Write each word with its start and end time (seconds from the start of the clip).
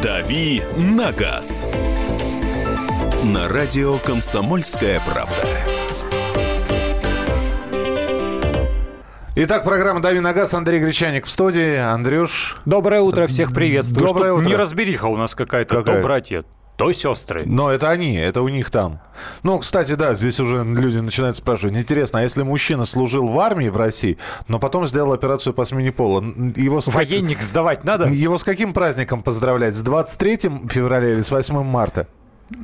«Дави 0.00 0.62
на 0.76 1.10
газ» 1.10 1.66
на 3.24 3.48
радио 3.48 3.98
«Комсомольская 3.98 5.00
правда». 5.00 5.34
Итак, 9.34 9.64
программа 9.64 10.00
«Дави 10.00 10.20
на 10.20 10.32
газ». 10.32 10.54
Андрей 10.54 10.78
Гречаник 10.78 11.26
в 11.26 11.30
студии. 11.30 11.74
Андрюш. 11.74 12.58
Доброе 12.64 13.00
утро, 13.00 13.26
всех 13.26 13.52
приветствую. 13.52 14.06
Доброе 14.06 14.30
Что 14.30 14.42
утро. 14.42 14.48
Неразбериха 14.48 15.06
у 15.06 15.16
нас 15.16 15.34
какая-то. 15.34 15.78
Какая? 15.78 15.96
То 15.96 16.02
братья, 16.02 16.44
то 16.78 16.92
сестры. 16.92 17.42
Но 17.44 17.72
это 17.72 17.90
они, 17.90 18.14
это 18.14 18.40
у 18.40 18.48
них 18.48 18.70
там. 18.70 19.00
Ну, 19.42 19.58
кстати, 19.58 19.94
да, 19.94 20.14
здесь 20.14 20.38
уже 20.38 20.62
люди 20.64 20.98
начинают 20.98 21.34
спрашивать. 21.34 21.76
Интересно, 21.76 22.20
а 22.20 22.22
если 22.22 22.44
мужчина 22.44 22.84
служил 22.84 23.26
в 23.26 23.38
армии 23.40 23.68
в 23.68 23.76
России, 23.76 24.16
но 24.46 24.60
потом 24.60 24.86
сделал 24.86 25.12
операцию 25.12 25.52
по 25.54 25.64
смене 25.64 25.90
пола, 25.90 26.22
его 26.54 26.80
с, 26.80 26.86
Военник 26.86 27.42
сдавать 27.42 27.82
надо? 27.82 28.06
его 28.06 28.38
с 28.38 28.44
каким 28.44 28.72
праздником 28.72 29.24
поздравлять? 29.24 29.74
С 29.74 29.82
23 29.82 30.68
февраля 30.70 31.14
или 31.14 31.22
с 31.22 31.32
8 31.32 31.64
марта? 31.64 32.06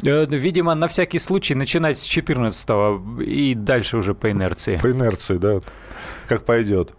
Э, 0.06 0.27
Видимо, 0.27 0.77
на 0.77 0.87
всякий 0.87 1.19
случай 1.19 1.56
начинать 1.56 1.98
с 1.98 2.05
14 2.05 2.70
и 3.20 3.55
дальше 3.56 3.97
уже 3.97 4.15
по 4.15 4.31
инерции. 4.31 4.77
По 4.77 4.92
инерции, 4.92 5.39
да. 5.39 5.61
Как 6.28 6.45
пойдет. 6.45 6.95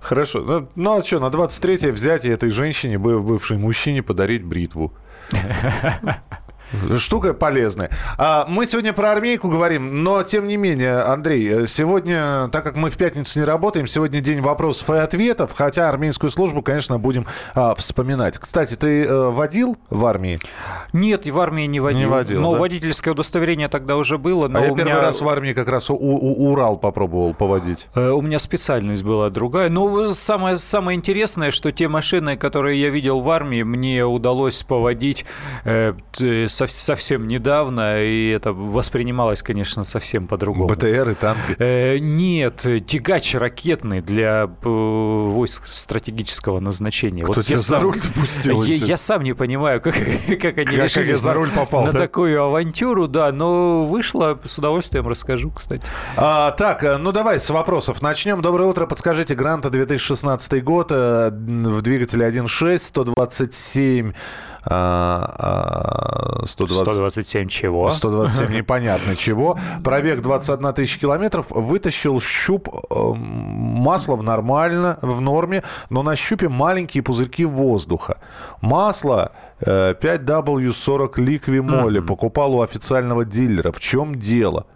Хорошо. 0.00 0.38
Ну, 0.40 0.68
ну 0.76 0.98
а 0.98 1.02
что, 1.02 1.18
на 1.18 1.26
23-е 1.34 1.90
взять 1.90 2.24
и 2.26 2.30
этой 2.30 2.50
женщине, 2.50 2.96
быв- 2.96 3.22
бывшей 3.24 3.58
мужчине, 3.58 4.04
подарить 4.04 4.44
бритву. 4.44 4.92
Штука 6.98 7.34
полезная. 7.34 7.90
А, 8.18 8.44
мы 8.48 8.66
сегодня 8.66 8.92
про 8.92 9.12
армейку 9.12 9.48
говорим, 9.48 10.02
но 10.04 10.22
тем 10.22 10.46
не 10.48 10.56
менее, 10.56 11.00
Андрей, 11.00 11.48
э, 11.62 11.66
сегодня, 11.66 12.48
так 12.52 12.64
как 12.64 12.76
мы 12.76 12.90
в 12.90 12.96
пятницу 12.96 13.38
не 13.40 13.44
работаем, 13.44 13.86
сегодня 13.86 14.20
день 14.20 14.40
вопросов 14.40 14.90
и 14.90 14.94
ответов, 14.98 15.52
хотя 15.54 15.88
армейскую 15.88 16.30
службу, 16.30 16.62
конечно, 16.62 16.98
будем 16.98 17.26
а, 17.54 17.74
вспоминать. 17.74 18.38
Кстати, 18.38 18.74
ты 18.74 19.04
э, 19.04 19.30
водил 19.30 19.76
в 19.90 20.04
армии? 20.06 20.38
Нет, 20.92 21.26
в 21.26 21.40
армии 21.40 21.64
не 21.66 21.80
водил. 21.80 22.00
Не 22.00 22.06
водил, 22.06 22.40
но 22.40 22.52
да? 22.54 22.60
водительское 22.60 23.12
удостоверение 23.14 23.68
тогда 23.68 23.96
уже 23.96 24.18
было. 24.18 24.48
Но 24.48 24.58
а 24.60 24.62
я 24.66 24.72
у 24.72 24.76
первый 24.76 24.92
меня... 24.92 25.00
раз 25.02 25.20
в 25.20 25.28
армии 25.28 25.52
как 25.52 25.68
раз 25.68 25.90
у- 25.90 25.94
у- 25.96 26.50
Урал 26.50 26.76
попробовал 26.76 27.34
поводить. 27.34 27.88
Э, 27.94 28.10
У 28.10 28.20
меня 28.22 28.38
специальность 28.38 29.02
была 29.02 29.30
другая. 29.30 29.68
Но 29.70 30.12
самое, 30.12 30.56
самое 30.56 30.96
интересное, 30.96 31.50
что 31.50 31.72
те 31.72 31.88
машины, 31.88 32.36
которые 32.36 32.80
я 32.80 32.90
видел 32.90 33.20
в 33.20 33.30
армии, 33.30 33.62
мне 33.62 34.04
удалось 34.04 34.62
поводить 34.62 35.24
э, 35.64 35.94
сов- 36.48 36.59
совсем 36.68 37.28
недавно, 37.28 38.02
и 38.02 38.28
это 38.30 38.52
воспринималось, 38.52 39.42
конечно, 39.42 39.84
совсем 39.84 40.26
по-другому. 40.26 40.68
БТР 40.68 41.10
и 41.10 41.14
танки. 41.14 41.56
Э, 41.58 41.98
нет, 41.98 42.66
тягач 42.86 43.34
ракетный 43.34 44.00
для 44.00 44.44
э, 44.44 44.68
войск 44.68 45.66
стратегического 45.68 46.60
назначения. 46.60 47.24
Кто 47.24 47.42
тебя 47.42 47.56
я 47.56 47.62
за 47.62 47.80
руль 47.80 48.00
допустил? 48.00 48.62
Я, 48.62 48.74
я 48.74 48.96
сам 48.96 49.22
не 49.22 49.32
понимаю, 49.32 49.80
как, 49.80 49.94
как 49.94 50.58
они 50.58 50.76
Как 50.76 50.84
решили 50.84 51.12
за 51.12 51.34
руль 51.34 51.50
попал, 51.50 51.84
на 51.84 51.92
да? 51.92 51.98
такую 51.98 52.42
авантюру, 52.42 53.08
да, 53.08 53.32
но 53.32 53.84
вышло, 53.84 54.38
с 54.44 54.58
удовольствием 54.58 55.06
расскажу, 55.08 55.50
кстати. 55.50 55.82
А, 56.16 56.52
так, 56.52 56.84
э, 56.84 56.96
ну 56.96 57.12
давай 57.12 57.38
с 57.38 57.50
вопросов 57.50 58.02
начнем. 58.02 58.42
Доброе 58.42 58.68
утро. 58.68 58.86
Подскажите, 58.86 59.34
Гранта 59.34 59.70
2016 59.70 60.62
год 60.64 60.90
в 60.90 61.82
двигателе 61.82 62.26
1.6, 62.26 62.78
127... 62.78 64.12
а, 64.64 66.42
а, 66.42 66.46
120 66.46 66.84
127 66.84 67.48
чего? 67.48 67.90
127 67.90 68.52
непонятно 68.56 69.16
чего. 69.16 69.58
Пробег 69.84 70.20
21 70.20 70.72
тысяча 70.72 71.00
километров. 71.00 71.46
Вытащил 71.50 72.20
щуп 72.20 72.68
э, 72.68 72.94
масла 73.14 74.16
в 74.16 74.22
нормально, 74.22 74.98
в 75.02 75.20
норме, 75.20 75.62
но 75.88 76.02
на 76.02 76.16
щупе 76.16 76.48
маленькие 76.48 77.02
пузырьки 77.02 77.44
воздуха. 77.44 78.18
Масло 78.60 79.32
э, 79.60 79.94
5W40 79.94 81.20
ликвимоли. 81.20 82.00
Покупал 82.00 82.54
у 82.54 82.62
официального 82.62 83.24
дилера. 83.24 83.72
В 83.72 83.80
чем 83.80 84.14
дело? 84.14 84.66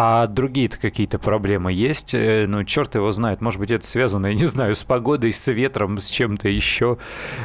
А 0.00 0.28
другие-то 0.28 0.78
какие-то 0.78 1.18
проблемы 1.18 1.72
есть? 1.72 2.14
Э, 2.14 2.46
Ну, 2.46 2.62
черт 2.62 2.94
его 2.94 3.10
знает. 3.10 3.40
Может 3.40 3.58
быть, 3.58 3.72
это 3.72 3.84
связано, 3.84 4.28
я 4.28 4.34
не 4.34 4.44
знаю, 4.44 4.76
с 4.76 4.84
погодой, 4.84 5.32
с 5.32 5.48
ветром, 5.48 5.98
с 5.98 6.08
чем-то 6.08 6.48
еще. 6.48 6.98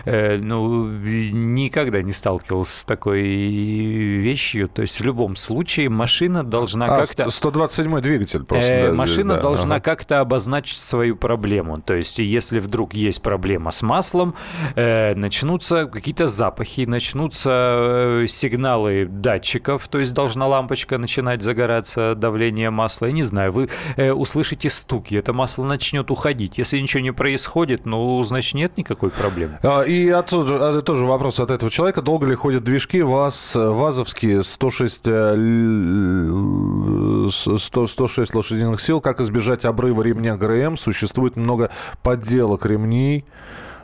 Э, 0.06 0.38
Ну, 0.38 0.86
никогда 0.88 2.04
не 2.04 2.14
сталкивался 2.14 2.82
с 2.82 2.86
такой 2.86 3.24
вещью. 3.24 4.68
То 4.68 4.84
есть, 4.84 5.00
в 5.00 5.04
любом 5.04 5.36
случае, 5.36 5.90
машина 5.90 6.44
должна 6.44 6.86
А, 6.86 7.00
как-то... 7.00 7.32
127 7.32 8.02
двигатель 8.02 8.44
просто. 8.44 8.70
Э, 8.70 8.82
да, 8.82 8.88
здесь, 8.90 8.98
машина 9.00 9.34
да. 9.34 9.42
должна 9.42 9.76
Ага. 9.78 9.84
как-то 9.84 10.20
обозначить 10.20 10.78
свою 10.78 11.16
проблему. 11.16 11.82
То 11.82 11.96
есть, 11.96 12.20
если 12.20 12.60
вдруг 12.60 12.94
есть 12.94 13.24
проблема 13.24 13.72
с 13.72 13.82
маслом, 13.82 14.36
э, 14.76 15.16
начнутся 15.16 15.88
какие-то 15.88 16.28
запахи, 16.28 16.82
начнутся 16.82 17.50
э, 17.52 18.26
сигналы 18.30 19.08
датчиков, 19.10 19.88
то 19.88 19.98
есть 19.98 20.14
должна 20.14 20.46
лампочка 20.46 21.00
начинать 21.00 21.42
загораться, 21.42 22.14
давление 22.14 22.43
масла. 22.72 23.08
Я 23.08 23.12
не 23.14 23.24
знаю, 23.24 23.52
вы 23.52 23.70
э, 23.98 24.12
услышите 24.12 24.70
стуки, 24.70 25.16
это 25.16 25.34
масло 25.34 25.64
начнет 25.64 26.12
уходить. 26.12 26.58
Если 26.58 26.80
ничего 26.80 27.02
не 27.02 27.14
происходит, 27.14 27.86
ну, 27.86 28.22
значит, 28.24 28.56
нет 28.56 28.78
никакой 28.78 29.10
проблемы. 29.10 29.60
А, 29.64 29.82
И 29.84 30.10
отсюда 30.10 30.78
а, 30.78 30.82
тоже 30.82 31.06
вопрос 31.06 31.40
от 31.40 31.52
этого 31.52 31.72
человека. 31.72 32.02
Долго 32.02 32.28
ли 32.28 32.36
ходят 32.36 32.64
движки 32.64 33.02
ВАЗ, 33.02 33.52
ВАЗовские 33.56 34.44
106, 34.44 35.08
э, 35.08 35.36
л- 35.36 37.32
100 37.32 37.88
106 37.88 38.36
лошадиных 38.36 38.82
сил? 38.82 39.02
Как 39.02 39.20
избежать 39.20 39.66
обрыва 39.66 40.02
ремня 40.02 40.36
ГРМ? 40.36 40.78
Существует 40.78 41.36
много 41.36 41.70
подделок 42.02 42.66
ремней. 42.66 43.26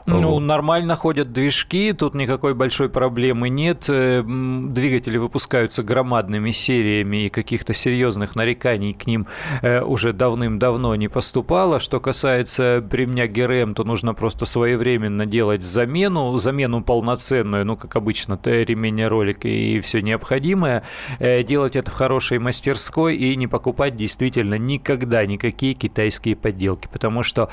Ну, 0.09 0.39
нормально 0.39 0.95
ходят 0.95 1.31
движки, 1.31 1.93
тут 1.93 2.15
никакой 2.15 2.53
большой 2.53 2.89
проблемы 2.89 3.49
нет. 3.49 3.85
Э, 3.89 4.23
Двигатели 4.23 5.17
выпускаются 5.17 5.83
громадными 5.83 6.51
сериями, 6.51 7.25
и 7.25 7.29
каких-то 7.29 7.73
серьезных 7.73 8.35
нареканий 8.35 8.93
к 8.93 9.05
ним 9.05 9.27
э, 9.61 9.81
уже 9.81 10.13
давным-давно 10.13 10.95
не 10.95 11.07
поступало. 11.07 11.79
Что 11.79 11.99
касается 11.99 12.83
ремня 12.91 13.27
ГРМ, 13.27 13.75
то 13.75 13.83
нужно 13.83 14.13
просто 14.13 14.45
своевременно 14.45 15.25
делать 15.25 15.63
замену, 15.63 16.37
замену 16.37 16.81
полноценную, 16.81 17.65
ну, 17.65 17.77
как 17.77 17.95
обычно, 17.95 18.39
ремень, 18.43 19.05
ролик 19.05 19.45
и 19.45 19.79
все 19.79 20.01
необходимое. 20.01 20.83
Э, 21.19 21.43
Делать 21.43 21.75
это 21.75 21.89
в 21.91 21.93
хорошей 21.93 22.39
мастерской 22.39 23.15
и 23.15 23.35
не 23.35 23.47
покупать 23.47 23.95
действительно 23.95 24.55
никогда 24.55 25.25
никакие 25.25 25.73
китайские 25.73 26.35
подделки, 26.35 26.87
потому 26.91 27.23
что 27.23 27.49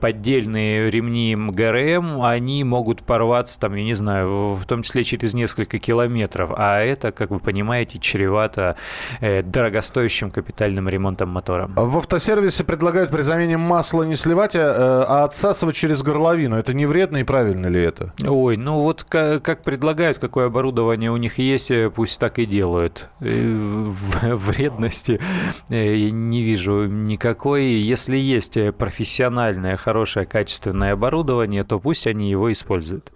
поддельные 0.00 0.90
ремни 0.90 1.36
ГРМ, 1.36 1.87
они 1.96 2.64
могут 2.64 3.02
порваться, 3.02 3.58
там, 3.60 3.74
я 3.74 3.84
не 3.84 3.94
знаю, 3.94 4.54
в 4.54 4.64
том 4.66 4.82
числе 4.82 5.04
через 5.04 5.34
несколько 5.34 5.78
километров, 5.78 6.50
а 6.56 6.80
это, 6.80 7.12
как 7.12 7.30
вы 7.30 7.38
понимаете, 7.40 7.98
чревато 7.98 8.76
э, 9.20 9.42
дорогостоящим 9.42 10.30
капитальным 10.30 10.88
ремонтом 10.88 11.28
мотора. 11.30 11.68
В 11.74 11.98
автосервисе 11.98 12.64
предлагают 12.64 13.10
при 13.10 13.22
замене 13.22 13.56
масла 13.56 14.02
не 14.04 14.16
сливать, 14.16 14.56
а, 14.56 15.04
а 15.08 15.24
отсасывать 15.24 15.76
через 15.76 16.02
горловину. 16.02 16.56
Это 16.56 16.74
не 16.74 16.86
вредно 16.86 17.18
и 17.18 17.24
правильно 17.24 17.66
ли 17.66 17.80
это? 17.82 18.12
Ой, 18.26 18.56
ну 18.56 18.82
вот 18.82 19.04
ка- 19.04 19.40
как 19.40 19.62
предлагают, 19.62 20.18
какое 20.18 20.46
оборудование 20.46 21.10
у 21.10 21.16
них 21.16 21.38
есть, 21.38 21.70
э, 21.70 21.90
пусть 21.90 22.18
так 22.20 22.38
и 22.38 22.46
делают. 22.46 23.08
Э, 23.20 23.90
Вредности 24.22 25.20
э, 25.68 26.08
не 26.10 26.42
вижу 26.42 26.86
никакой. 26.86 27.64
Если 27.64 28.16
есть 28.16 28.56
э, 28.56 28.72
профессиональное, 28.72 29.76
хорошее, 29.76 30.26
качественное 30.26 30.92
оборудование, 30.92 31.64
то 31.68 31.78
пусть 31.78 32.06
они 32.06 32.30
его 32.30 32.50
используют. 32.50 33.12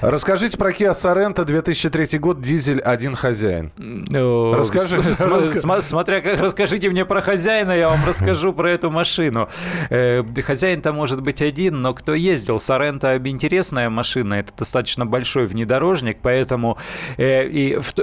Расскажите 0.00 0.56
про 0.58 0.70
Kia 0.70 0.92
Sorento 0.92 1.44
2003 1.44 2.18
год, 2.18 2.40
дизель 2.40 2.80
один 2.80 3.14
хозяин. 3.14 3.70
Расскажи. 4.54 5.02
см- 5.14 5.82
Смотря 5.82 6.20
как 6.20 6.40
расскажите 6.40 6.88
мне 6.90 7.04
про 7.04 7.20
хозяина, 7.20 7.72
я 7.72 7.88
вам 7.90 8.00
расскажу 8.06 8.52
про 8.52 8.70
эту 8.70 8.90
машину. 8.90 9.48
Э, 9.90 10.22
Хозяин-то 10.42 10.92
может 10.92 11.22
быть 11.22 11.42
один, 11.42 11.82
но 11.82 11.94
кто 11.94 12.14
ездил? 12.14 12.58
Сорента 12.58 13.16
интересная 13.24 13.90
машина, 13.90 14.34
это 14.34 14.52
достаточно 14.56 15.04
большой 15.06 15.46
внедорожник, 15.46 16.18
поэтому 16.22 16.78
э, 17.18 17.46
и 17.46 17.76
в, 17.78 17.92
то, 17.92 18.02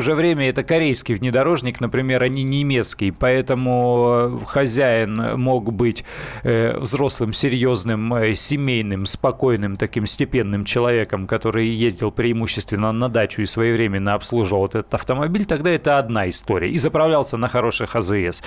же 0.00 0.14
время 0.14 0.48
это 0.48 0.62
корейский 0.64 1.14
внедорожник, 1.14 1.80
например, 1.80 2.22
а 2.22 2.28
не 2.28 2.42
немецкий, 2.42 3.12
поэтому 3.12 4.38
э, 4.42 4.44
хозяин 4.46 5.38
мог 5.40 5.72
быть 5.72 6.04
э, 6.42 6.76
взрослым, 6.78 7.32
серьезным, 7.32 8.12
э, 8.14 8.34
семейным, 8.34 9.06
спокойным 9.06 9.35
спокойным 9.36 9.76
таким 9.76 10.06
степенным 10.06 10.64
человеком, 10.64 11.26
который 11.26 11.68
ездил 11.68 12.10
преимущественно 12.10 12.90
на 12.92 13.10
дачу 13.10 13.42
и 13.42 13.44
своевременно 13.44 14.14
обслуживал 14.14 14.64
этот 14.64 14.94
автомобиль, 14.94 15.44
тогда 15.44 15.70
это 15.70 15.98
одна 15.98 16.30
история. 16.30 16.70
И 16.70 16.78
заправлялся 16.78 17.36
на 17.36 17.48
хороших 17.48 17.96
АЗС. 17.96 18.42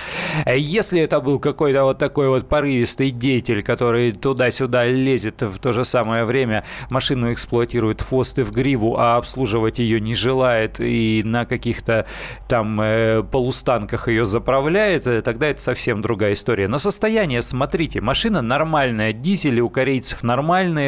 Если 0.46 1.00
это 1.00 1.20
был 1.20 1.38
какой-то 1.38 1.84
вот 1.84 1.98
такой 1.98 2.28
вот 2.28 2.48
порывистый 2.48 3.12
деятель, 3.12 3.62
который 3.62 4.10
туда-сюда 4.10 4.86
лезет 4.86 5.42
в 5.42 5.60
то 5.60 5.72
же 5.72 5.84
самое 5.84 6.24
время, 6.24 6.64
машину 6.90 7.32
эксплуатирует 7.32 8.00
и 8.00 8.42
в 8.42 8.50
гриву, 8.50 8.96
а 8.98 9.16
обслуживать 9.16 9.78
ее 9.78 10.00
не 10.00 10.16
желает 10.16 10.80
и 10.80 11.22
на 11.24 11.44
каких-то 11.44 12.06
там 12.48 12.80
э, 12.80 13.22
полустанках 13.22 14.08
ее 14.08 14.24
заправляет, 14.24 15.06
э, 15.06 15.22
тогда 15.22 15.46
это 15.46 15.62
совсем 15.62 16.02
другая 16.02 16.32
история. 16.32 16.66
На 16.66 16.78
состояние 16.78 17.42
смотрите, 17.42 18.00
машина 18.00 18.42
нормальная, 18.42 19.12
дизели 19.12 19.60
у 19.60 19.68
корейцев 19.68 20.24
нормальные, 20.24 20.79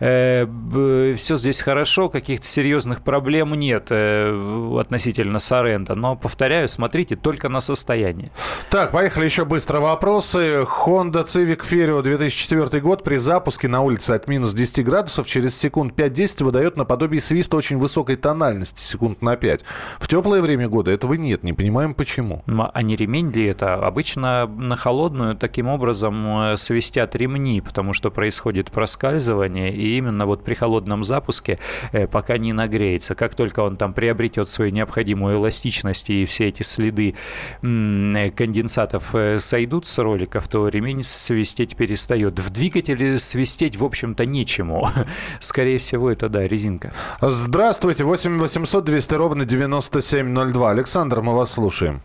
э, 0.00 1.14
все 1.16 1.36
здесь 1.36 1.60
хорошо, 1.60 2.08
каких-то 2.08 2.46
серьезных 2.46 3.02
проблем 3.02 3.54
нет 3.54 3.88
э, 3.90 4.78
относительно 4.80 5.38
Сорента, 5.38 5.94
но, 5.94 6.16
повторяю, 6.16 6.68
смотрите 6.68 7.16
только 7.16 7.48
на 7.48 7.60
состояние. 7.60 8.30
Так, 8.70 8.90
поехали 8.92 9.24
еще 9.24 9.44
быстро 9.44 9.80
вопросы. 9.80 10.64
Honda 10.64 11.24
Civic 11.24 11.60
Ferio 11.68 12.02
2004 12.02 12.80
год 12.80 13.04
при 13.04 13.16
запуске 13.16 13.68
на 13.68 13.82
улице 13.82 14.12
от 14.12 14.28
минус 14.28 14.54
10 14.54 14.84
градусов 14.84 15.26
через 15.26 15.56
секунд 15.56 15.98
5-10 15.98 16.44
выдает 16.44 16.76
наподобие 16.76 17.20
свиста 17.20 17.56
очень 17.56 17.78
высокой 17.78 18.16
тональности, 18.16 18.80
секунд 18.80 19.22
на 19.22 19.36
5. 19.36 19.64
В 19.98 20.08
теплое 20.08 20.42
время 20.42 20.68
года 20.68 20.90
этого 20.90 21.14
нет, 21.14 21.42
не 21.42 21.52
понимаем 21.52 21.94
почему. 21.94 22.42
А 22.46 22.82
не 22.82 22.96
ремень 22.96 23.30
ли 23.30 23.46
это? 23.46 23.74
Обычно 23.74 24.46
на 24.46 24.76
холодную 24.76 25.36
таким 25.36 25.68
образом 25.68 26.52
э, 26.52 26.56
свистят 26.56 27.14
ремни, 27.16 27.60
потому 27.60 27.92
что 27.92 28.10
происходит 28.10 28.70
проскальзывание, 28.70 29.35
и 29.44 29.96
именно 29.96 30.26
вот 30.26 30.44
при 30.44 30.54
холодном 30.54 31.04
запуске, 31.04 31.58
э, 31.92 32.06
пока 32.06 32.38
не 32.38 32.52
нагреется, 32.52 33.14
как 33.14 33.34
только 33.34 33.60
он 33.60 33.76
там 33.76 33.92
приобретет 33.92 34.48
свою 34.48 34.70
необходимую 34.70 35.36
эластичность 35.36 36.10
и 36.10 36.24
все 36.24 36.48
эти 36.48 36.62
следы 36.62 37.14
э, 37.62 38.30
конденсатов 38.30 39.14
сойдут 39.38 39.86
с 39.86 39.98
роликов, 39.98 40.48
то 40.48 40.68
ремень 40.68 41.02
свистеть 41.02 41.76
перестает. 41.76 42.38
В 42.38 42.50
двигателе 42.50 43.18
свистеть, 43.18 43.76
в 43.76 43.84
общем-то, 43.84 44.26
нечему. 44.26 44.88
Скорее 45.40 45.78
всего, 45.78 46.10
это, 46.10 46.28
да, 46.28 46.42
резинка. 46.42 46.92
Здравствуйте, 47.20 48.04
8 48.04 48.38
800 48.38 48.84
200 48.84 49.14
ровно 49.14 49.44
9702. 49.44 50.70
Александр, 50.70 51.20
мы 51.20 51.34
вас 51.34 51.52
слушаем. 51.52 52.00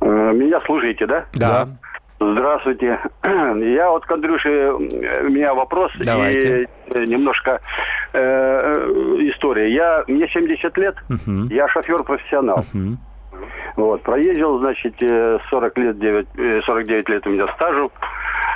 Э, 0.00 0.32
меня 0.32 0.60
слушаете, 0.66 1.06
да? 1.06 1.26
Да. 1.34 1.68
Здравствуйте. 2.20 2.98
Я 3.22 3.90
вот 3.90 4.04
к 4.04 4.12
Андрюше, 4.12 4.72
у 4.72 4.78
меня 5.30 5.54
вопрос 5.54 5.90
Давайте. 6.04 6.68
и 6.94 7.06
немножко 7.06 7.60
э, 8.12 8.74
история. 9.32 9.72
Я, 9.72 10.04
мне 10.06 10.28
70 10.28 10.76
лет, 10.76 10.96
Мгм. 11.08 11.48
я 11.50 11.66
шофер-профессионал. 11.68 12.62
Мгм. 12.74 12.98
Вот, 13.76 14.02
проездил, 14.02 14.58
значит, 14.58 14.94
э, 15.02 15.38
40 15.48 15.78
лет, 15.78 15.98
9, 15.98 16.26
э, 16.36 16.60
49 16.66 17.08
лет 17.08 17.26
у 17.26 17.30
меня 17.30 17.48
стажу. 17.54 17.90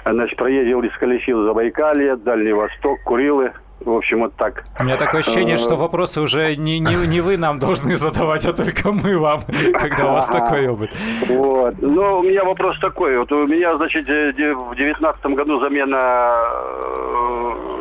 Значит, 0.05 0.37
проездил, 0.37 0.83
исколесил 0.85 1.45
Забайкалье, 1.45 2.17
Дальний 2.17 2.53
Восток, 2.53 2.99
Курилы. 3.05 3.53
В 3.85 3.91
общем, 3.91 4.21
вот 4.21 4.35
так. 4.37 4.65
У 4.79 4.85
меня 4.85 4.97
такое 4.97 5.21
ощущение, 5.21 5.57
что 5.57 5.77
вопросы 5.77 6.21
уже 6.21 6.57
не, 6.57 6.79
не, 6.79 7.07
не 7.07 7.21
вы 7.21 7.37
нам 7.37 7.59
должны 7.59 7.97
задавать, 8.05 8.47
а 8.47 8.53
только 8.53 8.93
мы 8.93 9.19
вам, 9.19 9.41
когда 9.79 10.11
у 10.11 10.15
вас 10.15 10.29
такой 10.29 10.67
опыт. 10.69 10.91
Вот. 11.29 11.75
Но 11.81 12.21
у 12.21 12.23
меня 12.23 12.45
вопрос 12.45 12.79
такой. 12.81 13.19
Вот 13.19 13.31
у 13.33 13.47
меня, 13.47 13.77
значит, 13.77 14.09
э, 14.09 14.33
в 14.33 14.75
девятнадцатом 14.77 15.35
году 15.35 15.61
замена 15.61 16.35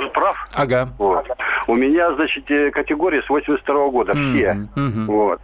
э, 0.06 0.10
прав. 0.14 0.36
Ага. 0.54 0.90
Вот. 0.98 1.26
У 1.68 1.76
меня, 1.76 2.14
значит, 2.16 2.50
э, 2.52 2.72
категории 2.72 3.22
с 3.22 3.30
82 3.30 3.90
года, 3.90 4.14
все. 4.14 4.68
Мгм. 4.76 5.06
Вот. 5.08 5.40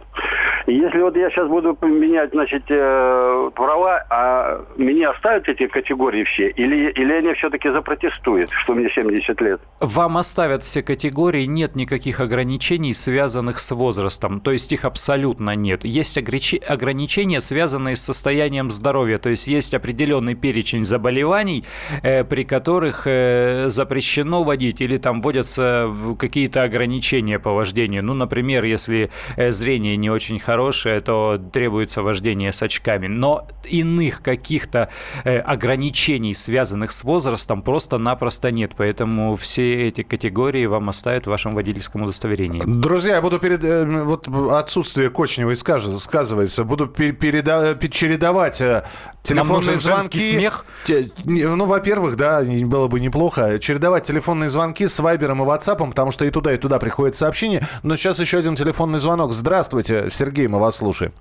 И 0.66 0.74
если 0.74 1.00
вот 1.00 1.16
я 1.16 1.30
сейчас 1.30 1.48
буду 1.48 1.76
менять, 1.82 2.30
значит, 2.30 2.62
э, 2.68 3.50
права, 3.54 4.04
а 4.10 4.60
мне 4.76 5.08
оставят 5.08 5.48
эти 5.48 5.66
категории 5.66 6.24
все? 6.24 6.48
Или, 6.48 6.90
или 6.90 7.12
они 7.12 7.32
все-таки 7.34 7.70
запротестуют, 7.70 8.50
что 8.50 8.74
мне 8.74 8.90
70 8.90 9.40
лет? 9.40 9.60
Вам 9.80 10.16
оставят 10.18 10.49
все 10.58 10.82
категории, 10.82 11.44
нет 11.46 11.76
никаких 11.76 12.20
ограничений, 12.20 12.92
связанных 12.92 13.58
с 13.58 13.70
возрастом, 13.70 14.40
то 14.40 14.50
есть 14.50 14.72
их 14.72 14.84
абсолютно 14.84 15.54
нет. 15.54 15.84
Есть 15.84 16.18
ограничения, 16.18 17.40
связанные 17.40 17.96
с 17.96 18.02
состоянием 18.02 18.70
здоровья, 18.70 19.18
то 19.18 19.30
есть 19.30 19.46
есть 19.46 19.74
определенный 19.74 20.34
перечень 20.34 20.84
заболеваний, 20.84 21.64
э, 22.02 22.24
при 22.24 22.44
которых 22.44 23.06
э, 23.06 23.68
запрещено 23.68 24.42
водить 24.42 24.80
или 24.80 24.96
там 24.96 25.22
вводятся 25.22 25.90
какие-то 26.18 26.62
ограничения 26.62 27.38
по 27.38 27.52
вождению. 27.52 28.02
Ну, 28.02 28.14
например, 28.14 28.64
если 28.64 29.10
э, 29.36 29.50
зрение 29.52 29.96
не 29.96 30.10
очень 30.10 30.38
хорошее, 30.38 31.00
то 31.00 31.38
требуется 31.52 32.02
вождение 32.02 32.52
с 32.52 32.62
очками. 32.62 33.06
Но 33.06 33.46
иных 33.64 34.22
каких-то 34.22 34.90
ограничений, 35.24 36.34
связанных 36.34 36.90
с 36.90 37.04
возрастом, 37.04 37.62
просто-напросто 37.62 38.50
нет. 38.50 38.72
Поэтому 38.76 39.36
все 39.36 39.88
эти 39.88 40.02
категории 40.02 40.39
вам 40.66 40.88
оставят 40.88 41.26
в 41.26 41.30
вашем 41.30 41.52
водительском 41.52 42.02
удостоверении. 42.02 42.62
Друзья, 42.64 43.16
я 43.16 43.20
буду 43.22 43.38
перед... 43.38 43.62
э, 43.64 43.84
Вот 44.04 44.26
отсутствие 44.50 45.10
Кочневой 45.10 45.54
скаж- 45.56 45.98
сказывается. 45.98 46.64
Буду 46.64 46.86
пе- 46.86 47.12
переда- 47.12 47.74
пе- 47.74 47.88
чередовать 47.88 48.60
э, 48.60 48.84
телефонные 49.22 49.76
звонки. 49.78 50.18
смех? 50.18 50.64
Те- 50.86 51.10
Ну, 51.24 51.64
во-первых, 51.66 52.16
да, 52.16 52.42
было 52.42 52.88
бы 52.88 53.00
неплохо. 53.00 53.58
Чередовать 53.58 54.04
телефонные 54.04 54.48
звонки 54.48 54.86
с 54.86 54.98
Вайбером 55.00 55.42
и 55.42 55.44
Ватсапом, 55.44 55.90
потому 55.90 56.10
что 56.10 56.24
и 56.24 56.30
туда, 56.30 56.52
и 56.54 56.56
туда 56.56 56.78
приходят 56.78 57.14
сообщения. 57.14 57.66
Но 57.82 57.96
сейчас 57.96 58.18
еще 58.18 58.38
один 58.38 58.54
телефонный 58.54 58.98
звонок. 58.98 59.32
Здравствуйте, 59.32 60.08
Сергей, 60.10 60.46
мы 60.48 60.58
вас 60.58 60.76
слушаем. 60.76 61.12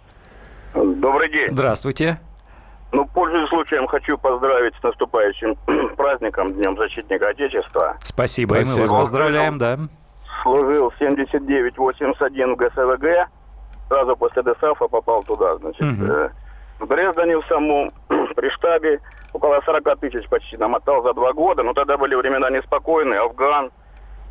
Добрый 0.74 1.30
день. 1.32 1.50
Здравствуйте. 1.52 2.20
Ну, 2.92 3.06
пользуясь 3.06 3.50
случаем, 3.50 3.86
хочу 3.88 4.18
поздравить 4.18 4.74
с 4.80 4.84
наступающим 4.84 5.56
праздником, 5.98 6.54
Днем 6.54 6.76
Защитника 6.78 7.30
Отечества. 7.30 7.98
Спасибо. 8.02 8.56
И 8.58 8.64
мы 8.64 8.82
вас 8.82 8.92
поздравляем, 8.92 9.58
да. 9.58 9.78
Служил 10.44 10.92
79-81 11.00 12.54
в 12.54 12.56
ГСВГ. 12.56 13.30
Сразу 13.90 14.16
после 14.16 14.42
ДСАФа 14.44 14.88
попал 14.88 15.24
туда, 15.24 15.58
значит. 15.58 15.82
Э, 15.82 16.30
В 16.80 16.88
Дрездене 16.88 17.38
в 17.38 17.46
самом, 17.48 17.92
при 18.36 18.50
штабе, 18.50 19.00
около 19.34 19.62
40 19.62 20.00
тысяч 20.00 20.28
почти 20.30 20.58
намотал 20.58 21.04
за 21.04 21.14
два 21.14 21.34
года. 21.34 21.62
Но 21.64 21.74
тогда 21.74 21.98
были 21.98 22.16
времена 22.16 22.50
неспокойные. 22.50 23.20
Афган, 23.20 23.70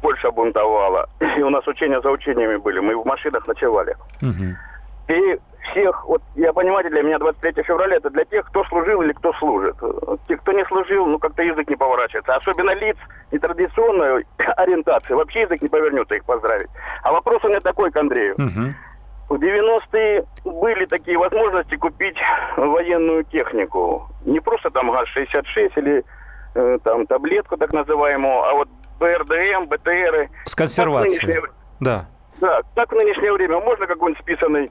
Польша 0.02 0.31
бунтовала. 0.32 1.08
И 1.37 1.43
у 1.43 1.50
нас 1.50 1.64
учения 1.69 2.00
за 2.00 2.11
учениями 2.11 2.56
были. 2.56 2.81
Мы 2.81 2.96
в 3.00 3.04
машинах 3.04 3.46
ночевали. 3.46 3.96
Мгм. 4.20 4.56
И 5.08 5.38
всех, 5.70 6.04
вот 6.06 6.22
я 6.36 6.52
понимаю, 6.52 6.88
для 6.90 7.02
меня 7.02 7.18
23 7.18 7.62
февраля 7.62 7.96
это 7.96 8.10
для 8.10 8.24
тех, 8.24 8.46
кто 8.46 8.64
служил 8.64 9.02
или 9.02 9.12
кто 9.12 9.32
служит. 9.34 9.76
Те, 10.28 10.36
кто 10.36 10.52
не 10.52 10.64
служил, 10.66 11.06
ну 11.06 11.18
как-то 11.18 11.42
язык 11.42 11.68
не 11.68 11.76
поворачивается. 11.76 12.34
Особенно 12.36 12.74
лиц 12.74 12.96
нетрадиционной 13.32 14.24
ориентации. 14.56 15.14
Вообще 15.14 15.42
язык 15.42 15.62
не 15.62 15.68
повернется 15.68 16.14
их 16.14 16.24
поздравить. 16.24 16.68
А 17.02 17.12
вопрос 17.12 17.44
у 17.44 17.48
меня 17.48 17.60
такой 17.60 17.90
к 17.90 17.96
Андрею. 17.96 18.34
Мгм. 18.38 18.74
В 19.28 19.34
90-е 19.34 20.24
были 20.44 20.86
такие 20.86 21.18
возможности 21.18 21.76
купить 21.76 22.16
военную 22.56 23.24
технику. 23.24 24.08
Не 24.24 24.40
просто 24.40 24.70
там 24.70 24.90
ГАЗ-66 24.90 25.72
или 25.76 26.04
э, 26.54 26.78
там 26.82 27.06
таблетку 27.06 27.56
так 27.58 27.72
называемую, 27.74 28.42
а 28.42 28.54
вот 28.54 28.68
БРДМ, 28.98 29.66
БТРы. 29.66 30.30
С 30.46 30.54
консервацией. 30.54 31.26
нынешнее- 31.26 31.50
Да. 31.80 32.06
да, 32.40 32.62
так 32.75 32.90
в 32.90 32.94
нынешнее 32.96 33.32
время 33.34 33.60
можно 33.60 33.87
какой-нибудь 33.87 34.22
списанный 34.22 34.70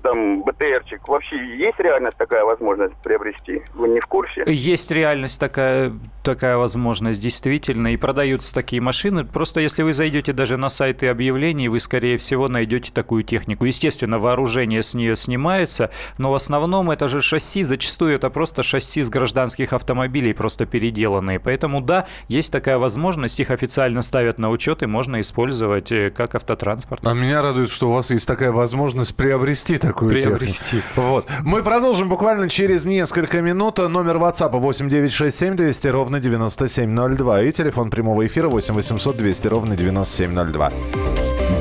там 0.00 0.42
БТРчик? 0.42 1.06
Вообще 1.08 1.36
есть 1.56 1.78
реальность 1.78 2.16
такая 2.16 2.44
возможность 2.44 2.94
приобрести? 3.02 3.62
Вы 3.74 3.88
не 3.88 4.00
в 4.00 4.06
курсе? 4.06 4.44
Есть 4.46 4.90
реальность 4.90 5.40
такая, 5.40 5.92
такая 6.22 6.56
возможность, 6.56 7.20
действительно, 7.20 7.88
и 7.88 7.96
продаются 7.96 8.54
такие 8.54 8.80
машины. 8.80 9.24
Просто 9.24 9.60
если 9.60 9.82
вы 9.82 9.92
зайдете 9.92 10.32
даже 10.32 10.56
на 10.56 10.68
сайты 10.68 11.08
объявлений, 11.08 11.68
вы, 11.68 11.80
скорее 11.80 12.16
всего, 12.18 12.48
найдете 12.48 12.92
такую 12.92 13.22
технику. 13.24 13.64
Естественно, 13.64 14.18
вооружение 14.18 14.82
с 14.82 14.94
нее 14.94 15.16
снимается, 15.16 15.90
но 16.18 16.30
в 16.30 16.34
основном 16.34 16.90
это 16.90 17.08
же 17.08 17.20
шасси, 17.20 17.62
зачастую 17.64 18.14
это 18.14 18.30
просто 18.30 18.62
шасси 18.62 19.02
с 19.02 19.08
гражданских 19.08 19.72
автомобилей, 19.72 20.32
просто 20.32 20.66
переделанные. 20.66 21.40
Поэтому, 21.40 21.80
да, 21.80 22.06
есть 22.28 22.52
такая 22.52 22.78
возможность, 22.78 23.40
их 23.40 23.50
официально 23.50 24.02
ставят 24.02 24.38
на 24.38 24.50
учет, 24.50 24.82
и 24.82 24.86
можно 24.86 25.20
использовать 25.20 25.90
э, 25.92 26.10
как 26.10 26.34
автотранспорт. 26.34 27.06
А 27.06 27.14
меня 27.14 27.42
радует, 27.42 27.70
что 27.70 27.90
у 27.90 27.92
вас 27.92 28.10
есть 28.10 28.28
такая 28.28 28.52
возможность 28.52 29.16
приобрести 29.16 29.71
такую 29.78 30.10
Приобрести. 30.10 30.76
технику. 30.76 31.00
Вот. 31.00 31.28
Мы 31.42 31.62
продолжим 31.62 32.08
буквально 32.08 32.48
через 32.48 32.84
несколько 32.84 33.40
минут. 33.40 33.78
Номер 33.78 34.16
WhatsApp 34.16 34.50
8967 34.58 35.56
200 35.56 35.86
ровно 35.88 36.20
9702. 36.20 37.42
И 37.42 37.52
телефон 37.52 37.90
прямого 37.90 38.26
эфира 38.26 38.48
8 38.48 38.74
800 38.74 39.16
200 39.16 39.46
ровно 39.48 39.76
9702. 39.76 40.72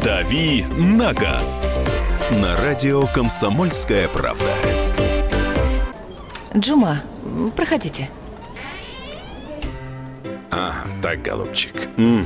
«Дави 0.04 0.66
на 0.78 1.14
газ» 1.14 1.68
на 2.32 2.56
радио 2.56 3.06
«Комсомольская 3.08 4.08
правда». 4.08 4.44
Джума, 6.58 7.02
проходите. 7.56 8.10
Ага, 10.50 10.86
так, 11.02 11.22
голубчик. 11.22 11.74
М. 11.98 12.26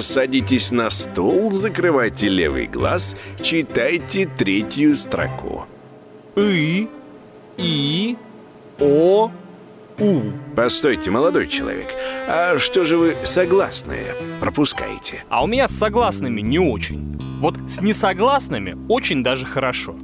Садитесь 0.00 0.72
на 0.72 0.90
стул, 0.90 1.52
закрывайте 1.52 2.28
левый 2.28 2.66
глаз, 2.66 3.16
читайте 3.40 4.26
третью 4.26 4.96
строку. 4.96 5.66
И, 6.36 6.88
И, 7.56 8.16
О, 8.78 9.30
У. 9.98 10.20
Постойте, 10.54 11.10
молодой 11.10 11.46
человек, 11.46 11.88
а 12.28 12.58
что 12.58 12.84
же 12.84 12.98
вы 12.98 13.16
согласные 13.22 14.14
пропускаете? 14.40 15.24
А 15.30 15.42
у 15.42 15.46
меня 15.46 15.68
с 15.68 15.72
согласными 15.72 16.40
не 16.42 16.58
очень. 16.58 17.16
Вот 17.40 17.56
с 17.66 17.80
несогласными 17.80 18.76
очень 18.88 19.22
даже 19.22 19.46
хорошо. 19.46 19.96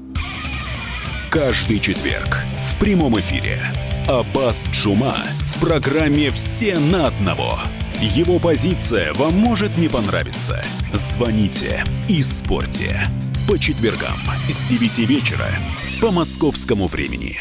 Каждый 1.31 1.81
четверг 1.81 2.39
в 2.71 2.79
прямом 2.79 3.19
эфире 3.19 3.59
Аббас 4.09 4.65
Джума 4.73 5.17
в 5.41 5.61
программе 5.61 6.31
«Все 6.31 6.79
на 6.79 7.09
одного». 7.09 7.59
Его 8.03 8.41
позиция 8.41 9.15
вам 9.15 9.39
может 9.39 9.79
не 9.79 9.87
понравиться. 9.87 10.61
Звоните 10.93 11.85
и 12.09 12.21
спорьте. 12.21 13.07
По 13.49 13.57
четвергам 13.57 14.17
с 14.49 14.65
9 14.65 14.99
вечера 15.09 15.47
по 16.01 16.11
московскому 16.11 16.89
времени. 16.89 17.39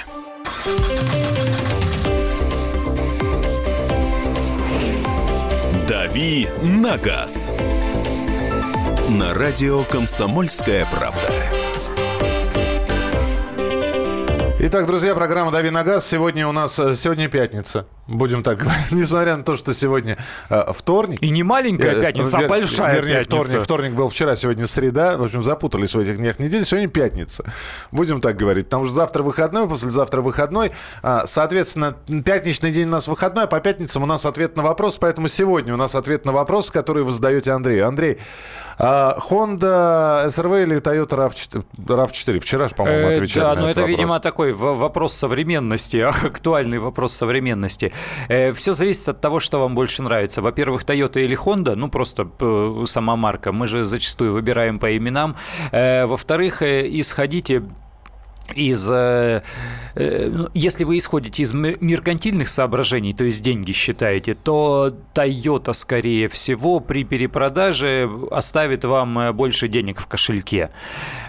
«Дави 5.89 6.48
на 6.62 6.96
газ» 6.98 7.51
на 9.10 9.34
радио 9.34 9.84
«Комсомольская 9.84 10.86
правда». 10.86 11.61
Итак, 14.63 14.86
друзья, 14.86 15.15
программа 15.15 15.50
«Дави 15.50 15.72
на 15.72 15.84
газ». 15.84 16.08
Сегодня 16.08 16.48
у 16.48 16.51
нас, 16.51 16.77
э, 16.77 16.94
сегодня 16.94 17.27
пятница. 17.27 17.88
Будем 18.06 18.44
так 18.44 18.60
говорить. 18.60 18.91
Несмотря 18.91 19.36
на 19.36 19.44
то, 19.44 19.56
что 19.56 19.74
сегодня 19.74 20.20
э, 20.51 20.72
вторник. 20.72 21.18
И 21.24 21.32
не 21.32 21.41
маленькая 21.41 21.96
Э, 21.96 22.01
пятница, 22.01 22.38
а 22.38 22.41
вер- 22.41 22.48
большая 22.48 22.96
вернее, 22.98 23.24
пятница. 23.24 23.44
Вторник, 23.44 23.63
вторник 23.63 23.91
был 23.94 24.10
вчера, 24.10 24.36
сегодня 24.36 24.68
среда. 24.68 25.18
В 25.18 25.24
общем, 25.24 25.41
запутались 25.41 25.96
в 25.96 26.00
этих 26.00 26.18
днях 26.18 26.38
недели. 26.38 26.62
Сегодня 26.62 26.89
пятница. 26.89 27.44
Будем 27.91 28.22
так 28.22 28.38
говорить. 28.38 28.65
Потому 28.65 28.86
что 28.86 28.94
завтра 28.94 29.24
выходной, 29.24 29.68
послезавтра 29.68 30.22
выходной. 30.22 30.74
А, 31.01 31.25
Соответственно, 31.25 31.98
пятничный 32.24 32.72
день 32.72 32.88
у 32.88 32.91
нас 32.91 33.08
выходной, 33.08 33.46
а 33.46 33.48
по 33.48 33.60
пятницам 33.62 34.03
у 34.03 34.06
нас 34.06 34.27
ответ 34.27 34.56
на 34.58 34.62
вопрос. 34.62 35.00
Поэтому 35.00 35.27
сегодня 35.27 35.74
у 35.74 35.77
нас 35.77 35.96
ответ 35.96 36.24
на 36.24 36.34
вопрос, 36.34 36.70
который 36.70 37.01
вы 37.01 37.13
задаете 37.13 37.51
Андрею. 37.53 37.88
Андрей, 37.88 38.20
а, 38.83 39.17
Honda 39.29 40.25
SRV 40.27 40.63
или 40.63 40.81
Toyota 40.81 41.15
RAV4? 41.29 41.63
RAV4. 41.88 42.39
Вчера 42.39 42.67
же, 42.67 42.75
по-моему, 42.75 43.09
Э, 43.09 43.13
отвечали 43.13 43.43
Да, 43.43 43.55
на 43.55 43.61
но 43.61 43.69
этот 43.69 43.71
это, 43.71 43.81
вопрос. 43.81 43.97
видимо, 43.97 44.19
такой 44.19 44.53
вопрос 44.53 45.13
современности, 45.13 45.97
актуальный 46.25 46.79
вопрос 46.79 47.13
современности. 47.13 47.91
Все 48.55 48.71
зависит 48.73 49.07
от 49.09 49.21
того, 49.21 49.39
что 49.39 49.59
вам 49.59 49.75
больше 49.75 50.01
нравится. 50.01 50.41
Во-первых, 50.41 50.83
Toyota 50.83 51.19
или 51.23 51.38
Honda, 51.38 51.75
ну 51.75 51.89
просто 51.89 52.27
э, 52.39 52.83
сама 52.85 53.15
марка. 53.15 53.51
Мы 53.51 53.67
же 53.67 53.83
зачастую 53.83 54.33
выбираем 54.33 54.79
по 54.79 54.95
именам. 54.97 55.35
Э, 55.71 56.05
Во-вторых, 56.05 56.61
э, 56.61 56.88
исходите 57.00 57.63
из, 58.55 58.89
э, 58.91 59.41
э, 59.96 60.29
ну, 60.31 60.50
если 60.53 60.84
вы 60.84 60.98
исходите 60.98 61.43
из 61.43 61.53
меркантильных 61.53 62.50
соображений, 62.50 63.13
то 63.13 63.24
есть 63.24 63.43
деньги 63.43 63.72
считаете, 63.72 64.34
то 64.34 64.96
Toyota, 65.13 65.74
скорее 65.74 66.27
всего, 66.27 66.79
при 66.79 67.03
перепродаже 67.03 68.10
оставит 68.31 68.86
вам 68.86 69.20
э, 69.20 69.31
больше 69.34 69.67
денег 69.67 70.00
в 70.00 70.08
кошельке. 70.08 70.70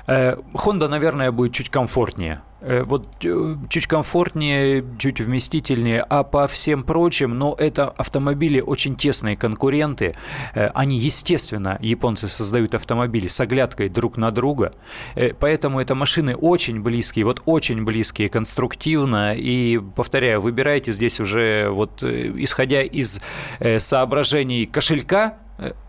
Honda, 0.07 0.89
наверное, 0.89 1.31
будет 1.31 1.53
чуть 1.53 1.71
комфортнее. 1.71 2.43
Э, 2.63 2.85
Вот 2.85 3.07
э, 3.25 3.57
чуть 3.69 3.87
комфортнее, 3.87 4.85
чуть 4.99 5.21
вместительнее, 5.21 6.03
а 6.03 6.23
по 6.23 6.47
всем 6.47 6.85
прочим, 6.85 7.37
но 7.39 7.55
это 7.59 7.89
автомобили 7.89 8.61
очень 8.61 8.97
тесные 8.97 9.37
конкуренты. 9.37 10.15
Э, 10.55 10.69
Они, 10.75 10.99
естественно, 10.99 11.79
японцы 11.81 12.29
создают 12.29 12.75
автомобили 12.75 13.29
с 13.29 13.41
оглядкой 13.41 13.89
друг 13.89 14.17
на 14.17 14.31
друга, 14.31 14.73
поэтому 15.39 15.81
это 15.81 15.95
машины 15.95 16.37
очень 16.37 16.81
близкие, 16.81 17.25
вот 17.25 17.43
очень 17.47 17.85
близкие 17.85 18.29
конструктивно. 18.29 19.35
И, 19.35 19.79
повторяю, 19.79 20.41
выбирайте 20.41 20.93
здесь 20.93 21.21
уже, 21.21 21.69
вот 21.71 22.03
исходя 22.03 22.83
из 22.83 23.21
соображений 23.79 24.67
кошелька, 24.67 25.39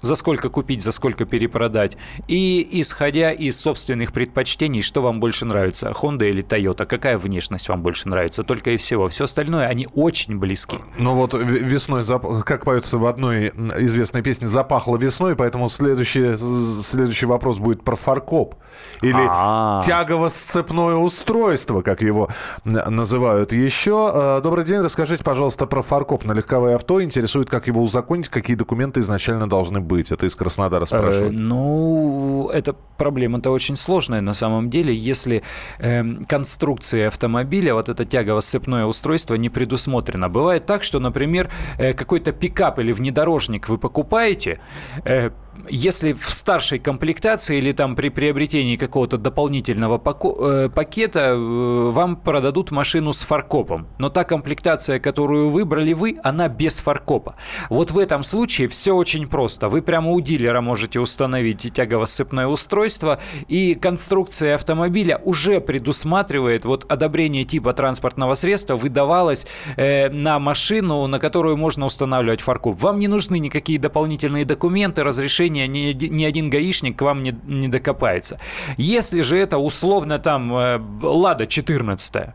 за 0.02 0.16
сколько 0.16 0.50
купить, 0.50 0.84
за 0.84 0.92
сколько 0.92 1.26
перепродать. 1.26 1.98
И 2.28 2.68
исходя 2.74 3.32
из 3.32 3.60
собственных 3.60 4.14
предпочтений, 4.14 4.82
что 4.82 5.02
вам 5.02 5.20
больше 5.20 5.46
нравится, 5.46 5.92
Honda 5.92 6.30
или 6.30 6.44
Toyota, 6.44 6.86
какая 6.86 7.18
внешность 7.18 7.70
вам 7.70 7.82
больше 7.82 8.08
нравится, 8.10 8.44
только 8.44 8.72
и 8.72 8.78
всего. 8.78 9.08
Все 9.10 9.26
остальное, 9.26 9.68
они 9.68 9.88
очень 9.94 10.38
близки. 10.38 10.78
Ну 10.98 11.16
вот 11.16 11.34
весной, 11.34 12.04
как 12.46 12.66
поется 12.66 12.98
в 12.98 13.06
одной 13.06 13.50
известной 13.80 14.22
песне, 14.22 14.48
запахло 14.48 14.98
весной, 14.98 15.36
поэтому 15.36 15.70
следующий, 15.70 16.36
следующий 16.84 17.26
вопрос 17.26 17.58
будет 17.58 17.84
про 17.84 17.96
фаркоп. 17.96 18.56
Или 19.02 19.28
А. 19.30 19.82
тягово-сцепное 19.84 20.96
устройство, 20.96 21.82
как 21.82 22.02
его 22.02 22.30
называют 22.64 23.52
еще. 23.54 24.12
Э, 24.14 24.42
Добрый 24.42 24.66
день, 24.66 24.80
расскажите, 24.80 25.24
пожалуйста, 25.24 25.68
про 25.68 25.82
фаркоп 25.82 26.26
на 26.26 26.34
легковое 26.34 26.76
авто. 26.76 27.02
Интересует, 27.02 27.50
как 27.50 27.68
его 27.68 27.82
узаконить, 27.82 28.30
какие 28.30 28.56
документы 28.56 29.02
изначально 29.02 29.48
должны 29.48 29.63
быть. 29.72 30.12
Это 30.12 30.26
из 30.26 30.36
Краснодара 30.36 30.84
Э, 30.84 30.86
спрашивают. 30.86 31.34
Ну, 31.34 32.50
эта 32.54 32.76
проблема-то 32.98 33.52
очень 33.52 33.76
сложная 33.76 34.22
на 34.22 34.34
самом 34.34 34.70
деле, 34.70 34.94
если 34.94 35.44
эм, 35.80 36.26
конструкция 36.26 37.08
автомобиля, 37.08 37.74
вот 37.74 37.90
это 37.90 38.06
тягово-сцепное 38.06 38.86
устройство 38.86 39.36
не 39.36 39.50
предусмотрено. 39.50 40.30
Бывает 40.30 40.66
так, 40.66 40.84
что, 40.84 41.00
например, 41.00 41.50
э, 41.78 41.94
какой-то 41.94 42.32
пикап 42.32 42.80
или 42.80 42.92
внедорожник 42.92 43.70
вы 43.70 43.78
покупаете, 43.78 44.60
э, 45.06 45.32
если 45.70 46.14
в 46.14 46.34
старшей 46.34 46.80
комплектации 46.80 47.58
или 47.58 47.72
там 47.72 47.96
при 47.96 48.10
приобретении 48.10 48.76
какого-то 48.76 49.18
дополнительного 49.18 49.96
э, 49.96 50.70
пакета 50.70 51.20
э, 51.20 51.92
вам 51.92 52.16
продадут 52.16 52.72
машину 52.72 53.14
с 53.14 53.24
фаркопом, 53.24 53.88
но 53.98 54.10
та 54.10 54.24
комплектация, 54.24 55.00
которую 55.00 55.50
выбрали 55.50 55.94
вы, 55.94 56.18
она 56.24 56.48
без 56.48 56.80
фаркопа. 56.80 57.36
Вот 57.70 57.92
в 57.92 57.98
этом 57.98 58.24
случае 58.24 58.68
все 58.68 58.94
очень 58.94 59.28
просто. 59.28 59.70
Вы 59.70 59.82
прямо 59.82 60.12
у 60.12 60.22
дилера 60.22 60.62
можете 60.62 61.00
установить 61.00 61.74
тягово-сцепное 61.74 62.48
устройство, 62.48 63.20
и 63.48 63.76
конструкция 63.76 64.56
автомобиля 64.56 65.22
уже 65.24 65.62
предусматривает 65.62 66.66
вот 66.66 66.86
одобрение 66.92 67.46
типа 67.46 67.74
транспортного 67.74 68.34
средства 68.36 68.76
выдавалось 68.76 69.48
э, 69.78 70.10
на 70.10 70.40
машину, 70.40 71.08
на 71.08 71.20
которую 71.20 71.58
можно 71.58 71.86
устанавливать 71.86 72.42
фаркоп. 72.42 72.80
Вам 72.82 73.00
не 73.00 73.08
нужны 73.08 73.40
никакие 73.40 73.80
дополнительные 73.80 74.46
документы, 74.46 75.04
разрешения, 75.04 75.43
ни, 75.50 75.62
оди- 75.62 76.10
ни 76.10 76.24
один 76.24 76.50
гаишник 76.50 76.98
к 76.98 77.02
вам 77.02 77.24
не, 77.24 77.36
не 77.46 77.68
докопается. 77.68 78.40
Если 78.78 79.22
же 79.22 79.38
это 79.38 79.58
условно 79.58 80.20
там 80.20 80.56
э, 80.56 80.80
Лада 81.02 81.48
14, 81.48 82.34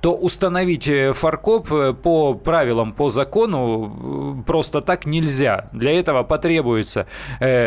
то 0.00 0.14
установить 0.14 0.88
э, 0.88 1.12
фаркоп 1.12 1.72
э, 1.72 1.92
по 1.92 2.34
правилам, 2.34 2.92
по 2.92 3.10
закону 3.10 4.44
просто 4.46 4.80
так 4.80 5.06
нельзя. 5.06 5.68
Для 5.72 5.98
этого 5.98 6.22
потребуется 6.22 7.06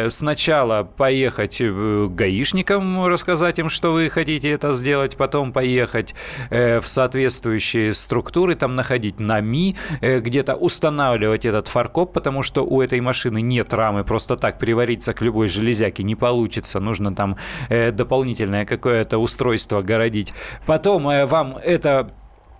сначала 0.09 0.83
поехать 0.83 1.61
гаишникам, 1.61 3.05
рассказать 3.05 3.59
им, 3.59 3.69
что 3.69 3.93
вы 3.93 4.09
хотите 4.09 4.51
это 4.51 4.73
сделать, 4.73 5.17
потом 5.17 5.53
поехать 5.53 6.15
в 6.49 6.83
соответствующие 6.85 7.93
структуры, 7.93 8.55
там 8.55 8.75
находить 8.75 9.19
НАМИ, 9.19 9.75
э, 10.01 10.19
где-то 10.19 10.55
устанавливать 10.55 11.45
этот 11.45 11.67
фаркоп, 11.67 12.13
потому 12.13 12.43
что 12.43 12.65
у 12.65 12.81
этой 12.81 12.99
машины 13.01 13.41
нет 13.41 13.73
рамы, 13.73 14.03
просто 14.03 14.35
так 14.37 14.59
привариться 14.83 15.13
к 15.13 15.21
любой 15.21 15.47
железяке 15.47 16.03
не 16.03 16.15
получится, 16.15 16.79
нужно 16.79 17.15
там 17.15 17.37
э, 17.69 17.91
дополнительное 17.91 18.65
какое-то 18.65 19.17
устройство 19.17 19.81
городить. 19.81 20.33
Потом 20.65 21.07
э, 21.07 21.25
вам 21.25 21.57
это 21.63 22.11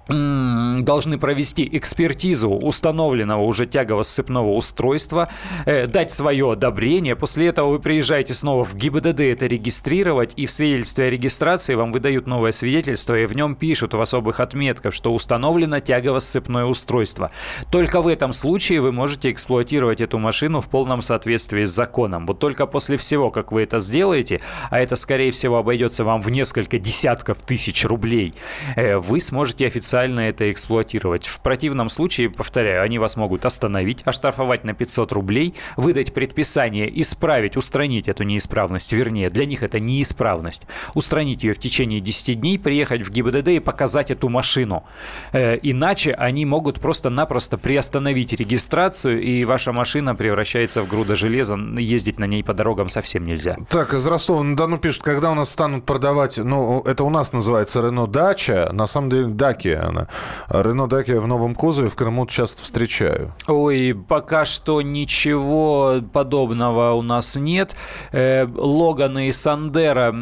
должны 0.08 1.18
провести 1.18 1.70
экспертизу 1.72 2.50
установленного 2.50 3.42
уже 3.42 3.66
тягово-сцепного 3.66 4.54
устройства, 4.54 5.30
э, 5.66 5.88
дать 5.88 6.12
свое 6.12 6.52
одобрение. 6.52 7.16
После 7.16 7.48
этого 7.48 7.70
вы 7.70 7.80
приезжаете 7.80 8.34
снова 8.34 8.66
в 8.66 8.76
ГИБДД 8.76 9.22
это 9.22 9.48
регистрировать, 9.48 10.34
и 10.36 10.46
в 10.46 10.52
свидетельстве 10.52 11.06
о 11.06 11.10
регистрации 11.10 11.76
вам 11.76 11.94
выдают 11.94 12.28
новое 12.28 12.52
свидетельство, 12.52 13.18
и 13.18 13.26
в 13.26 13.34
нем 13.34 13.56
пишут 13.56 13.94
в 13.94 14.02
особых 14.02 14.42
отметках, 14.42 14.94
что 14.94 15.14
установлено 15.14 15.80
тягово-сцепное 15.80 16.66
устройство. 16.66 17.32
Только 17.72 18.02
в 18.02 18.08
этом 18.08 18.34
случае 18.34 18.82
вы 18.82 18.92
можете 18.92 19.32
эксплуатировать 19.32 20.02
эту 20.02 20.20
машину 20.20 20.60
в 20.60 20.68
полном 20.68 21.02
соответствии 21.02 21.64
с 21.64 21.70
законом. 21.70 22.26
Вот 22.26 22.40
только 22.40 22.68
после 22.68 22.98
всего, 22.98 23.32
как 23.32 23.54
вы 23.54 23.62
это 23.62 23.80
сделаете, 23.80 24.42
а 24.70 24.80
это, 24.80 24.98
скорее 24.98 25.32
всего, 25.32 25.58
обойдется 25.58 26.04
вам 26.04 26.22
в 26.22 26.30
несколько 26.30 26.78
десятков 26.78 27.38
тысяч 27.40 27.86
рублей, 27.86 28.34
э, 28.76 28.98
вы 28.98 29.22
сможете 29.22 29.66
официально 29.66 29.93
официально 29.94 30.22
это 30.22 30.52
эксплуатировать. 30.52 31.28
В 31.28 31.40
противном 31.40 31.88
случае, 31.90 32.30
повторяю, 32.30 32.82
они 32.82 32.98
вас 32.98 33.16
могут 33.16 33.46
остановить, 33.46 34.02
оштрафовать 34.06 34.64
на 34.64 34.74
500 34.74 35.12
рублей, 35.12 35.54
выдать 35.78 36.14
предписание 36.14 36.90
исправить, 37.02 37.58
устранить 37.58 38.08
эту 38.08 38.24
неисправность, 38.24 38.92
вернее, 38.92 39.30
для 39.30 39.46
них 39.46 39.62
это 39.62 39.80
неисправность, 39.80 40.64
устранить 40.96 41.44
ее 41.44 41.54
в 41.54 41.60
течение 41.60 42.00
10 42.00 42.42
дней, 42.42 42.58
приехать 42.58 43.02
в 43.02 43.12
ГИБДД 43.12 43.48
и 43.50 43.60
показать 43.60 44.10
эту 44.10 44.30
машину. 44.30 44.84
Э, 45.32 45.60
иначе 45.62 46.14
они 46.14 46.46
могут 46.46 46.80
просто-напросто 46.80 47.58
приостановить 47.58 48.34
регистрацию, 48.34 49.22
и 49.22 49.46
ваша 49.46 49.74
машина 49.74 50.16
превращается 50.16 50.82
в 50.82 50.88
груда 50.88 51.16
железа, 51.16 51.56
ездить 51.78 52.20
на 52.20 52.26
ней 52.26 52.44
по 52.44 52.54
дорогам 52.54 52.90
совсем 52.90 53.28
нельзя. 53.28 53.58
Так, 53.70 53.94
из 53.94 54.08
Ростова-на-Дону 54.08 54.80
пишут, 54.80 55.04
когда 55.04 55.32
у 55.32 55.36
нас 55.36 55.52
станут 55.52 55.86
продавать, 55.86 56.40
ну, 56.40 56.82
это 56.82 57.04
у 57.04 57.12
нас 57.12 57.32
называется 57.32 57.82
Рено 57.82 58.08
Дача, 58.08 58.70
на 58.74 58.88
самом 58.88 59.12
деле 59.12 59.26
Дакия 59.26 59.83
она. 59.88 60.08
Рено 60.50 60.88
Дакия 60.88 61.20
в 61.20 61.28
новом 61.28 61.56
кузове 61.56 61.90
в 61.90 61.96
Крыму 61.96 62.26
часто 62.28 62.64
встречаю. 62.64 63.34
Ой, 63.48 63.96
пока 64.08 64.46
что 64.46 64.82
ничего 64.82 66.02
подобного 66.12 66.94
у 66.94 67.02
нас 67.02 67.36
нет. 67.36 67.76
Э, 68.12 68.46
Логаны 68.46 69.28
и 69.28 69.32
Сандера, 69.32 70.16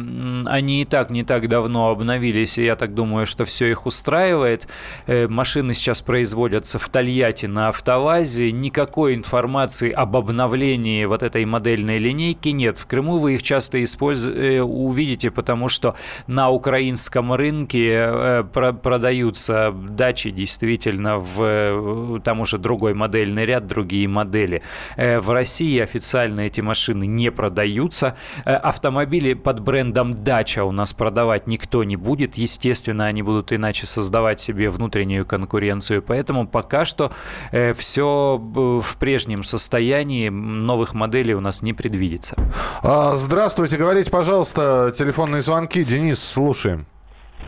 они 0.46 0.82
и 0.82 0.84
так 0.84 1.10
не 1.10 1.24
так 1.24 1.48
давно 1.48 1.90
обновились, 1.90 2.58
и 2.58 2.64
я 2.64 2.76
так 2.76 2.94
думаю, 2.94 3.26
что 3.26 3.44
все 3.44 3.70
их 3.70 3.86
устраивает. 3.86 4.68
Э, 5.06 5.28
машины 5.28 5.74
сейчас 5.74 6.00
производятся 6.02 6.78
в 6.78 6.88
Тольятти 6.88 7.46
на 7.46 7.68
автовазе. 7.68 8.52
Никакой 8.52 9.14
информации 9.14 9.90
об 9.90 10.16
обновлении 10.16 11.04
вот 11.04 11.22
этой 11.22 11.44
модельной 11.44 11.98
линейки 11.98 12.48
нет. 12.50 12.78
В 12.78 12.86
Крыму 12.86 13.18
вы 13.18 13.34
их 13.34 13.42
часто 13.42 13.82
используете, 13.82 14.56
э, 14.56 14.62
увидите, 14.62 15.30
потому 15.30 15.68
что 15.68 15.94
на 16.26 16.50
украинском 16.50 17.32
рынке 17.32 18.44
продаются 18.52 19.51
дачи 19.72 20.30
действительно 20.30 21.18
в 21.18 22.20
там 22.20 22.40
уже 22.40 22.58
другой 22.58 22.94
модельный 22.94 23.44
ряд, 23.44 23.66
другие 23.66 24.08
модели. 24.08 24.62
В 24.96 25.30
России 25.30 25.78
официально 25.78 26.40
эти 26.40 26.60
машины 26.60 27.06
не 27.06 27.30
продаются. 27.30 28.16
Э, 28.44 28.54
автомобили 28.54 29.34
под 29.34 29.60
брендом 29.60 30.14
Дача 30.14 30.64
у 30.64 30.72
нас 30.72 30.92
продавать 30.92 31.46
никто 31.46 31.84
не 31.84 31.96
будет. 31.96 32.34
Естественно, 32.36 33.06
они 33.06 33.22
будут 33.22 33.52
иначе 33.52 33.86
создавать 33.86 34.40
себе 34.40 34.70
внутреннюю 34.70 35.26
конкуренцию. 35.26 36.02
Поэтому 36.02 36.46
пока 36.46 36.84
что 36.84 37.12
э, 37.50 37.74
все 37.74 38.38
в 38.38 38.96
прежнем 38.98 39.42
состоянии. 39.42 40.28
Новых 40.28 40.94
моделей 40.94 41.34
у 41.34 41.40
нас 41.40 41.62
не 41.62 41.72
предвидится. 41.72 42.36
А, 42.82 43.16
здравствуйте, 43.16 43.76
говорите, 43.76 44.10
пожалуйста, 44.10 44.92
телефонные 44.96 45.42
звонки. 45.42 45.84
Денис, 45.84 46.22
слушаем. 46.22 46.86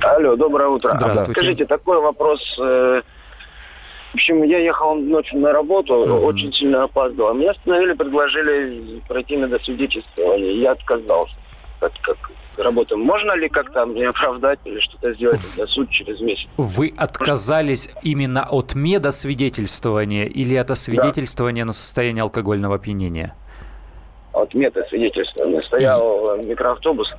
Алло, 0.04 0.36
доброе 0.36 0.68
утро. 0.68 0.92
Здравствуйте. 0.96 1.40
Скажите, 1.40 1.64
такой 1.66 2.00
вопрос. 2.00 2.40
Э, 2.60 3.02
в 4.12 4.14
общем, 4.14 4.42
я 4.44 4.58
ехал 4.58 4.94
ночью 4.94 5.40
на 5.40 5.52
работу, 5.52 5.94
mm-hmm. 5.94 6.24
очень 6.24 6.52
сильно 6.52 6.84
опаздывал. 6.84 7.34
Меня 7.34 7.52
остановили, 7.52 7.94
предложили 7.94 9.00
пройти 9.08 9.36
медосвидетельствование. 9.36 10.60
Я 10.60 10.72
отказался. 10.72 11.34
Как, 11.80 11.92
как 12.02 12.16
работа. 12.56 12.96
Можно 12.96 13.32
ли 13.32 13.48
как-то 13.48 13.86
мне 13.86 14.08
оправдать 14.08 14.60
или 14.64 14.78
что-то 14.80 15.12
сделать 15.14 15.40
на 15.58 15.66
суд 15.66 15.90
через 15.90 16.20
месяц? 16.20 16.46
Вы 16.56 16.94
отказались 16.96 17.90
именно 18.02 18.46
от 18.48 18.74
медосвидетельствования 18.74 20.26
или 20.26 20.54
от 20.54 20.70
освидетельствования 20.70 21.64
да. 21.64 21.68
на 21.68 21.72
состояние 21.72 22.22
алкогольного 22.22 22.76
опьянения? 22.76 23.34
От 24.32 24.54
медосвидетельствования. 24.54 25.60
Стоял 25.62 26.36
микроавтобус. 26.38 27.12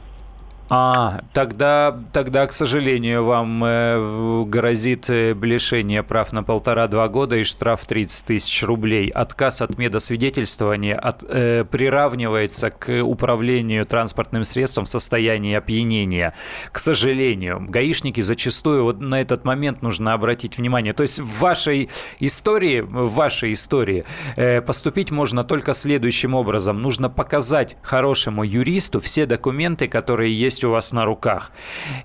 А, 0.68 1.22
тогда, 1.34 1.96
тогда, 2.12 2.48
к 2.48 2.54
сожалению, 2.54 3.24
вам 3.24 3.64
э, 3.64 4.46
грозит 4.46 5.10
э, 5.10 5.36
лишение 5.40 6.02
прав 6.02 6.34
на 6.34 6.42
полтора-два 6.42 7.08
года 7.08 7.36
и 7.36 7.44
штраф 7.44 7.86
30 7.86 8.26
тысяч 8.26 8.64
рублей. 8.64 9.10
Отказ 9.10 9.62
от 9.62 9.78
медосвидетельствования 9.78 10.96
от, 10.96 11.24
э, 11.24 11.66
приравнивается 11.66 12.72
к 12.72 13.04
управлению 13.04 13.86
транспортным 13.86 14.44
средством 14.44 14.86
в 14.86 14.90
состоянии 14.90 15.54
опьянения. 15.54 16.34
К 16.72 16.80
сожалению, 16.80 17.64
гаишники 17.70 18.22
зачастую 18.22 18.86
вот 18.86 19.00
на 19.00 19.22
этот 19.22 19.46
момент 19.46 19.84
нужно 19.84 20.14
обратить 20.14 20.58
внимание. 20.58 20.94
То 20.94 21.04
есть 21.04 21.20
в 21.20 21.42
вашей 21.42 21.92
истории, 22.20 22.80
в 22.80 23.14
вашей 23.14 23.54
истории 23.54 24.04
э, 24.36 24.62
поступить 24.62 25.12
можно 25.12 25.44
только 25.44 25.76
следующим 25.76 26.34
образом. 26.34 26.82
Нужно 26.82 27.08
показать 27.08 27.78
хорошему 27.84 28.44
юристу 28.44 29.00
все 29.00 29.28
документы, 29.28 29.88
которые 29.88 30.34
есть 30.34 30.55
есть 30.56 30.64
у 30.64 30.72
вас 30.72 30.94
на 30.94 31.06
руках. 31.06 31.52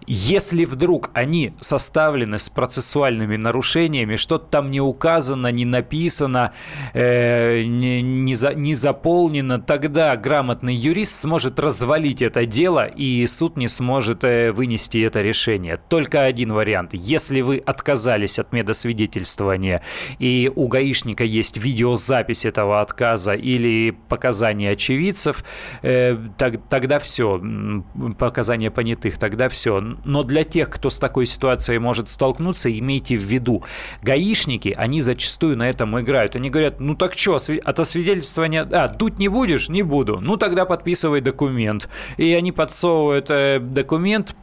Если 0.07 0.65
вдруг 0.65 1.11
они 1.15 1.53
составлены 1.61 2.39
с 2.39 2.51
процессуальными 2.51 3.37
нарушениями, 3.37 4.17
что-то 4.17 4.47
там 4.47 4.71
не 4.71 4.81
указано, 4.81 5.53
не 5.53 5.65
написано, 5.65 6.53
э, 6.93 7.63
не, 7.63 8.03
не, 8.03 8.35
за, 8.35 8.55
не 8.55 8.75
заполнено, 8.75 9.61
тогда 9.61 10.17
грамотный 10.17 10.75
юрист 10.75 11.13
сможет 11.13 11.61
развалить 11.61 12.23
это 12.23 12.45
дело, 12.45 12.87
и 12.87 13.25
суд 13.27 13.57
не 13.57 13.69
сможет 13.69 14.25
э, 14.25 14.51
вынести 14.51 14.99
это 14.99 15.21
решение. 15.21 15.79
Только 15.89 16.23
один 16.25 16.53
вариант. 16.53 16.91
Если 16.93 17.43
вы 17.43 17.63
отказались 17.65 18.41
от 18.41 18.53
медосвидетельствования, 18.53 19.81
и 20.19 20.51
у 20.57 20.67
гаишника 20.67 21.23
есть 21.23 21.57
видеозапись 21.57 22.45
этого 22.45 22.81
отказа 22.81 23.35
или 23.35 23.97
показания 24.09 24.71
очевидцев, 24.71 25.45
э, 25.83 26.17
так, 26.37 26.55
тогда 26.69 26.99
все, 26.99 27.41
пока 28.19 28.40
показания 28.41 28.71
понятых, 28.71 29.19
тогда 29.19 29.51
все. 29.51 29.81
Но 29.81 30.23
для 30.23 30.45
тех, 30.45 30.71
кто 30.71 30.89
с 30.89 30.99
такой 30.99 31.27
ситуацией 31.27 31.79
может 31.79 32.09
столкнуться, 32.09 32.71
имейте 32.71 33.19
в 33.19 33.23
виду, 33.23 33.65
гаишники, 34.03 34.73
они 34.79 35.03
зачастую 35.03 35.59
на 35.59 35.69
этом 35.69 36.01
играют. 36.01 36.37
Они 36.37 36.49
говорят, 36.49 36.81
ну 36.81 36.95
так 36.95 37.13
что, 37.19 37.37
от 37.37 37.81
освидетельствования, 37.81 38.67
а, 38.73 38.89
дуть 38.89 39.19
не 39.19 39.29
будешь? 39.29 39.69
Не 39.69 39.83
буду. 39.83 40.21
Ну 40.23 40.39
тогда 40.39 40.65
подписывай 40.65 41.21
документ. 41.21 41.91
И 42.17 42.33
они 42.33 42.51
подсовывают 42.51 43.29
э, 43.29 43.59
документ, 43.61 44.35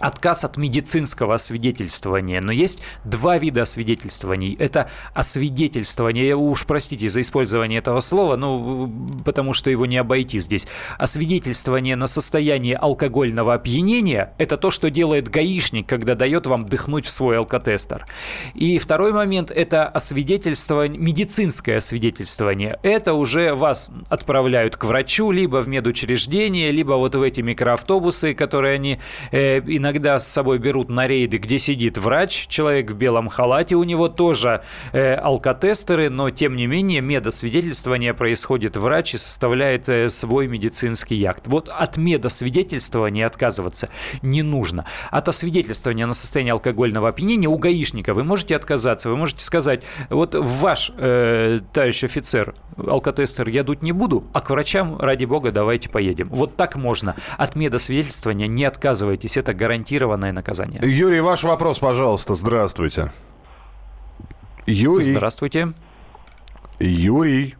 отказ 0.00 0.44
от 0.44 0.56
медицинского 0.56 1.34
освидетельствования. 1.34 2.40
Но 2.40 2.52
есть 2.52 2.80
два 3.04 3.38
вида 3.38 3.62
освидетельствований. 3.62 4.54
Это 4.58 4.90
освидетельствование, 5.14 6.34
уж 6.34 6.66
простите 6.66 7.08
за 7.08 7.20
использование 7.20 7.78
этого 7.78 8.00
слова, 8.00 8.36
ну, 8.36 9.22
потому 9.24 9.52
что 9.52 9.70
его 9.70 9.86
не 9.86 9.96
обойти 9.96 10.38
здесь. 10.40 10.66
Освидетельствование 10.98 11.96
на 11.96 12.06
состояние 12.06 12.76
алкогольного 12.76 13.54
опьянения– 13.54 14.34
это 14.38 14.56
то, 14.56 14.70
что 14.70 14.90
делает 14.90 15.28
гаишник, 15.28 15.86
когда 15.86 16.14
дает 16.14 16.46
вам 16.46 16.68
дыхнуть 16.68 17.06
в 17.06 17.10
свой 17.10 17.38
алкотестер. 17.38 18.06
И 18.54 18.78
второй 18.78 19.12
момент– 19.12 19.50
это 19.54 19.86
освидетельствование, 19.88 20.98
медицинское 20.98 21.76
освидетельствование. 21.76 22.78
Это 22.82 23.14
уже 23.14 23.54
вас 23.54 23.90
отправляют 24.08 24.76
к 24.76 24.84
врачу, 24.84 25.30
либо 25.30 25.62
в 25.62 25.68
медучреждение, 25.68 26.70
либо 26.70 26.92
вот 26.92 27.14
в 27.14 27.22
эти 27.22 27.40
микроавтобусы, 27.40 28.34
которые 28.34 28.74
они 28.74 28.98
э, 29.32 29.60
иногда 29.60 29.87
иногда 29.88 30.18
с 30.18 30.28
собой 30.28 30.58
берут 30.58 30.90
на 30.90 31.06
рейды, 31.06 31.38
где 31.38 31.58
сидит 31.58 31.96
врач, 31.96 32.46
человек 32.48 32.90
в 32.90 32.94
белом 32.94 33.28
халате, 33.28 33.74
у 33.74 33.84
него 33.84 34.08
тоже 34.08 34.62
э, 34.92 35.14
алкотестеры, 35.14 36.10
но 36.10 36.28
тем 36.28 36.56
не 36.56 36.66
менее 36.66 37.00
медосвидетельствование 37.00 38.12
происходит 38.12 38.76
врач 38.76 39.14
и 39.14 39.18
составляет 39.18 39.88
э, 39.88 40.10
свой 40.10 40.46
медицинский 40.46 41.24
акт. 41.24 41.46
Вот 41.46 41.70
от 41.70 41.96
медосвидетельствования 41.96 43.26
отказываться 43.26 43.88
не 44.20 44.42
нужно. 44.42 44.84
От 45.10 45.30
освидетельствования 45.30 46.06
на 46.06 46.12
состояние 46.12 46.52
алкогольного 46.52 47.08
опьянения 47.08 47.48
у 47.48 47.56
гаишника 47.56 48.12
вы 48.12 48.24
можете 48.24 48.54
отказаться, 48.54 49.08
вы 49.08 49.16
можете 49.16 49.42
сказать, 49.42 49.84
вот 50.10 50.34
ваш, 50.34 50.92
э, 50.98 51.60
товарищ 51.72 52.04
офицер, 52.04 52.54
алкотестер 52.76 53.48
я 53.48 53.64
дуть 53.64 53.82
не 53.82 53.92
буду, 53.92 54.24
а 54.34 54.42
к 54.42 54.50
врачам, 54.50 54.98
ради 54.98 55.24
бога, 55.24 55.50
давайте 55.50 55.88
поедем. 55.88 56.28
Вот 56.28 56.56
так 56.56 56.76
можно. 56.76 57.16
От 57.38 57.56
медосвидетельствования 57.56 58.48
не 58.48 58.66
отказывайтесь, 58.66 59.38
это 59.38 59.54
гарантия 59.54 59.77
гарантированное 59.78 60.32
наказание. 60.32 60.80
Юрий, 60.82 61.20
ваш 61.20 61.44
вопрос, 61.44 61.78
пожалуйста. 61.78 62.34
Здравствуйте. 62.34 63.12
Юрий. 64.66 65.14
Здравствуйте. 65.14 65.72
Юрий. 66.80 67.54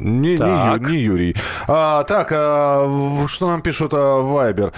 Не, 0.00 0.36
не, 0.36 0.88
не 0.90 0.98
Юрий. 0.98 1.36
А, 1.68 2.04
так, 2.04 2.28
а, 2.32 3.26
что 3.28 3.48
нам 3.48 3.62
пишут 3.62 3.92
а, 3.94 4.20
Вайбер? 4.20 4.72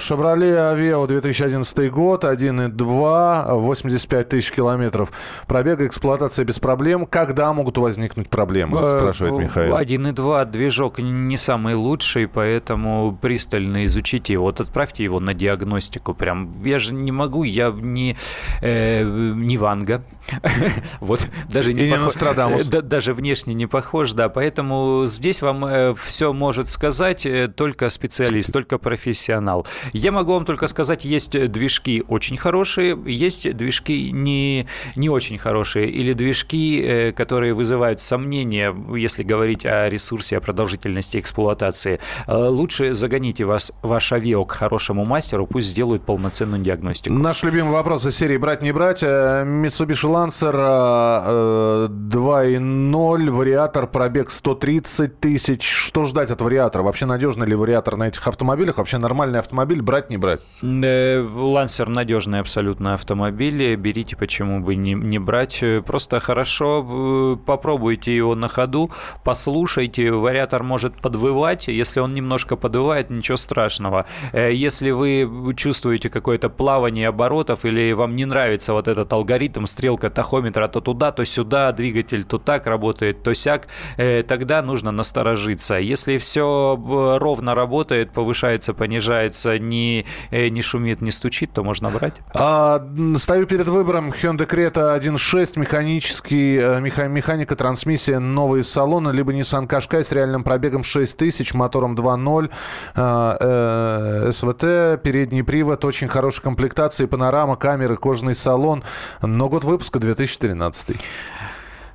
Шевроле 0.00 0.60
Авео 0.60 1.06
2011 1.06 1.90
год, 1.90 2.24
1.2, 2.24 3.60
85 3.60 4.28
тысяч 4.28 4.52
километров 4.52 5.12
пробега, 5.46 5.86
эксплуатация 5.86 6.44
без 6.44 6.58
проблем. 6.58 7.06
Когда 7.06 7.52
могут 7.52 7.78
возникнуть 7.78 8.28
проблемы, 8.28 8.78
э, 8.80 8.98
спрашивает 9.00 9.38
Михаил. 9.38 9.76
1.2 9.76 10.44
движок 10.46 10.98
не 10.98 11.36
самый 11.36 11.74
лучший, 11.74 12.28
поэтому 12.28 13.16
пристально 13.20 13.84
изучите 13.84 14.34
его. 14.34 14.44
Вот 14.44 14.60
отправьте 14.60 15.04
его 15.04 15.20
на 15.20 15.34
диагностику. 15.34 16.14
Прям, 16.14 16.62
я 16.64 16.78
же 16.78 16.94
не 16.94 17.12
могу, 17.12 17.44
я 17.44 17.70
не, 17.70 18.16
э, 18.60 19.04
не 19.04 19.58
Ванга. 19.58 20.02
вот, 21.00 21.28
даже 21.50 21.72
не, 21.72 21.90
не 21.90 21.96
Нострадамус. 21.96 22.66
Даже 22.66 23.12
внешне 23.12 23.54
не 23.54 23.66
похож, 23.72 24.12
да. 24.12 24.28
Поэтому 24.28 25.04
здесь 25.06 25.42
вам 25.42 25.64
э, 25.64 25.94
все 25.94 26.32
может 26.32 26.68
сказать 26.68 27.26
э, 27.26 27.48
только 27.48 27.90
специалист, 27.90 28.52
только 28.52 28.78
профессионал. 28.78 29.66
Я 29.92 30.12
могу 30.12 30.34
вам 30.34 30.44
только 30.44 30.68
сказать, 30.68 31.04
есть 31.04 31.32
движки 31.50 32.04
очень 32.06 32.36
хорошие, 32.36 32.96
есть 33.06 33.56
движки 33.56 34.12
не, 34.12 34.68
не 34.94 35.08
очень 35.08 35.38
хорошие, 35.38 35.90
или 35.90 36.12
движки, 36.12 37.12
которые 37.16 37.54
вызывают 37.54 38.00
сомнения, 38.00 38.74
если 38.94 39.22
говорить 39.22 39.64
о 39.64 39.88
ресурсе, 39.88 40.36
о 40.36 40.40
продолжительности 40.40 41.18
эксплуатации. 41.18 41.98
Лучше 42.28 42.92
загоните 42.92 43.44
вас, 43.44 43.72
ваш 43.80 44.12
авио 44.12 44.44
к 44.44 44.52
хорошему 44.52 45.06
мастеру, 45.06 45.46
пусть 45.46 45.68
сделают 45.68 46.04
полноценную 46.04 46.62
диагностику. 46.62 47.14
Наш 47.14 47.42
любимый 47.42 47.72
вопрос 47.72 48.04
из 48.04 48.16
серии 48.16 48.36
«Брать, 48.36 48.60
не 48.62 48.72
брать». 48.72 49.02
Mitsubishi 49.02 50.08
Lancer 50.12 50.52
2.0, 51.88 53.30
вариатор, 53.62 53.86
пробег 53.86 54.30
130 54.30 55.20
тысяч. 55.20 55.62
Что 55.62 56.04
ждать 56.04 56.30
от 56.30 56.40
вариатора? 56.40 56.82
Вообще 56.82 57.06
надежный 57.06 57.46
ли 57.46 57.54
вариатор 57.54 57.96
на 57.96 58.08
этих 58.08 58.26
автомобилях? 58.26 58.78
Вообще 58.78 58.98
нормальный 58.98 59.38
автомобиль 59.38 59.80
брать, 59.80 60.10
не 60.10 60.16
брать? 60.16 60.40
Лансер 60.62 61.88
надежный 61.88 62.40
абсолютно 62.40 62.94
автомобиль. 62.94 63.76
Берите, 63.76 64.16
почему 64.16 64.58
бы 64.60 64.74
не, 64.74 64.94
не 64.94 65.20
брать. 65.20 65.62
Просто 65.86 66.18
хорошо 66.18 67.36
э, 67.38 67.46
попробуйте 67.46 68.16
его 68.16 68.34
на 68.34 68.48
ходу, 68.48 68.90
послушайте. 69.22 70.10
Вариатор 70.10 70.64
может 70.64 71.00
подвывать. 71.00 71.68
Если 71.68 72.00
он 72.00 72.14
немножко 72.14 72.56
подвывает, 72.56 73.10
ничего 73.10 73.36
страшного. 73.36 74.06
Э, 74.32 74.52
если 74.52 74.90
вы 74.90 75.54
чувствуете 75.56 76.10
какое-то 76.10 76.48
плавание 76.48 77.08
оборотов 77.08 77.64
или 77.64 77.92
вам 77.92 78.16
не 78.16 78.24
нравится 78.24 78.72
вот 78.72 78.88
этот 78.88 79.12
алгоритм, 79.12 79.66
стрелка 79.66 80.10
тахометра 80.10 80.66
то 80.66 80.80
туда, 80.80 81.12
то 81.12 81.24
сюда, 81.24 81.70
двигатель 81.70 82.24
то 82.24 82.38
так 82.38 82.66
работает, 82.66 83.22
то 83.22 83.32
сяк, 83.34 83.51
э, 83.96 84.22
тогда 84.22 84.62
нужно 84.62 84.90
насторожиться. 84.90 85.74
Если 85.76 86.18
все 86.18 86.76
э, 86.76 87.18
ровно 87.18 87.54
работает, 87.54 88.12
повышается, 88.12 88.74
понижается, 88.74 89.58
не, 89.58 90.06
э, 90.30 90.48
не 90.48 90.62
шумит, 90.62 91.00
не 91.00 91.10
стучит, 91.10 91.52
то 91.52 91.62
можно 91.62 91.90
брать. 91.90 92.20
А, 92.34 92.84
стою 93.16 93.46
перед 93.46 93.66
выбором 93.66 94.10
Hyundai 94.10 94.46
Creta 94.46 94.98
1.6, 94.98 95.58
механический, 95.58 96.80
меха, 96.80 97.08
механика, 97.08 97.56
трансмиссия, 97.56 98.18
новые 98.18 98.62
салоны, 98.62 99.10
либо 99.10 99.32
Nissan 99.32 99.68
Qashqai 99.68 100.02
с 100.02 100.12
реальным 100.12 100.44
пробегом 100.44 100.82
6 100.82 101.16
тысяч, 101.16 101.54
мотором 101.54 101.94
2.0, 101.94 102.50
э, 102.94 103.36
э, 103.40 104.32
СВТ, 104.32 105.02
передний 105.02 105.44
привод, 105.44 105.84
очень 105.84 106.08
хорошей 106.08 106.42
комплектации, 106.42 107.06
панорама, 107.06 107.56
камеры, 107.56 107.96
кожаный 107.96 108.34
салон, 108.34 108.82
но 109.20 109.48
год 109.48 109.64
выпуска 109.64 109.98
2013. 109.98 110.96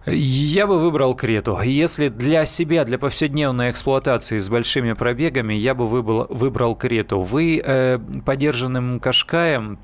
Я 0.10 0.68
бы 0.68 0.80
выбрал 0.80 1.16
Крету. 1.16 1.60
Если 1.62 2.08
для 2.08 2.46
себя, 2.46 2.86
для 2.86 2.98
повседневной 2.98 3.72
эксплуатации 3.72 4.38
с 4.38 4.50
большими 4.50 4.94
пробегами, 4.94 5.54
я 5.54 5.76
бы 5.76 5.86
выбрал, 5.86 6.28
выбрал 6.30 6.76
Крету. 6.76 7.20
Вы 7.20 7.62
э, 7.64 8.00
подержанным 8.26 9.02
Кашкаем 9.02 9.80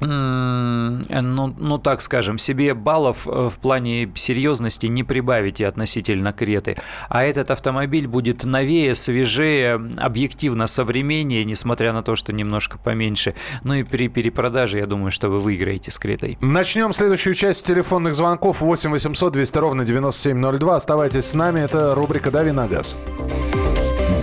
ну, 0.00 1.54
ну, 1.58 1.78
так 1.78 2.02
скажем, 2.02 2.38
себе 2.38 2.74
баллов 2.74 3.26
э, 3.26 3.48
в 3.48 3.58
плане 3.58 4.10
серьезности 4.14 4.86
не 4.86 5.04
прибавите 5.04 5.66
относительно 5.66 6.32
Креты. 6.32 6.76
А 7.08 7.22
этот 7.24 7.50
автомобиль 7.50 8.06
будет 8.06 8.44
новее, 8.44 8.94
свежее, 8.94 9.80
объективно 9.96 10.66
современнее, 10.66 11.44
несмотря 11.44 11.92
на 11.92 12.02
то, 12.02 12.16
что 12.16 12.32
немножко 12.32 12.78
поменьше. 12.78 13.34
Ну 13.62 13.74
и 13.74 13.82
при 13.82 14.08
перепродаже, 14.08 14.78
я 14.78 14.86
думаю, 14.86 15.10
что 15.10 15.28
вы 15.28 15.40
выиграете 15.40 15.90
с 15.90 15.98
Кретой. 15.98 16.38
Начнем 16.40 16.92
следующую 16.92 17.34
часть 17.34 17.66
телефонных 17.66 18.14
звонков 18.14 18.60
8 18.60 18.90
800 18.90 19.32
200 19.32 19.58
ровно 19.58 19.84
9702. 19.84 20.76
Оставайтесь 20.76 21.26
с 21.26 21.34
нами, 21.34 21.60
это 21.60 21.94
рубрика 21.94 22.30
«Дави 22.30 22.52
на 22.52 22.66
газ». 22.66 22.98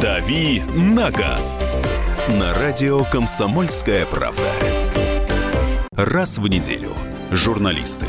«Дави 0.02 0.62
на 0.76 1.12
газ» 1.12 1.66
на 2.30 2.54
радио 2.54 3.04
«Комсомольская 3.06 4.06
правда». 4.06 4.44
Раз 5.98 6.38
в 6.38 6.48
неделю 6.48 6.92
журналисты, 7.32 8.06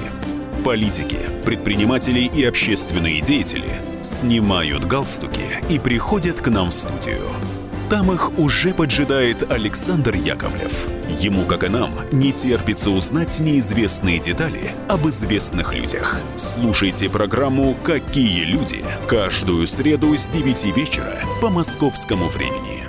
политики, 0.62 1.20
предприниматели 1.46 2.20
и 2.20 2.44
общественные 2.44 3.22
деятели 3.22 3.81
снимают 4.03 4.85
галстуки 4.85 5.40
и 5.70 5.79
приходят 5.79 6.38
к 6.42 6.48
нам 6.48 6.68
в 6.68 6.74
студию. 6.74 7.22
Там 7.88 8.12
их 8.12 8.38
уже 8.38 8.74
поджидает 8.74 9.51
Александр 9.51 10.16
Яковлев. 10.16 10.87
Ему, 11.18 11.46
как 11.46 11.64
и 11.64 11.68
нам, 11.70 11.94
не 12.12 12.33
терпится 12.33 12.90
узнать 12.90 13.40
неизвестные 13.40 14.18
детали 14.18 14.70
об 14.87 15.09
известных 15.09 15.72
людях. 15.72 16.20
Слушайте 16.37 17.09
программу 17.09 17.74
«Какие 17.83 18.44
люди» 18.44 18.85
каждую 19.07 19.66
среду 19.66 20.14
с 20.14 20.27
9 20.27 20.77
вечера 20.77 21.20
по 21.40 21.48
московскому 21.48 22.29
времени. 22.29 22.88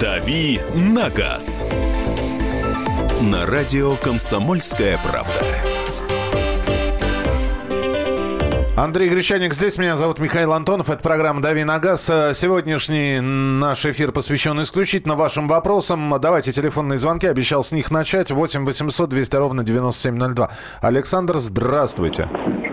«Дави 0.00 0.60
на 0.74 1.10
газ» 1.10 1.64
на 3.20 3.44
радио 3.46 3.96
«Комсомольская 3.96 4.96
правда». 4.98 5.32
Андрей 8.76 9.08
Гречаник 9.08 9.54
здесь, 9.54 9.76
меня 9.76 9.96
зовут 9.96 10.20
Михаил 10.20 10.52
Антонов, 10.52 10.88
это 10.88 11.02
программа 11.02 11.42
«Дави 11.42 11.64
на 11.64 11.80
газ». 11.80 12.04
Сегодняшний 12.04 13.18
наш 13.18 13.84
эфир 13.86 14.12
посвящен 14.12 14.62
исключительно 14.62 15.16
вашим 15.16 15.48
вопросам. 15.48 16.14
Давайте 16.20 16.52
телефонные 16.52 17.00
звонки, 17.00 17.26
обещал 17.26 17.64
с 17.64 17.72
них 17.72 17.90
начать. 17.90 18.30
8 18.30 18.64
800 18.64 19.10
200 19.10 19.34
ровно 19.34 19.64
9702. 19.64 20.50
Александр, 20.80 21.38
здравствуйте. 21.38 22.28
А, 22.30 22.67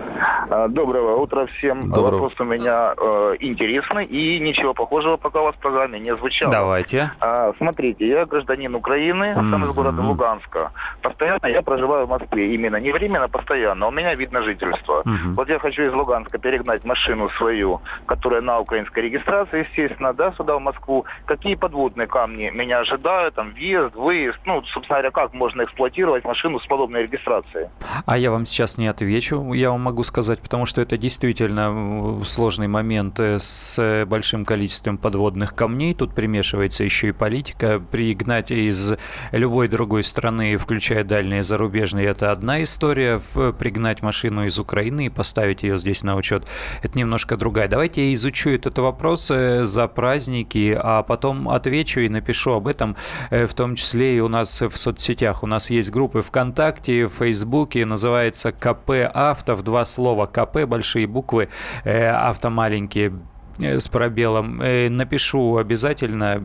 доброго 0.68 1.16
утра 1.16 1.46
всем. 1.46 1.90
Доброго. 1.90 2.10
Вопрос 2.10 2.40
у 2.40 2.44
меня 2.44 2.94
э, 2.96 3.36
интересный 3.40 4.04
и 4.04 4.38
ничего 4.40 4.74
похожего 4.74 5.16
пока 5.16 5.40
у 5.40 5.44
вас 5.44 5.54
в 5.54 5.58
программе 5.58 5.98
не 5.98 6.14
звучало. 6.16 6.52
Давайте. 6.52 7.10
А, 7.20 7.52
смотрите, 7.58 8.08
я 8.08 8.26
гражданин 8.26 8.74
Украины, 8.74 9.34
сам 9.34 9.64
из 9.64 9.70
города 9.70 10.02
Луганска. 10.02 10.72
Постоянно 11.02 11.46
я 11.46 11.62
проживаю 11.62 12.06
в 12.06 12.10
Москве. 12.10 12.54
Именно 12.54 12.76
не 12.76 12.92
временно, 12.92 13.24
а 13.24 13.28
постоянно. 13.28 13.88
У 13.88 13.90
меня 13.90 14.14
вид 14.14 14.32
на 14.32 14.42
жительство. 14.42 15.02
Вот 15.34 15.48
я 15.48 15.58
хочу 15.58 15.82
из 15.82 15.92
Луганска 15.92 16.38
перегнать 16.38 16.84
машину 16.84 17.28
свою, 17.30 17.80
которая 18.06 18.40
на 18.40 18.60
украинской 18.60 19.00
регистрации, 19.00 19.66
естественно, 19.68 20.12
да, 20.12 20.32
сюда 20.32 20.56
в 20.56 20.60
Москву. 20.60 21.04
Какие 21.26 21.54
подводные 21.54 22.06
камни 22.06 22.50
меня 22.50 22.80
ожидают? 22.80 23.34
Там 23.34 23.50
въезд, 23.50 23.94
выезд. 23.94 24.38
Ну, 24.44 24.62
собственно 24.66 24.98
говоря, 24.98 25.10
как 25.10 25.34
можно 25.34 25.62
эксплуатировать 25.62 26.24
машину 26.24 26.60
с 26.60 26.66
подобной 26.66 27.02
регистрацией? 27.02 27.68
А 28.04 28.18
я 28.18 28.30
вам 28.30 28.46
сейчас 28.46 28.78
не 28.78 28.86
отвечу. 28.86 29.52
Я 29.52 29.70
вам 29.70 29.82
могу 29.82 30.04
сказать, 30.04 30.35
потому 30.40 30.66
что 30.66 30.80
это 30.80 30.96
действительно 30.96 32.22
сложный 32.24 32.68
момент 32.68 33.18
э, 33.20 33.38
с 33.38 34.04
большим 34.06 34.44
количеством 34.44 34.98
подводных 34.98 35.54
камней. 35.54 35.94
Тут 35.94 36.14
примешивается 36.14 36.84
еще 36.84 37.08
и 37.08 37.12
политика. 37.12 37.80
Пригнать 37.90 38.50
из 38.50 38.94
любой 39.32 39.68
другой 39.68 40.02
страны, 40.02 40.56
включая 40.56 41.04
дальние 41.04 41.42
зарубежные, 41.42 42.06
это 42.06 42.32
одна 42.32 42.62
история. 42.62 43.20
Пригнать 43.58 44.02
машину 44.02 44.46
из 44.46 44.58
Украины 44.58 45.06
и 45.06 45.08
поставить 45.08 45.62
ее 45.62 45.78
здесь 45.78 46.02
на 46.02 46.16
учет, 46.16 46.46
это 46.82 46.98
немножко 46.98 47.36
другая. 47.36 47.68
Давайте 47.68 48.08
я 48.08 48.14
изучу 48.14 48.50
этот 48.50 48.78
вопрос 48.78 49.30
э, 49.30 49.64
за 49.64 49.88
праздники, 49.88 50.78
а 50.80 51.02
потом 51.02 51.48
отвечу 51.48 52.00
и 52.00 52.08
напишу 52.08 52.52
об 52.52 52.68
этом, 52.68 52.96
э, 53.30 53.46
в 53.46 53.54
том 53.54 53.76
числе 53.76 54.16
и 54.16 54.20
у 54.20 54.28
нас 54.28 54.60
в 54.60 54.76
соцсетях. 54.76 55.42
У 55.42 55.46
нас 55.46 55.70
есть 55.70 55.90
группы 55.90 56.22
ВКонтакте, 56.22 57.06
в 57.06 57.12
Фейсбуке, 57.14 57.84
называется 57.84 58.52
КП 58.52 58.90
Авто, 59.12 59.54
в 59.54 59.62
два 59.62 59.84
слова 59.84 60.25
КП, 60.26 60.66
большие 60.66 61.06
буквы, 61.06 61.48
э, 61.84 62.08
авто 62.08 62.50
маленькие, 62.50 63.12
э, 63.58 63.80
с 63.80 63.88
пробелом. 63.88 64.60
Э, 64.60 64.88
напишу 64.88 65.56
обязательно, 65.56 66.40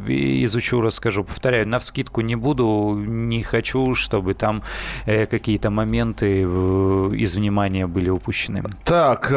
изучу, 0.46 0.82
расскажу. 0.82 1.24
Повторяю, 1.24 1.67
на 1.67 1.80
вскидку 1.80 2.22
не 2.22 2.36
буду, 2.36 2.96
не 3.06 3.44
хочу, 3.44 3.96
чтобы 3.96 4.34
там 4.34 4.63
какие-то 5.06 5.70
моменты 5.70 6.41
из 6.41 7.36
внимания 7.36 7.88
были 7.88 8.10
упущены. 8.10 8.63
Так, 8.86 9.30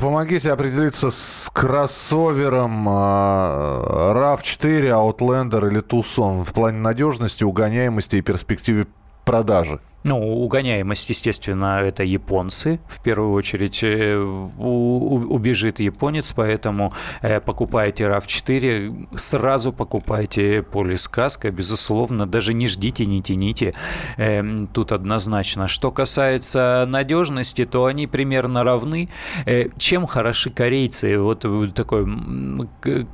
помогите 0.00 0.52
определиться 0.52 1.10
с 1.10 1.50
кроссовером 1.52 2.88
RAV4, 2.88 4.90
Outlander 4.90 5.68
или 5.68 5.80
Tucson 5.80 6.44
в 6.44 6.52
плане 6.52 6.78
надежности, 6.78 7.44
угоняемости 7.44 8.16
и 8.16 8.22
перспективе 8.22 8.86
продажи. 9.24 9.80
Ну, 10.06 10.18
угоняемость, 10.44 11.08
естественно, 11.08 11.80
это 11.80 12.02
японцы. 12.02 12.78
В 12.88 13.02
первую 13.02 13.32
очередь 13.32 13.82
э, 13.82 14.18
убежит 14.18 15.80
японец, 15.80 16.34
поэтому 16.34 16.92
э, 17.22 17.40
покупайте 17.40 18.04
RAV4, 18.04 19.16
сразу 19.16 19.72
покупайте 19.72 20.62
полис 20.62 21.08
каска, 21.08 21.50
безусловно, 21.50 22.26
даже 22.26 22.52
не 22.52 22.68
ждите, 22.68 23.06
не 23.06 23.22
тяните. 23.22 23.72
Эм, 24.18 24.66
тут 24.66 24.92
однозначно. 24.92 25.68
Что 25.68 25.90
касается 25.90 26.84
надежности, 26.86 27.64
то 27.64 27.86
они 27.86 28.06
примерно 28.06 28.62
равны. 28.62 29.08
Э, 29.46 29.70
чем 29.78 30.06
хороши 30.06 30.50
корейцы? 30.50 31.18
Вот 31.18 31.46
такое 31.74 32.06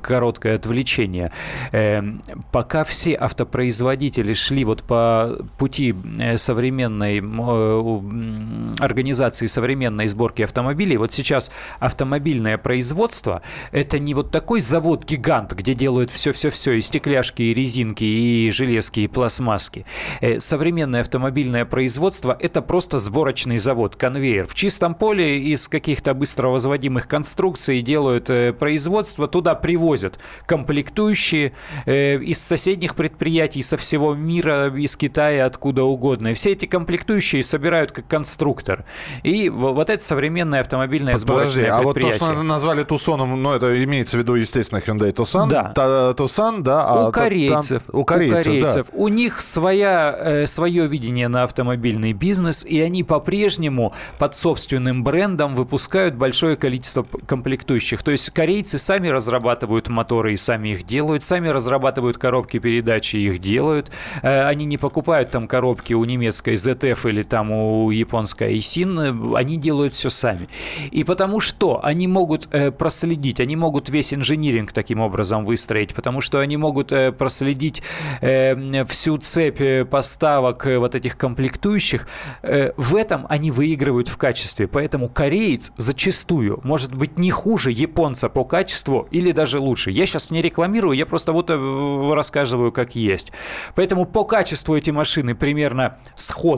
короткое 0.01 0.55
отвлечение. 0.55 1.31
Эм, 1.71 2.21
пока 2.51 2.83
все 2.83 3.13
автопроизводители 3.13 4.33
шли 4.33 4.65
вот 4.65 4.83
по 4.83 5.37
пути 5.57 5.95
современного 6.35 6.80
современной 6.81 7.19
э, 7.19 8.75
организации 8.79 9.45
современной 9.45 10.07
сборки 10.07 10.41
автомобилей. 10.41 10.97
Вот 10.97 11.11
сейчас 11.13 11.51
автомобильное 11.79 12.57
производство– 12.57 13.41
это 13.71 13.99
не 13.99 14.13
вот 14.13 14.31
такой 14.31 14.61
завод-гигант, 14.61 15.53
где 15.53 15.73
делают 15.73 16.11
все-все-все, 16.11 16.73
и 16.73 16.81
стекляшки, 16.81 17.41
и 17.41 17.53
резинки, 17.53 18.03
и 18.03 18.51
железки, 18.51 19.01
и 19.01 19.07
пластмасски. 19.07 19.85
Э, 20.21 20.39
современное 20.39 21.01
автомобильное 21.01 21.65
производство– 21.65 22.35
это 22.39 22.61
просто 22.61 22.97
сборочный 22.97 23.57
завод, 23.57 23.95
конвейер. 23.95 24.47
В 24.47 24.55
чистом 24.55 24.95
поле 24.95 25.39
из 25.39 25.67
каких-то 25.67 26.13
быстро 26.13 26.47
возводимых 26.49 27.07
конструкций 27.07 27.81
делают 27.81 28.29
э, 28.29 28.53
производство, 28.53 29.27
туда 29.27 29.55
привозят 29.55 30.19
комплектующие 30.45 31.53
из 31.85 32.41
соседних 32.41 32.95
предприятий 32.95 33.63
со 33.63 33.77
всего 33.77 34.13
мира, 34.13 34.73
из 34.75 34.97
Китая, 34.97 35.45
откуда 35.45 35.83
угодно. 35.83 36.29
И 36.29 36.33
все 36.33 36.51
эти 36.51 36.65
комплектующие 36.71 37.43
собирают 37.43 37.91
как 37.91 38.07
конструктор. 38.07 38.85
И 39.23 39.49
вот 39.49 39.89
это 39.89 40.03
современное 40.03 40.61
автомобильное 40.61 41.13
Подожди, 41.13 41.61
сборочное 41.61 41.73
а 41.77 41.81
вот 41.81 41.99
то, 41.99 42.11
что 42.11 42.43
назвали 42.43 42.83
Тусоном, 42.83 43.41
ну, 43.41 43.53
это 43.53 43.83
имеется 43.83 44.17
в 44.17 44.21
виду, 44.21 44.35
естественно, 44.35 44.79
Hyundai 44.79 45.13
Tucson. 45.13 45.47
Да. 45.49 45.73
Tucson, 45.75 46.61
да. 46.61 46.83
а 46.87 47.07
у 47.07 47.11
корейцев, 47.11 47.83
там- 47.83 47.99
у 47.99 48.05
корейцев, 48.05 48.61
да. 48.61 48.83
У 48.93 49.07
них 49.09 49.41
своя, 49.41 50.15
э, 50.17 50.45
свое 50.47 50.87
видение 50.87 51.27
на 51.27 51.43
автомобильный 51.43 52.13
бизнес, 52.13 52.63
и 52.63 52.79
они 52.79 53.03
по-прежнему 53.03 53.93
под 54.17 54.33
собственным 54.35 55.03
брендом 55.03 55.55
выпускают 55.55 56.15
большое 56.15 56.55
количество 56.55 57.05
комплектующих. 57.25 58.01
То 58.03 58.11
есть 58.11 58.29
корейцы 58.29 58.77
сами 58.77 59.09
разрабатывают 59.09 59.89
моторы 59.89 60.33
и 60.33 60.37
сами 60.37 60.69
их 60.69 60.85
делают, 60.85 61.23
сами 61.23 61.49
разрабатывают 61.49 62.17
коробки 62.17 62.59
передач 62.59 63.13
и 63.13 63.27
их 63.27 63.39
делают. 63.39 63.91
Э, 64.21 64.41
Они 64.51 64.65
не 64.65 64.77
покупают 64.77 65.31
там 65.31 65.47
коробки 65.47 65.93
у 65.93 66.03
немецкой 66.05 66.55
ZF 66.67 67.09
или 67.09 67.23
там 67.23 67.51
у 67.51 67.89
японской 67.91 68.55
Aisin, 68.55 69.35
они 69.35 69.57
делают 69.57 69.93
все 69.93 70.09
сами. 70.09 70.47
И 70.91 71.03
потому 71.03 71.39
что 71.39 71.79
они 71.83 72.07
могут 72.07 72.47
э, 72.51 72.71
проследить, 72.71 73.39
они 73.39 73.55
могут 73.55 73.89
весь 73.89 74.13
инжиниринг 74.13 74.71
таким 74.73 74.99
образом 74.99 75.45
выстроить, 75.45 75.93
потому 75.93 76.21
что 76.21 76.39
они 76.39 76.57
могут 76.57 76.91
э, 76.91 77.11
проследить 77.11 77.81
э, 78.21 78.85
всю 78.85 79.17
цепь 79.17 79.61
э, 79.61 79.85
поставок 79.85 80.67
э, 80.67 80.77
вот 80.77 80.95
этих 80.95 81.17
комплектующих. 81.17 82.07
Э, 82.43 82.71
В 82.77 82.95
этом 82.95 83.25
они 83.29 83.51
выигрывают 83.51 84.07
в 84.07 84.17
качестве. 84.17 84.67
Поэтому 84.67 85.09
кореец 85.09 85.71
зачастую 85.77 86.59
может 86.63 86.93
быть 86.93 87.17
не 87.17 87.31
хуже 87.31 87.71
японца 87.71 88.29
по 88.29 88.43
качеству 88.43 89.07
или 89.11 89.31
даже 89.31 89.59
лучше. 89.59 89.91
Я 89.91 90.05
сейчас 90.05 90.31
не 90.31 90.41
рекламирую, 90.41 90.97
я 90.97 91.05
просто 91.05 91.33
вот 91.33 91.49
э, 91.49 92.13
рассказываю, 92.13 92.71
как 92.71 92.95
есть. 92.95 93.31
Поэтому 93.75 94.05
по 94.05 94.23
качеству 94.23 94.75
эти 94.75 94.91
машины 94.91 95.35
примерно 95.35 95.97
сходны. 96.15 96.50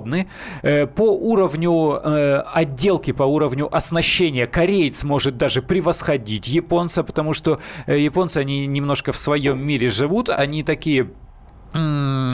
Э, 0.62 0.88
По 0.88 1.12
уровню 1.12 1.99
э, 2.03 2.43
отделки, 2.53 3.12
по 3.12 3.23
уровню 3.23 3.73
оснащения. 3.75 4.47
Кореец 4.47 5.03
может 5.03 5.38
даже 5.38 5.62
превосходить 5.62 6.47
японца, 6.47 7.03
потому 7.03 7.34
что 7.34 7.60
э, 7.88 7.99
японцы, 7.99 8.38
они 8.38 8.67
немножко 8.67 9.12
в 9.12 9.17
своем 9.17 9.65
мире 9.65 9.89
живут, 9.89 10.29
они 10.29 10.63
такие 10.63 11.08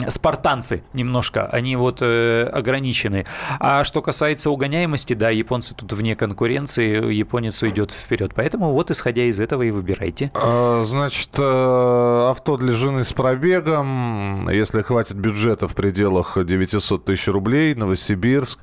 спартанцы 0.08 0.82
немножко, 0.92 1.46
они 1.46 1.76
вот 1.76 2.02
э, 2.02 2.44
ограничены. 2.44 3.26
А 3.58 3.84
что 3.84 4.02
касается 4.02 4.50
угоняемости, 4.50 5.14
да, 5.14 5.30
японцы 5.30 5.74
тут 5.74 5.92
вне 5.92 6.16
конкуренции, 6.16 7.12
японец 7.12 7.62
уйдет 7.62 7.90
вперед. 7.90 8.32
Поэтому 8.34 8.72
вот 8.72 8.90
исходя 8.90 9.24
из 9.24 9.40
этого 9.40 9.62
и 9.62 9.70
выбирайте. 9.70 10.30
А, 10.34 10.84
Значит, 10.84 11.30
э, 11.38 12.28
авто 12.30 12.56
для 12.56 12.72
жены 12.72 13.04
с 13.04 13.12
пробегом, 13.12 14.48
если 14.50 14.82
хватит 14.82 15.16
бюджета 15.16 15.68
в 15.68 15.74
пределах 15.74 16.36
900 16.42 17.04
тысяч 17.04 17.28
рублей, 17.28 17.74
Новосибирск, 17.74 18.60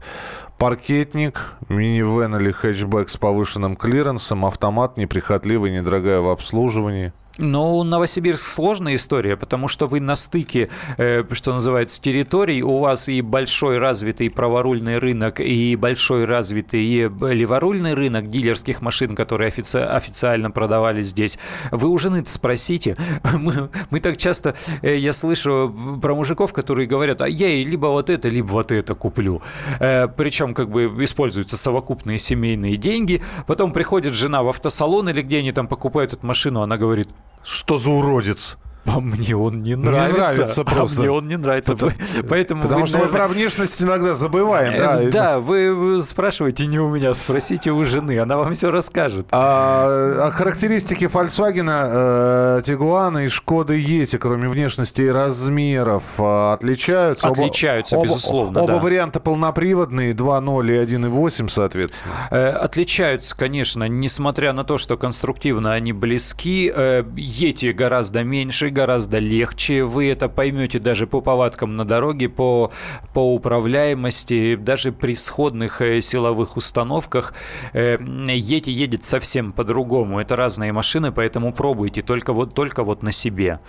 паркетник, 0.57 1.55
минивэн 1.69 2.35
или 2.37 2.51
хэтчбэк 2.51 3.09
с 3.09 3.17
повышенным 3.17 3.75
клиренсом, 3.75 4.45
автомат 4.45 4.97
неприхотливый, 4.97 5.71
недорогая 5.71 6.19
в 6.19 6.29
обслуживании. 6.29 7.13
Ну, 7.39 7.83
Новосибирск 7.83 8.43
сложная 8.43 8.95
история, 8.95 9.37
потому 9.37 9.67
что 9.67 9.85
вы 9.85 9.99
на 9.99 10.15
стыке, 10.15 10.69
э, 10.97 11.23
что 11.31 11.53
называется, 11.53 12.01
территорий, 12.01 12.63
у 12.63 12.79
вас 12.79 13.09
и 13.09 13.21
большой 13.21 13.77
развитый 13.77 14.31
праворульный 14.31 14.97
рынок, 14.97 15.39
и 15.39 15.75
большой 15.75 16.25
развитый 16.25 16.83
леворульный 16.83 17.93
рынок 17.93 18.27
дилерских 18.27 18.81
машин, 18.81 19.15
которые 19.15 19.51
офици- 19.51 19.85
официально 19.85 20.49
продавались 20.49 21.07
здесь. 21.07 21.37
Вы 21.71 21.89
у 21.89 21.97
жены 21.99 22.23
спросите. 22.25 22.97
Мы, 23.37 23.69
мы 23.91 23.99
так 23.99 24.17
часто, 24.17 24.55
э, 24.81 24.97
я 24.97 25.13
слышу 25.13 25.99
про 26.01 26.15
мужиков, 26.15 26.53
которые 26.53 26.87
говорят, 26.87 27.21
а 27.21 27.29
я 27.29 27.49
ей 27.49 27.63
либо 27.63 27.87
вот 27.87 28.09
это, 28.09 28.29
либо 28.29 28.47
вот 28.47 28.71
это 28.71 28.95
куплю. 28.95 29.43
Э, 29.79 30.07
причем 30.07 30.55
как 30.55 30.69
бы 30.71 30.85
используются 31.03 31.55
совокупные 31.55 32.17
семейные 32.17 32.77
деньги. 32.77 33.21
Потом 33.45 33.73
приходит 33.73 34.13
жена 34.13 34.41
в 34.41 34.49
автосалон 34.49 35.09
или 35.09 35.21
где 35.21 35.37
они 35.37 35.51
там 35.51 35.67
покупают 35.67 36.13
эту 36.13 36.25
машину, 36.25 36.61
она 36.61 36.77
говорит, 36.77 37.09
Что 37.49 37.77
за 37.77 37.89
уродец? 37.89 38.57
а 38.95 38.99
мне 38.99 39.35
он 39.35 39.61
не 39.63 39.75
нравится. 39.75 40.17
нравится 40.17 40.63
просто. 40.63 40.97
А 40.99 41.01
мне 41.01 41.11
он 41.11 41.27
не 41.27 41.37
нравится. 41.37 41.73
Потому- 41.73 41.91
Поэтому 42.29 42.61
Потому 42.63 42.81
вы, 42.81 42.87
что 42.87 42.97
мы 42.97 43.05
наверное, 43.05 43.27
про 43.27 43.33
внешность 43.33 43.81
иногда 43.81 44.13
забываем. 44.15 44.73
Да, 44.77 45.01
э, 45.03 45.09
Да, 45.09 45.39
вы, 45.39 46.01
спрашиваете 46.01 46.65
не 46.67 46.79
у 46.79 46.89
меня, 46.89 47.13
спросите 47.13 47.71
у 47.71 47.83
жены, 47.85 48.19
она 48.19 48.37
вам 48.37 48.53
все 48.53 48.71
расскажет. 48.71 49.27
А, 49.31 50.27
а 50.27 50.31
характеристики 50.31 51.05
Volkswagen, 51.05 51.69
э, 51.69 52.61
Tiguan 52.63 53.25
и 53.25 53.29
Шкоды 53.29 53.79
Yeti, 53.79 54.17
кроме 54.17 54.49
внешности 54.49 55.03
и 55.03 55.09
размеров, 55.09 56.03
а, 56.17 56.53
отличаются? 56.53 57.27
Отличаются, 57.27 57.97
оба- 57.97 58.05
безусловно, 58.05 58.61
Оба 58.61 58.73
да. 58.73 58.79
варианта 58.79 59.19
полноприводные, 59.19 60.13
2.0 60.13 60.71
и 60.71 60.77
1.8, 60.77 61.49
соответственно. 61.49 62.13
Э, 62.31 62.49
Отличаются, 62.49 63.35
конечно, 63.37 63.85
несмотря 63.87 64.53
на 64.53 64.63
то, 64.63 64.77
что 64.77 64.97
конструктивно 64.97 65.73
они 65.73 65.93
близки. 65.93 66.71
э, 66.73 67.03
Ети 67.15 67.71
гораздо 67.71 68.23
меньше, 68.23 68.69
гораздо 68.77 69.17
легче. 69.19 69.83
Вы 69.83 70.11
это 70.11 70.29
поймете 70.29 70.79
даже 70.79 71.07
по 71.07 71.21
повадкам 71.21 71.75
на 71.75 71.85
дороге, 71.85 72.29
по, 72.29 72.71
по 73.13 73.33
управляемости, 73.33 74.55
даже 74.55 74.91
при 74.91 75.15
сходных 75.15 75.81
э, 75.81 76.01
силовых 76.01 76.57
установках. 76.57 77.33
Э, 77.73 77.97
Ети 78.27 78.69
едет 78.69 79.03
совсем 79.03 79.51
по-другому. 79.51 80.19
Это 80.19 80.35
разные 80.35 80.71
машины, 80.71 81.11
поэтому 81.11 81.53
пробуйте 81.53 82.01
только 82.01 82.33
вот, 82.33 82.53
только 82.53 82.83
вот 82.83 83.03
на 83.03 83.11
себе. 83.11 83.59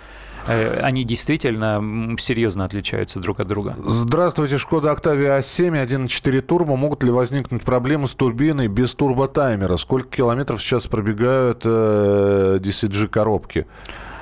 Э, 0.47 0.79
Они 0.81 1.03
действительно 1.03 2.15
серьезно 2.17 2.65
отличаются 2.65 3.19
друг 3.19 3.39
от 3.39 3.47
друга. 3.47 3.75
Здравствуйте, 3.77 4.57
Шкода 4.57 4.91
Octavia 4.91 5.39
A7, 5.39 5.85
1.4 5.85 6.41
турбо. 6.41 6.75
Могут 6.75 7.03
ли 7.03 7.11
возникнуть 7.11 7.63
проблемы 7.63 8.07
с 8.07 8.13
турбиной 8.13 8.67
без 8.67 8.93
турботаймера? 8.93 9.77
Сколько 9.77 10.17
километров 10.17 10.61
сейчас 10.61 10.87
пробегают 10.87 11.61
э, 11.65 12.59
DCG-коробки? 12.61 13.65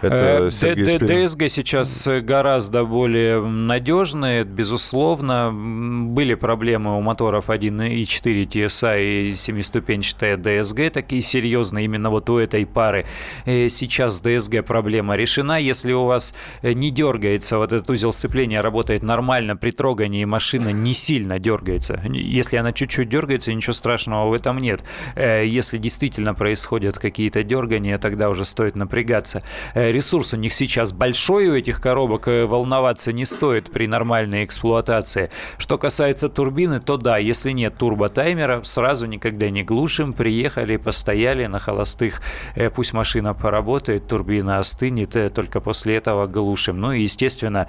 Это 0.01 0.49
Э. 0.61 1.25
ДСГ 1.25 1.49
сейчас 1.49 2.07
э, 2.07 2.21
гораздо 2.21 2.83
более 2.83 3.41
надежные, 3.41 4.43
безусловно. 4.43 5.51
Были 5.51 6.35
проблемы 6.35 6.97
у 6.97 7.01
моторов 7.01 7.49
1.4 7.49 8.45
TSI 8.47 9.29
и 9.29 9.33
семиступенчатая 9.33 10.37
DSG, 10.37 10.89
такие 10.89 11.21
серьезные 11.21 11.85
именно 11.85 12.09
вот 12.09 12.29
у 12.29 12.37
этой 12.37 12.65
пары. 12.65 13.05
Э, 13.45 13.67
Сейчас 13.69 14.21
DSG 14.23 14.63
проблема 14.63 15.15
решена. 15.15 15.59
Если 15.59 15.93
у 15.93 16.05
вас 16.05 16.35
не 16.61 16.91
дергается 16.91 17.57
вот 17.57 17.71
этот 17.71 17.89
узел 17.89 18.13
сцепления, 18.13 18.61
работает 18.61 19.03
нормально 19.03 19.55
при 19.55 19.71
трогании, 19.71 20.25
машина 20.25 20.69
не 20.69 20.93
сильно 20.93 21.39
дергается. 21.39 22.01
Если 22.05 22.57
она 22.57 22.71
чуть-чуть 22.71 23.09
дергается, 23.09 23.53
ничего 23.53 23.73
страшного 23.73 24.29
в 24.29 24.33
этом 24.33 24.57
нет. 24.57 24.83
Если 25.15 25.77
действительно 25.77 26.33
происходят 26.33 26.97
какие-то 26.97 27.43
дергания, 27.43 27.97
тогда 27.97 28.29
уже 28.29 28.45
стоит 28.45 28.75
напрягаться. 28.75 29.43
Ресурс 29.91 30.33
у 30.33 30.37
них 30.37 30.53
сейчас 30.53 30.93
большой, 30.93 31.47
у 31.47 31.55
этих 31.55 31.81
коробок 31.81 32.27
э, 32.27 32.45
волноваться 32.45 33.13
не 33.13 33.25
стоит 33.25 33.71
при 33.71 33.87
нормальной 33.87 34.43
эксплуатации. 34.43 35.29
Что 35.57 35.77
касается 35.77 36.29
турбины, 36.29 36.79
то 36.79 36.97
да, 36.97 37.17
если 37.17 37.51
нет 37.51 37.77
турботаймера, 37.77 38.61
сразу 38.63 39.05
никогда 39.07 39.49
не 39.49 39.63
глушим, 39.63 40.13
приехали, 40.13 40.77
постояли 40.77 41.45
на 41.45 41.59
холостых, 41.59 42.21
э, 42.55 42.69
пусть 42.69 42.93
машина 42.93 43.33
поработает, 43.33 44.07
турбина 44.07 44.59
остынет, 44.59 45.15
э, 45.15 45.29
только 45.29 45.61
после 45.61 45.95
этого 45.95 46.27
глушим. 46.27 46.79
Ну 46.79 46.91
и, 46.91 47.01
естественно, 47.01 47.67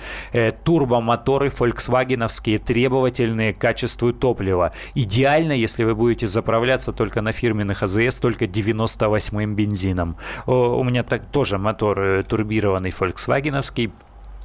турбомоторы 0.64 1.50
фольксвагеновские 1.50 2.58
требовательные 2.58 3.52
к 3.52 3.58
качеству 3.58 4.12
топлива. 4.12 4.72
Идеально, 4.94 5.52
если 5.52 5.84
вы 5.84 5.94
будете 5.94 6.26
заправляться 6.26 6.92
только 6.92 7.22
на 7.22 7.32
фирменных 7.32 7.82
АЗС, 7.82 8.20
только 8.20 8.46
98-м 8.46 9.54
бензином. 9.54 10.16
У 10.46 10.82
меня 10.84 11.02
так 11.02 11.26
тоже 11.30 11.58
мотор 11.58 12.00
э, 12.00 12.07
турбированный 12.28 12.90
фольксвагеновский. 12.90 13.92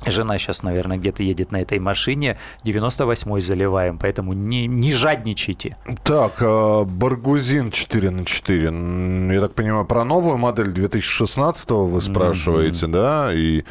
Жена 0.05 0.37
сейчас, 0.37 0.63
наверное, 0.63 0.97
где-то 0.97 1.23
едет 1.23 1.51
на 1.53 1.61
этой 1.61 1.79
машине. 1.79 2.37
98-й 2.65 3.39
заливаем, 3.39 3.97
поэтому 3.97 4.33
не, 4.33 4.67
не 4.67 4.91
жадничайте. 4.91 5.77
Так, 6.03 6.33
э, 6.41 6.83
Баргузин 6.83 7.71
4 7.71 8.09
на 8.09 8.25
4. 8.25 8.67
М, 8.67 9.31
Я 9.31 9.39
так 9.39 9.53
понимаю, 9.53 9.85
про 9.85 10.03
новую 10.03 10.37
модель 10.37 10.73
2016 10.73 11.69
вы 11.87 12.01
спрашиваете, 12.01 12.87
да? 12.87 13.31
И 13.33 13.63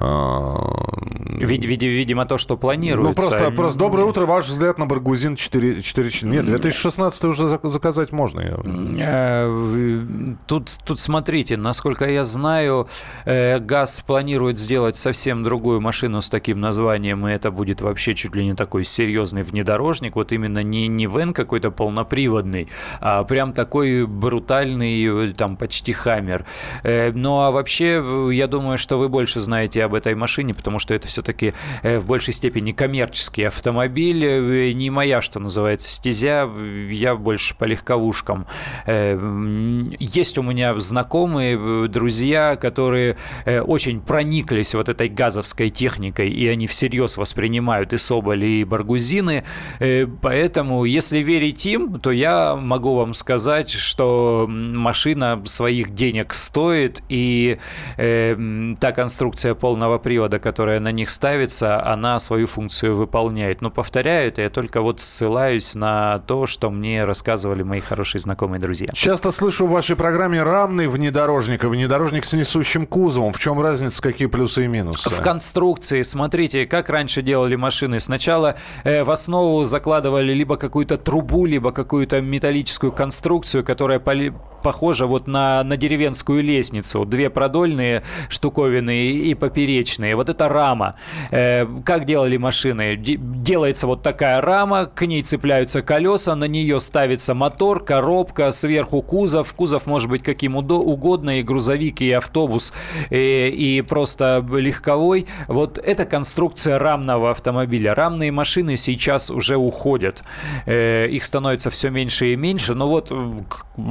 Вид, 0.00 1.64
вид, 1.64 1.82
видимо, 1.82 2.24
то, 2.26 2.38
что 2.38 2.56
планируется. 2.56 3.08
Ну, 3.08 3.14
просто, 3.14 3.50
просто 3.50 3.78
доброе 3.78 4.04
утро, 4.04 4.24
ваш 4.24 4.46
взгляд 4.46 4.78
на 4.78 4.86
Баргузин 4.86 5.36
4, 5.36 5.82
4 5.82 6.10
Нет, 6.22 6.44
2016 6.46 7.24
уже 7.24 7.48
заказать 7.48 8.12
можно. 8.12 8.40
Э, 8.40 10.06
тут, 10.46 10.78
тут 10.84 11.00
смотрите, 11.00 11.56
насколько 11.56 12.08
я 12.08 12.24
знаю, 12.24 12.88
э, 13.24 13.58
ГАЗ 13.58 14.02
планирует 14.06 14.58
сделать 14.58 14.96
совсем 14.96 15.42
другую 15.42 15.80
машину 15.80 16.20
с 16.20 16.30
таким 16.30 16.60
названием, 16.60 17.26
и 17.26 17.32
это 17.32 17.50
будет 17.50 17.80
вообще 17.80 18.14
чуть 18.14 18.34
ли 18.34 18.44
не 18.44 18.54
такой 18.54 18.84
серьезный 18.84 19.42
внедорожник, 19.42 20.16
вот 20.16 20.32
именно 20.32 20.62
не, 20.62 20.88
не 20.88 21.06
вен 21.06 21.32
какой-то 21.32 21.70
полноприводный, 21.70 22.68
а 23.00 23.24
прям 23.24 23.52
такой 23.52 24.06
брутальный, 24.06 25.32
там, 25.34 25.56
почти 25.56 25.92
хаммер. 25.92 26.44
Э, 26.84 27.12
ну, 27.12 27.40
а 27.40 27.50
вообще, 27.50 28.02
я 28.32 28.46
думаю, 28.46 28.78
что 28.78 28.98
вы 28.98 29.08
больше 29.08 29.40
знаете 29.40 29.84
об 29.84 29.89
этой 29.94 30.14
машине, 30.14 30.54
потому 30.54 30.78
что 30.78 30.94
это 30.94 31.08
все-таки 31.08 31.54
в 31.82 32.04
большей 32.06 32.32
степени 32.34 32.72
коммерческий 32.72 33.44
автомобиль, 33.44 34.74
не 34.74 34.90
моя, 34.90 35.20
что 35.20 35.38
называется, 35.40 35.90
стезя, 35.90 36.48
я 36.90 37.16
больше 37.16 37.54
по 37.56 37.64
легковушкам. 37.64 38.46
Есть 38.86 40.38
у 40.38 40.42
меня 40.42 40.78
знакомые, 40.78 41.88
друзья, 41.88 42.56
которые 42.56 43.16
очень 43.46 44.00
прониклись 44.00 44.74
вот 44.74 44.88
этой 44.88 45.08
газовской 45.08 45.70
техникой, 45.70 46.30
и 46.30 46.46
они 46.48 46.66
всерьез 46.66 47.16
воспринимают 47.16 47.92
и 47.92 47.98
Соболи, 47.98 48.46
и 48.46 48.64
Баргузины. 48.64 49.44
Э, 49.78 50.06
поэтому, 50.06 50.84
если 50.84 51.18
верить 51.18 51.64
им, 51.66 52.00
то 52.00 52.10
я 52.10 52.56
могу 52.56 52.96
вам 52.96 53.14
сказать, 53.14 53.70
что 53.70 54.46
машина 54.48 55.42
своих 55.44 55.94
денег 55.94 56.32
стоит, 56.32 57.02
и 57.08 57.58
э, 57.96 58.74
та 58.80 58.92
конструкция 58.92 59.54
полного 59.80 59.98
привода, 59.98 60.38
которая 60.38 60.78
на 60.78 60.92
них 60.92 61.08
ставится, 61.08 61.82
она 61.82 62.18
свою 62.18 62.46
функцию 62.46 62.94
выполняет. 62.96 63.62
Но 63.62 63.70
повторяю 63.70 64.28
это, 64.28 64.42
я 64.42 64.50
только 64.50 64.82
вот 64.82 65.00
ссылаюсь 65.00 65.74
на 65.74 66.18
то, 66.18 66.44
что 66.44 66.68
мне 66.68 67.04
рассказывали 67.04 67.62
мои 67.62 67.80
хорошие 67.80 68.20
знакомые 68.20 68.60
друзья. 68.60 68.88
Часто 68.92 69.30
слышу 69.30 69.66
в 69.66 69.70
вашей 69.70 69.96
программе 69.96 70.42
рамный 70.42 70.86
внедорожник 70.86 71.64
и 71.64 71.66
внедорожник 71.66 72.26
с 72.26 72.34
несущим 72.34 72.86
кузовом. 72.86 73.32
В 73.32 73.38
чем 73.38 73.58
разница, 73.58 74.02
какие 74.02 74.28
плюсы 74.28 74.66
и 74.66 74.68
минусы? 74.68 75.08
В 75.08 75.22
конструкции, 75.22 76.02
смотрите, 76.02 76.66
как 76.66 76.90
раньше 76.90 77.22
делали 77.22 77.56
машины. 77.56 78.00
Сначала 78.00 78.56
э, 78.84 79.02
в 79.02 79.10
основу 79.10 79.64
закладывали 79.64 80.34
либо 80.34 80.58
какую-то 80.58 80.98
трубу, 80.98 81.46
либо 81.46 81.72
какую-то 81.72 82.20
металлическую 82.20 82.92
конструкцию, 82.92 83.64
которая 83.64 83.98
поли 83.98 84.34
похожа 84.62 85.06
вот 85.06 85.26
на, 85.26 85.64
на 85.64 85.78
деревенскую 85.78 86.42
лестницу. 86.42 87.06
Две 87.06 87.30
продольные 87.30 88.02
штуковины 88.28 89.06
и 89.12 89.34
поперечные. 89.34 89.69
Вот 90.14 90.28
это 90.28 90.48
рама. 90.48 90.96
Э, 91.30 91.66
как 91.84 92.04
делали 92.04 92.36
машины? 92.36 92.96
Делается 92.96 93.86
вот 93.86 94.02
такая 94.02 94.40
рама, 94.40 94.86
к 94.86 95.06
ней 95.06 95.22
цепляются 95.22 95.82
колеса, 95.82 96.34
на 96.34 96.44
нее 96.44 96.80
ставится 96.80 97.34
мотор, 97.34 97.84
коробка, 97.84 98.50
сверху 98.50 99.02
кузов. 99.02 99.52
Кузов 99.54 99.86
может 99.86 100.08
быть 100.08 100.22
каким 100.22 100.56
угодно, 100.56 101.38
и 101.38 101.42
грузовик, 101.42 102.00
и 102.00 102.12
автобус, 102.12 102.72
и, 103.10 103.14
э, 103.14 103.48
и 103.48 103.82
просто 103.82 104.44
легковой. 104.50 105.26
Вот 105.48 105.78
это 105.78 106.04
конструкция 106.04 106.78
рамного 106.78 107.30
автомобиля. 107.30 107.94
Рамные 107.94 108.32
машины 108.32 108.76
сейчас 108.76 109.30
уже 109.30 109.56
уходят. 109.56 110.22
Э, 110.66 111.08
их 111.08 111.24
становится 111.24 111.70
все 111.70 111.90
меньше 111.90 112.32
и 112.32 112.36
меньше. 112.36 112.74
Но 112.74 112.88
вот 112.88 113.12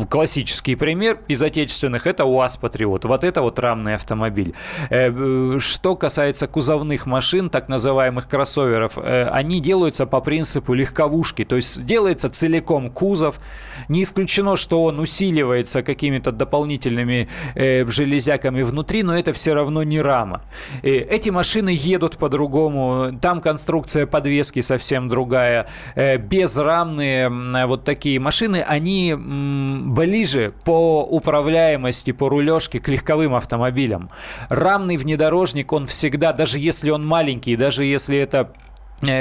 классический 0.09 0.75
пример 0.75 1.19
из 1.27 1.41
отечественных– 1.41 2.07
это 2.09 2.25
УАЗ 2.25 2.57
Патриот. 2.57 3.05
Вот 3.05 3.23
это 3.23 3.41
вот 3.41 3.59
рамный 3.59 3.95
автомобиль. 3.95 4.53
Э, 4.89 5.59
что 5.69 5.95
касается 5.95 6.47
кузовных 6.47 7.05
машин, 7.05 7.49
так 7.49 7.69
называемых 7.69 8.27
кроссоверов, 8.27 8.97
они 8.97 9.59
делаются 9.59 10.05
по 10.05 10.21
принципу 10.21 10.73
легковушки. 10.73 11.45
То 11.45 11.55
есть 11.55 11.85
делается 11.85 12.29
целиком 12.29 12.89
кузов. 12.89 13.39
Не 13.87 14.03
исключено, 14.03 14.55
что 14.55 14.83
он 14.83 14.99
усиливается 14.99 15.83
какими-то 15.83 16.31
дополнительными 16.31 17.27
э, 17.55 17.85
железяками 17.87 18.61
внутри, 18.61 19.03
но 19.03 19.17
это 19.17 19.33
все 19.33 19.53
равно 19.53 19.83
не 19.83 20.01
рама. 20.01 20.41
Э, 20.83 20.89
эти 20.89 21.29
машины 21.29 21.69
едут 21.69 22.17
по-другому. 22.17 23.17
Там 23.21 23.41
конструкция 23.41 24.05
подвески 24.05 24.61
совсем 24.61 25.09
другая. 25.09 25.67
Э, 25.95 26.17
безрамные 26.17 27.29
вот 27.65 27.83
такие 27.83 28.19
машины, 28.19 28.63
они 28.67 29.15
ближе 29.17 30.53
по 30.65 31.03
управляемости, 31.03 32.11
по 32.11 32.29
рулежке 32.29 32.79
к 32.79 32.87
легковым 32.87 33.35
автомобилям. 33.35 34.09
Рамный 34.49 34.97
внедорожник, 34.97 35.39
он 35.73 35.87
всегда, 35.87 36.33
даже 36.33 36.59
если 36.59 36.89
он 36.89 37.05
маленький, 37.05 37.55
даже 37.55 37.85
если 37.85 38.17
это 38.17 38.51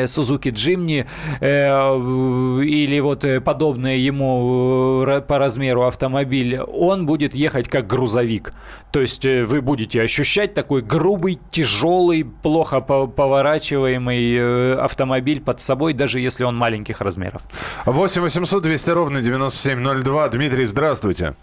Сузуки 0.07 0.49
Джимни 0.49 1.07
э, 1.41 2.64
или 2.64 3.01
вот 3.01 3.25
э, 3.25 3.41
подобное 3.41 3.97
ему 3.97 5.05
э, 5.07 5.21
по 5.21 5.38
размеру 5.38 5.87
автомобиль, 5.87 6.59
он 6.61 7.07
будет 7.07 7.35
ехать 7.35 7.69
как 7.69 7.87
грузовик. 7.87 8.53
То 8.91 9.01
есть 9.01 9.25
вы 9.25 9.61
будете 9.61 10.03
ощущать 10.03 10.55
такой 10.55 10.83
грубый, 10.83 11.38
тяжелый, 11.51 12.25
плохо 12.25 12.81
поворачиваемый 12.81 14.77
автомобиль 14.77 15.41
под 15.41 15.61
собой, 15.61 15.93
даже 15.93 16.19
если 16.21 16.45
он 16.45 16.57
маленьких 16.57 17.01
размеров. 17.01 17.43
8 17.85 18.23
800 18.23 18.62
200 18.62 18.91
ровно 18.91 19.23
9702. 19.23 20.29
Дмитрий, 20.29 20.64
здравствуйте. 20.67 21.35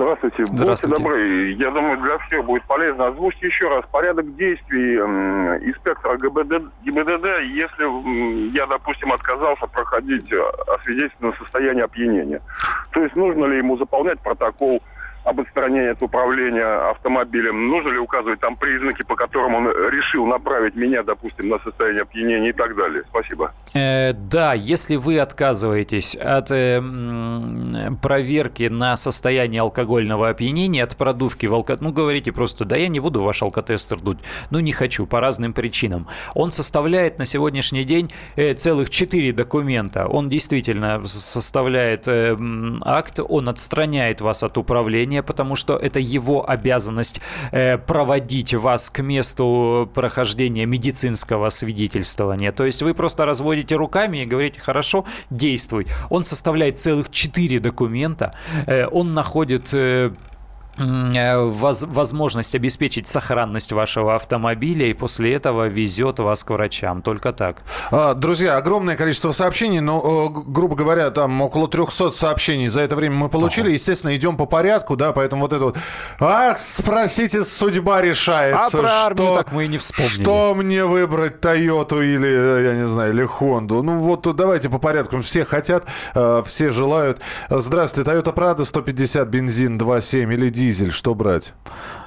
Здравствуйте. 0.00 0.46
Здравствуйте. 0.46 0.96
Будьте 0.96 1.02
добры. 1.02 1.52
Я 1.52 1.70
думаю, 1.72 1.98
для 1.98 2.16
всех 2.20 2.46
будет 2.46 2.64
полезно. 2.64 3.08
Озвучьте 3.08 3.48
еще 3.48 3.68
раз 3.68 3.84
порядок 3.92 4.34
действий 4.34 4.96
инспектора 4.96 6.16
ГБД, 6.16 6.72
ГИБДД, 6.82 7.26
если 7.52 8.56
я, 8.56 8.66
допустим, 8.66 9.12
отказался 9.12 9.66
проходить 9.66 10.32
э, 10.32 10.42
освидетельственное 10.74 11.34
состояние 11.34 11.84
опьянения. 11.84 12.40
То 12.92 13.02
есть 13.02 13.14
нужно 13.14 13.44
ли 13.44 13.58
ему 13.58 13.76
заполнять 13.76 14.20
протокол 14.20 14.82
об 15.24 15.40
отстранении 15.40 15.90
от 15.90 16.02
управления 16.02 16.90
автомобилем? 16.90 17.68
Нужно 17.68 17.90
ли 17.90 17.98
указывать 17.98 18.40
там 18.40 18.56
признаки, 18.56 19.02
по 19.02 19.16
которым 19.16 19.54
он 19.54 19.66
решил 19.90 20.26
направить 20.26 20.76
меня, 20.76 21.02
допустим, 21.02 21.48
на 21.48 21.58
состояние 21.60 22.02
опьянения 22.02 22.50
и 22.50 22.52
так 22.52 22.76
далее? 22.76 23.02
Спасибо. 23.08 23.52
Э, 23.74 24.12
да, 24.12 24.54
если 24.54 24.96
вы 24.96 25.18
отказываетесь 25.18 26.16
от 26.16 26.50
э, 26.50 26.80
проверки 28.02 28.64
на 28.64 28.96
состояние 28.96 29.62
алкогольного 29.62 30.28
опьянения, 30.28 30.84
от 30.84 30.96
продувки 30.96 31.46
в 31.46 31.54
алко... 31.54 31.76
ну, 31.80 31.92
говорите 31.92 32.32
просто, 32.32 32.64
да, 32.64 32.76
я 32.76 32.88
не 32.88 33.00
буду 33.00 33.22
ваш 33.22 33.42
алкотестер 33.42 34.00
дуть, 34.00 34.18
ну, 34.50 34.60
не 34.60 34.72
хочу, 34.72 35.06
по 35.06 35.20
разным 35.20 35.52
причинам. 35.52 36.06
Он 36.34 36.52
составляет 36.52 37.18
на 37.18 37.24
сегодняшний 37.24 37.84
день 37.84 38.10
э, 38.36 38.54
целых 38.54 38.90
четыре 38.90 39.32
документа. 39.32 40.06
Он 40.06 40.28
действительно 40.28 41.06
составляет 41.06 42.06
э, 42.06 42.36
акт, 42.84 43.20
он 43.20 43.48
отстраняет 43.48 44.20
вас 44.20 44.42
от 44.42 44.56
управления, 44.56 45.09
управления, 45.10 45.22
потому 45.22 45.56
что 45.56 45.76
это 45.76 45.98
его 45.98 46.48
обязанность 46.50 47.20
э, 47.52 47.78
проводить 47.78 48.54
вас 48.54 48.90
к 48.90 49.02
месту 49.02 49.88
прохождения 49.94 50.66
медицинского 50.66 51.50
свидетельствования. 51.50 52.52
То 52.52 52.64
есть 52.64 52.82
вы 52.82 52.94
просто 52.94 53.26
разводите 53.26 53.76
руками 53.76 54.22
и 54.22 54.26
говорите, 54.26 54.60
хорошо, 54.60 55.04
действуй. 55.30 55.86
Он 56.10 56.24
составляет 56.24 56.78
целых 56.78 57.10
четыре 57.10 57.60
документа, 57.60 58.32
э, 58.66 58.86
он 58.92 59.14
находит 59.14 59.70
Э, 59.72 60.10
воз, 60.80 61.84
возможность 61.86 62.54
обеспечить 62.54 63.06
сохранность 63.06 63.72
вашего 63.72 64.14
автомобиля 64.14 64.86
и 64.86 64.94
после 64.94 65.34
этого 65.34 65.68
везет 65.68 66.18
вас 66.18 66.44
к 66.44 66.50
врачам. 66.50 67.02
Только 67.02 67.32
так. 67.32 67.62
А, 67.90 68.14
друзья, 68.14 68.56
огромное 68.56 68.96
количество 68.96 69.32
сообщений, 69.32 69.80
но, 69.80 70.32
э, 70.34 70.40
грубо 70.46 70.74
говоря, 70.74 71.10
там 71.10 71.40
около 71.42 71.68
300 71.68 72.10
сообщений 72.10 72.68
за 72.68 72.80
это 72.80 72.96
время 72.96 73.16
мы 73.16 73.28
получили. 73.28 73.66
Ага. 73.66 73.72
Естественно, 73.72 74.16
идем 74.16 74.36
по 74.36 74.46
порядку, 74.46 74.96
да, 74.96 75.12
поэтому 75.12 75.42
вот 75.42 75.52
это 75.52 75.64
вот... 75.66 75.78
Ах, 76.18 76.58
спросите, 76.58 77.44
судьба 77.44 78.00
решается. 78.00 78.78
А 78.78 78.80
про 78.80 78.90
армию 78.90 79.26
что, 79.26 79.36
так 79.36 79.52
мы 79.52 79.66
и 79.66 79.68
не 79.68 79.78
вспомнили. 79.78 80.22
Что 80.22 80.54
мне 80.54 80.84
выбрать, 80.84 81.40
Тойоту 81.40 82.02
или, 82.02 82.28
э, 82.28 82.64
я 82.64 82.74
не 82.74 82.88
знаю, 82.88 83.12
или 83.12 83.24
Хонду? 83.24 83.82
Ну 83.82 83.98
вот 83.98 84.26
давайте 84.34 84.68
по 84.68 84.78
порядку. 84.78 85.20
Все 85.20 85.44
хотят, 85.44 85.84
все 86.46 86.70
желают. 86.70 87.20
Здравствуйте, 87.48 88.10
Toyota 88.10 88.34
Prado 88.34 88.64
150 88.64 89.28
бензин 89.28 89.78
2.7 89.78 90.32
или 90.32 90.48
дизель 90.48 90.69
дизель, 90.70 90.92
что 90.92 91.14
брать? 91.14 91.52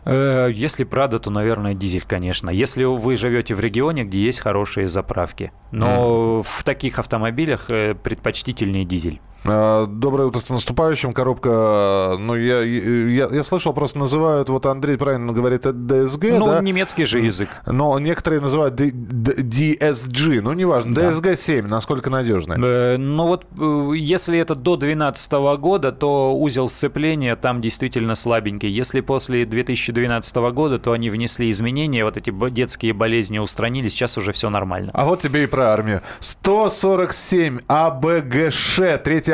Э, 0.05 0.49
если 0.51 0.83
Прада, 0.83 1.19
то, 1.19 1.29
наверное, 1.29 1.73
дизель, 1.73 2.03
конечно. 2.07 2.49
Если 2.49 2.83
вы 2.85 3.15
живете 3.15 3.55
в 3.55 3.59
регионе, 3.59 4.03
где 4.05 4.23
есть 4.23 4.39
хорошие 4.39 4.87
заправки. 4.87 5.51
Но 5.71 6.39
mm. 6.39 6.43
в 6.43 6.63
таких 6.63 6.99
автомобилях 6.99 7.69
э, 7.69 7.93
предпочтительнее 7.95 8.85
дизель. 8.85 9.19
А, 9.45 9.85
доброе 9.85 10.27
утро 10.27 10.39
с 10.39 10.49
наступающим. 10.49 11.11
Коробка, 11.13 12.15
ну, 12.19 12.35
я, 12.35 12.61
я, 12.61 13.27
я 13.31 13.43
слышал, 13.43 13.73
просто 13.73 13.99
называют, 13.99 14.49
вот 14.49 14.65
Андрей 14.65 14.97
правильно 14.97 15.33
говорит, 15.33 15.65
это 15.65 15.75
DSG, 15.77 16.37
Ну, 16.37 16.45
да? 16.47 16.59
немецкий 16.61 17.05
же 17.05 17.19
язык. 17.19 17.49
Но 17.65 17.99
некоторые 17.99 18.39
называют 18.41 18.79
DSG, 18.79 20.41
ну, 20.41 20.53
неважно, 20.53 20.93
да. 20.95 21.09
DSG-7, 21.09 21.67
насколько 21.67 22.09
надежный? 22.09 22.57
Э, 22.57 22.97
ну, 22.97 23.27
вот 23.27 23.45
э, 23.59 23.91
если 23.97 24.39
это 24.39 24.55
до 24.55 24.77
2012 24.77 25.31
года, 25.59 25.91
то 25.91 26.37
узел 26.37 26.69
сцепления 26.69 27.35
там 27.35 27.61
действительно 27.61 28.15
слабенький. 28.15 28.69
Если 28.69 29.01
после 29.01 29.45
2012 29.45 30.35
года, 30.53 30.79
то 30.79 30.91
они 30.93 31.09
внесли 31.09 31.49
изменения, 31.49 32.05
вот 32.05 32.17
эти 32.17 32.31
детские 32.51 32.93
болезни 32.93 33.39
устранили, 33.39 33.87
сейчас 33.89 34.17
уже 34.17 34.31
все 34.31 34.49
нормально. 34.49 34.91
А 34.93 35.05
вот 35.05 35.19
тебе 35.21 35.43
и 35.43 35.47
про 35.47 35.73
армию. 35.73 36.01
147 36.19 37.59
АБГШ, 37.67 38.79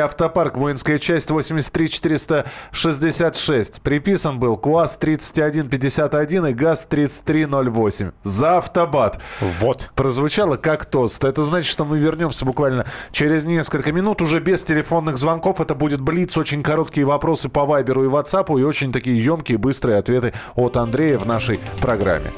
автопарк, 0.00 0.56
воинская 0.56 0.98
часть 0.98 1.30
83466. 1.30 3.82
Приписан 3.82 4.38
был 4.38 4.56
КУАЗ 4.56 4.96
3151 4.96 6.46
и 6.46 6.54
ГАЗ 6.54 6.86
3308. 6.88 8.12
За 8.22 8.56
автобат. 8.58 9.20
Вот. 9.60 9.90
Прозвучало 9.94 10.56
как 10.56 10.86
тост. 10.86 11.22
Это 11.24 11.42
значит, 11.42 11.70
что 11.70 11.84
мы 11.84 11.98
вернемся 11.98 12.46
буквально 12.46 12.86
через 13.10 13.44
несколько 13.44 13.92
минут, 13.92 14.22
уже 14.22 14.40
без 14.40 14.64
телефонных 14.64 15.18
звонков. 15.18 15.60
Это 15.60 15.74
будет 15.74 16.00
Блиц, 16.00 16.38
очень 16.38 16.62
короткие 16.62 17.04
вопросы 17.04 17.50
по 17.50 17.66
Вайберу 17.66 18.04
и 18.04 18.08
Ватсапу 18.08 18.56
и 18.58 18.62
очень 18.62 18.92
такие 18.92 19.22
емкие, 19.22 19.58
быстрые 19.58 19.98
ответы 19.98 20.32
от 20.54 20.76
Андрея 20.76 21.18
в 21.18 21.26
нашей 21.26 21.60
программе. 21.80 22.30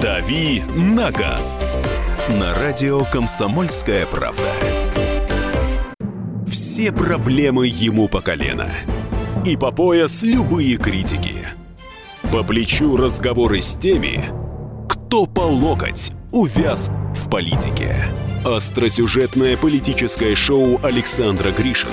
«Дави 0.00 0.62
на 0.76 1.10
газ» 1.10 1.64
на 2.28 2.54
радио 2.54 3.04
«Комсомольская 3.04 4.06
правда». 4.06 4.42
Все 6.74 6.90
проблемы 6.90 7.68
ему 7.68 8.08
по 8.08 8.20
колено. 8.20 8.68
И 9.44 9.56
по 9.56 9.70
пояс 9.70 10.24
любые 10.24 10.76
критики. 10.76 11.46
По 12.32 12.42
плечу 12.42 12.96
разговоры 12.96 13.60
с 13.60 13.76
теми, 13.76 14.24
кто 14.88 15.26
по 15.26 15.42
локоть 15.42 16.10
увяз 16.32 16.90
в 17.14 17.30
политике. 17.30 18.06
Остросюжетное 18.44 19.56
политическое 19.56 20.34
шоу 20.34 20.80
Александра 20.82 21.52
Гришина 21.52 21.92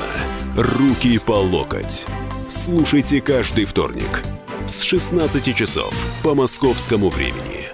«Руки 0.55 1.19
по 1.19 1.33
локоть». 1.33 2.07
Слушайте 2.47 3.21
каждый 3.21 3.65
вторник 3.65 4.23
с 4.65 4.81
16 4.81 5.55
часов 5.55 5.93
по 6.23 6.33
московскому 6.33 7.09
времени. 7.09 7.69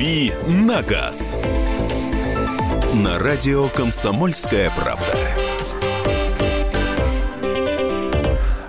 «Дави 0.00 0.32
на 0.46 0.80
газ» 0.80 1.36
на 2.94 3.18
радио 3.18 3.68
«Комсомольская 3.68 4.72
правда». 4.74 5.04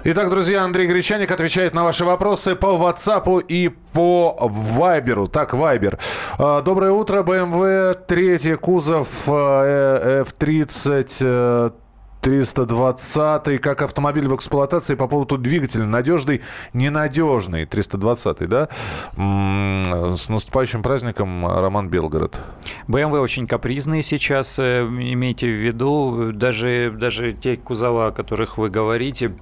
Итак, 0.03 0.29
друзья, 0.29 0.63
Андрей 0.63 0.87
Гречаник 0.87 1.31
отвечает 1.31 1.73
на 1.73 1.85
ваши 1.85 2.03
вопросы 2.03 2.55
по 2.55 2.75
WhatsApp 2.75 3.45
и 3.47 3.69
по 3.93 4.35
Вайберу. 4.41 5.27
Так, 5.27 5.53
Вайбер. 5.53 5.99
А, 6.37 6.61
доброе 6.61 6.91
утро, 6.91 7.23
BMW, 7.23 7.97
третий 8.05 8.55
кузов 8.55 9.07
э, 9.27 10.25
F30 10.25 11.73
320 12.21 13.59
как 13.59 13.81
автомобиль 13.81 14.27
в 14.27 14.35
эксплуатации 14.35 14.95
по 14.95 15.07
поводу 15.07 15.37
двигателя. 15.37 15.85
Надежный, 15.85 16.41
ненадежный. 16.73 17.65
320 17.65 18.47
да? 18.47 18.69
С 19.15 20.29
наступающим 20.29 20.83
праздником, 20.83 21.45
Роман 21.47 21.89
Белгород. 21.89 22.39
BMW 22.87 23.19
очень 23.19 23.47
капризные 23.47 24.03
сейчас, 24.03 24.59
э, 24.59 24.83
имейте 24.83 25.47
в 25.47 25.65
виду. 25.65 26.31
Даже, 26.33 26.91
даже 26.91 27.33
те 27.33 27.57
кузова, 27.57 28.07
о 28.07 28.11
которых 28.11 28.57
вы 28.57 28.69
говорите, 28.69 29.35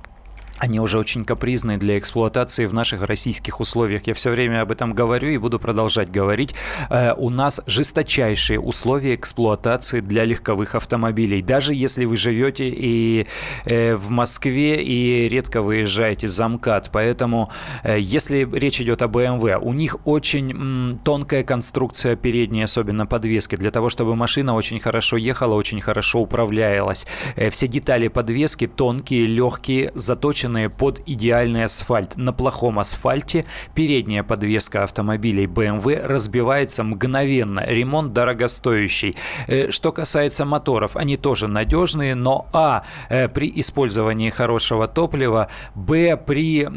они 0.60 0.80
уже 0.80 0.99
очень 0.99 1.26
капризные 1.26 1.78
для 1.78 1.97
эксплуатации 1.97 2.66
в 2.66 2.74
наших 2.74 3.01
российских 3.03 3.60
условиях. 3.60 4.07
Я 4.07 4.14
все 4.14 4.30
время 4.30 4.62
об 4.62 4.72
этом 4.72 4.93
говорю 4.93 5.30
и 5.30 5.38
буду 5.38 5.57
продолжать 5.57 6.12
говорить. 6.12 6.53
Э, 6.89 7.14
у 7.18 7.30
нас 7.30 7.62
жесточайшие 7.66 8.60
условия 8.60 9.16
эксплуатации 9.16 10.01
для 10.01 10.26
легковых 10.26 10.76
автомобилей. 10.76 11.41
Даже 11.41 11.74
если 11.74 12.05
вы 12.05 12.18
живете 12.18 12.70
и 12.70 13.26
э, 13.66 13.95
в 13.95 14.10
Москве 14.10 14.84
и 14.84 15.30
редко 15.30 15.62
выезжаете 15.62 16.28
за 16.28 16.47
МКАД. 16.47 16.89
Поэтому, 16.91 17.51
э, 17.84 17.97
если 17.99 18.47
речь 18.51 18.82
идет 18.82 19.01
о 19.01 19.05
BMW, 19.05 19.57
у 19.62 19.74
них 19.74 19.95
очень 20.05 20.51
м, 20.51 20.99
тонкая 21.03 21.43
конструкция 21.43 22.16
передней, 22.16 22.64
особенно 22.64 23.05
подвески, 23.05 23.55
для 23.55 23.72
того, 23.72 23.89
чтобы 23.89 24.16
машина 24.16 24.55
очень 24.55 24.80
хорошо 24.80 25.16
ехала, 25.18 25.55
очень 25.55 25.80
хорошо 25.80 26.20
управлялась. 26.20 27.07
Э, 27.36 27.49
все 27.49 27.68
детали 27.68 28.10
подвески 28.10 28.68
тонкие, 28.68 29.26
легкие, 29.26 29.91
заточены 29.95 30.49
заточенные 30.50 30.70
под 30.70 31.02
идеальный 31.06 31.66
асфальт. 31.66 32.18
На 32.18 32.34
плохом 32.34 32.80
асфальте 32.80 33.45
передняя 33.76 34.24
подвеска 34.24 34.84
автомобилей 34.84 35.45
BMW 35.45 36.06
разбивается 36.06 36.84
мгновенно. 36.84 37.64
Ремонт 37.66 38.14
дорогостоящий. 38.14 39.16
Э, 39.47 39.72
что 39.72 39.91
касается 39.91 40.45
моторов, 40.45 40.95
они 40.95 41.18
тоже 41.18 41.47
надежные, 41.47 42.16
но 42.16 42.47
а. 42.54 42.84
Э, 43.10 43.28
при 43.28 43.52
использовании 43.60 44.30
хорошего 44.30 44.88
топлива, 44.88 45.47
б. 45.76 46.18
при 46.18 46.68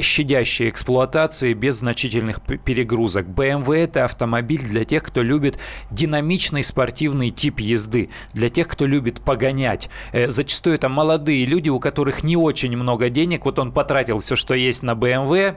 щадящей 0.00 0.70
эксплуатации 0.70 1.54
без 1.54 1.76
значительных 1.76 2.40
перегрузок. 2.40 3.26
BMW 3.26 3.84
это 3.84 4.04
автомобиль 4.04 4.62
для 4.62 4.84
тех, 4.84 5.02
кто 5.02 5.22
любит 5.22 5.58
динамичный 5.90 6.62
спортивный 6.62 7.30
тип 7.30 7.60
езды, 7.60 8.08
для 8.32 8.48
тех, 8.48 8.68
кто 8.68 8.86
любит 8.86 9.20
погонять. 9.20 9.90
Э, 10.12 10.30
зачастую 10.30 10.76
это 10.76 10.88
молодые 10.88 11.44
люди, 11.46 11.68
у 11.68 11.80
которых 11.80 12.22
не 12.22 12.36
очень 12.36 12.76
много 12.76 13.10
денег, 13.10 13.17
денег, 13.18 13.44
вот 13.46 13.58
он 13.58 13.72
потратил 13.72 14.20
все, 14.20 14.36
что 14.36 14.54
есть 14.54 14.84
на 14.84 14.92
BMW, 14.92 15.56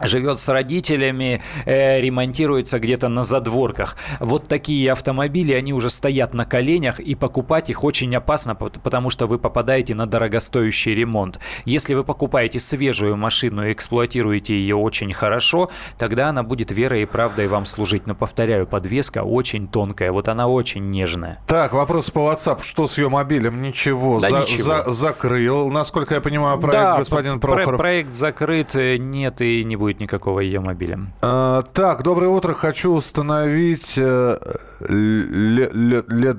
живет 0.00 0.38
с 0.38 0.48
родителями, 0.48 1.42
э, 1.64 2.00
ремонтируется 2.00 2.78
где-то 2.78 3.08
на 3.08 3.22
задворках. 3.22 3.96
Вот 4.20 4.48
такие 4.48 4.92
автомобили, 4.92 5.52
они 5.52 5.72
уже 5.72 5.90
стоят 5.90 6.34
на 6.34 6.44
коленях, 6.44 7.00
и 7.00 7.14
покупать 7.14 7.70
их 7.70 7.84
очень 7.84 8.14
опасно, 8.14 8.54
потому 8.54 9.10
что 9.10 9.26
вы 9.26 9.38
попадаете 9.38 9.94
на 9.94 10.06
дорогостоящий 10.06 10.94
ремонт. 10.94 11.38
Если 11.64 11.94
вы 11.94 12.04
покупаете 12.04 12.60
свежую 12.60 13.16
машину 13.16 13.66
и 13.66 13.72
эксплуатируете 13.72 14.54
ее 14.54 14.76
очень 14.76 15.12
хорошо, 15.12 15.70
тогда 15.98 16.28
она 16.28 16.42
будет 16.42 16.70
верой 16.70 17.02
и 17.02 17.06
правдой 17.06 17.46
вам 17.46 17.64
служить. 17.64 18.06
Но, 18.06 18.14
повторяю, 18.14 18.66
подвеска 18.66 19.22
очень 19.22 19.68
тонкая, 19.68 20.12
вот 20.12 20.28
она 20.28 20.48
очень 20.48 20.90
нежная. 20.90 21.38
Так, 21.46 21.72
вопрос 21.72 22.10
по 22.10 22.30
WhatsApp. 22.30 22.62
Что 22.62 22.86
с 22.86 22.98
ее 22.98 23.08
мобилем? 23.08 23.62
Ничего. 23.62 24.20
Да 24.20 24.28
за, 24.28 24.38
ничего. 24.40 24.62
За, 24.62 24.92
закрыл. 24.92 25.70
Насколько 25.70 26.16
я 26.16 26.20
понимаю, 26.20 26.58
проект 26.58 26.78
да, 26.78 26.98
господин 26.98 27.40
Прохоров. 27.40 27.78
проект 27.78 28.12
закрыт, 28.12 28.74
э, 28.74 28.96
нет 28.96 29.40
и 29.40 29.64
не 29.64 29.76
будет 29.76 29.85
будет 29.86 30.00
никакого 30.00 30.40
ее 30.40 30.58
мобиля. 30.58 30.98
А, 31.22 31.62
так, 31.62 32.02
доброе 32.02 32.28
утро. 32.28 32.54
Хочу 32.54 32.92
установить 32.92 33.94
э, 33.96 34.36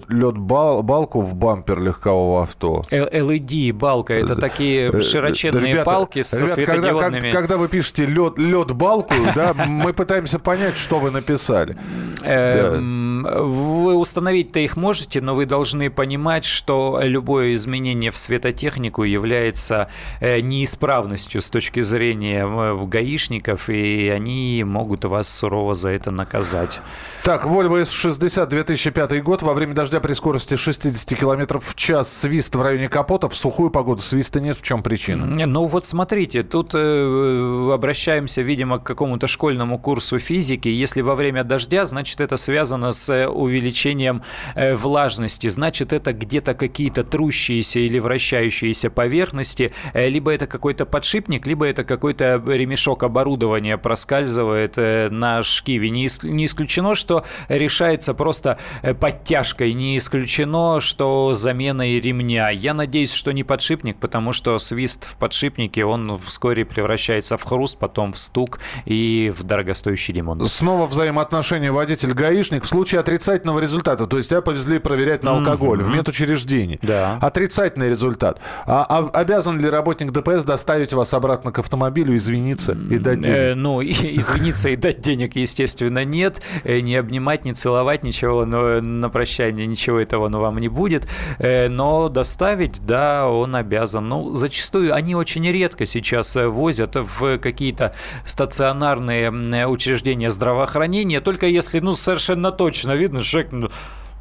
лед-балку 0.10 1.22
в 1.22 1.34
бампер 1.34 1.80
легкового 1.80 2.44
авто. 2.44 2.82
LED-балка. 2.92 4.14
Это 4.14 4.36
такие 4.36 4.90
э, 4.90 5.02
широченные 5.02 5.72
ребята, 5.72 5.86
палки 5.86 6.24
со 6.24 6.40
ребята, 6.40 6.54
светодиодными... 6.54 7.20
Когда, 7.20 7.40
когда 7.40 7.58
вы 7.58 7.70
пишете 7.70 8.06
лед-балку, 8.06 9.14
да, 9.36 9.54
мы 9.54 9.94
пытаемся 9.94 10.40
понять, 10.40 10.76
что 10.76 11.00
вы 11.00 11.12
написали. 11.12 11.78
Эм, 12.24 13.24
вы 13.24 13.96
установить-то 13.96 14.60
их 14.60 14.76
можете, 14.76 15.22
но 15.22 15.36
вы 15.36 15.46
должны 15.46 15.90
понимать, 15.90 16.44
что 16.44 17.00
любое 17.02 17.54
изменение 17.54 18.12
в 18.12 18.18
светотехнику 18.18 19.04
является 19.04 19.88
э, 20.20 20.42
неисправностью 20.42 21.40
с 21.40 21.50
точки 21.50 21.80
зрения 21.80 22.46
гаишника 22.88 23.37
гаишников, 23.38 23.70
и 23.70 24.10
они 24.10 24.64
могут 24.66 25.06
вас 25.06 25.30
сурово 25.30 25.76
за 25.76 25.90
это 25.90 26.12
наказать. 26.12 26.82
Так, 27.24 27.46
Volvo 27.46 27.82
S60 27.82 28.46
2005 28.48 29.24
год. 29.24 29.42
Во 29.42 29.54
время 29.54 29.74
дождя 29.74 30.00
при 30.00 30.14
скорости 30.14 30.56
60 30.56 31.18
км 31.20 31.60
в 31.60 31.76
час 31.76 32.12
свист 32.12 32.56
в 32.56 32.62
районе 32.62 32.90
капота. 32.90 33.30
В 33.30 33.36
сухую 33.36 33.70
погоду 33.70 34.02
свиста 34.02 34.40
нет. 34.40 34.58
В 34.58 34.62
чем 34.62 34.84
причина? 34.84 35.26
Ну 35.26 35.66
вот 35.66 35.86
смотрите, 35.86 36.44
тут 36.44 36.72
э, 36.74 37.72
обращаемся, 37.74 38.42
видимо, 38.42 38.80
к 38.80 38.84
какому-то 38.84 39.28
школьному 39.28 39.80
курсу 39.80 40.20
физики. 40.20 40.70
Если 40.70 41.02
во 41.02 41.16
время 41.16 41.44
дождя, 41.44 41.86
значит 41.86 42.22
это 42.22 42.38
связано 42.38 42.92
с 42.92 43.10
э, 43.10 43.28
увеличением 43.28 44.22
э, 44.56 44.76
влажности. 44.76 45.50
Значит 45.50 45.94
это 45.94 46.14
где-то 46.14 46.54
какие-то 46.54 47.04
трущиеся 47.04 47.80
или 47.80 48.00
вращающиеся 48.00 48.90
поверхности. 48.90 49.72
Э, 49.94 50.10
либо 50.10 50.32
это 50.32 50.48
какой-то 50.48 50.86
подшипник, 50.86 51.46
либо 51.48 51.66
это 51.66 51.84
какой-то 51.84 52.42
ремешок 52.48 53.04
оборудования 53.04 53.27
оборудование 53.28 53.78
проскальзывает 53.78 54.78
э, 54.78 55.10
на 55.10 55.44
шкиве. 55.44 55.90
Не 55.90 56.06
исключено, 56.46 56.96
что 56.96 57.26
решается 57.50 58.14
просто 58.14 58.58
э, 58.82 58.94
подтяжкой, 58.94 59.74
не 59.74 59.98
исключено, 59.98 60.80
что 60.80 61.34
заменой 61.34 62.00
ремня. 62.00 62.50
Я 62.50 62.74
надеюсь, 62.74 63.12
что 63.12 63.34
не 63.34 63.44
подшипник, 63.44 63.98
потому 63.98 64.32
что 64.32 64.58
свист 64.60 65.06
в 65.06 65.18
подшипнике, 65.18 65.84
он 65.84 66.18
вскоре 66.18 66.64
превращается 66.64 67.38
в 67.38 67.44
хруст, 67.44 67.78
потом 67.80 68.14
в 68.14 68.20
стук 68.20 68.60
и 68.86 69.34
в 69.38 69.44
дорогостоящий 69.44 70.14
ремонт. 70.14 70.48
Снова 70.48 70.88
взаимоотношения 70.88 71.72
водителя 71.72 71.88
водитель, 71.88 72.14
гаишник, 72.14 72.64
в 72.64 72.68
случае 72.68 73.00
отрицательного 73.00 73.60
результата, 73.60 74.06
то 74.06 74.18
есть 74.18 74.30
тебя 74.30 74.42
повезли 74.42 74.80
проверять 74.80 75.24
на 75.24 75.32
алкоголь 75.32 75.80
mm-hmm. 75.80 75.84
в 75.84 75.90
медучреждении, 75.90 76.80
да. 76.82 77.18
отрицательный 77.22 77.90
результат, 77.90 78.40
а, 78.66 78.86
а 78.88 79.10
обязан 79.14 79.60
ли 79.60 79.70
работник 79.70 80.12
ДПС 80.12 80.46
доставить 80.46 80.94
вас 80.94 81.14
обратно 81.14 81.52
к 81.52 81.60
автомобилю, 81.60 82.16
извиниться 82.16 82.74
и 82.74 83.00
дать 83.08 83.22
денег? 83.22 83.38
Э, 83.38 83.56
ну, 83.56 83.82
извиниться 83.84 84.70
и 84.70 84.76
дать 84.76 85.02
денег, 85.02 85.36
естественно, 85.36 86.06
нет. 86.06 86.42
Э, 86.64 86.80
не 86.80 86.96
обнимать, 86.96 87.46
не 87.46 87.54
целовать, 87.54 88.04
ничего 88.04 88.46
но 88.46 88.82
на 88.82 89.10
прощание, 89.10 89.66
ничего 89.66 90.00
этого 90.00 90.30
ну, 90.30 90.40
вам 90.40 90.58
не 90.58 90.70
будет. 90.70 91.08
Э, 91.40 91.68
но 91.70 92.10
доставить, 92.10 92.86
да, 92.86 93.28
он 93.28 93.56
обязан. 93.56 94.08
Ну, 94.08 94.32
зачастую 94.32 94.94
они 94.94 95.16
очень 95.16 95.50
редко 95.50 95.86
сейчас 95.86 96.36
э, 96.36 96.48
возят 96.48 96.96
в 96.96 97.38
какие-то 97.40 97.96
стационарные 98.26 99.68
учреждения 99.68 100.30
здравоохранения, 100.30 101.22
только 101.22 101.48
если, 101.48 101.80
ну, 101.80 101.94
совершенно 101.94 102.52
точно 102.52 102.94
видно, 102.94 103.22
человек, 103.24 103.52
ну, 103.52 103.70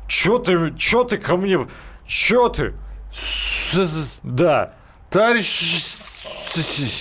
чё 0.08 0.38
ты, 0.38 0.74
чё 0.76 1.04
ты 1.04 1.18
ко 1.18 1.36
мне, 1.36 1.66
чё 2.06 2.48
ты? 2.48 2.74
Да. 4.22 4.74
Товарищ... 5.10 6.15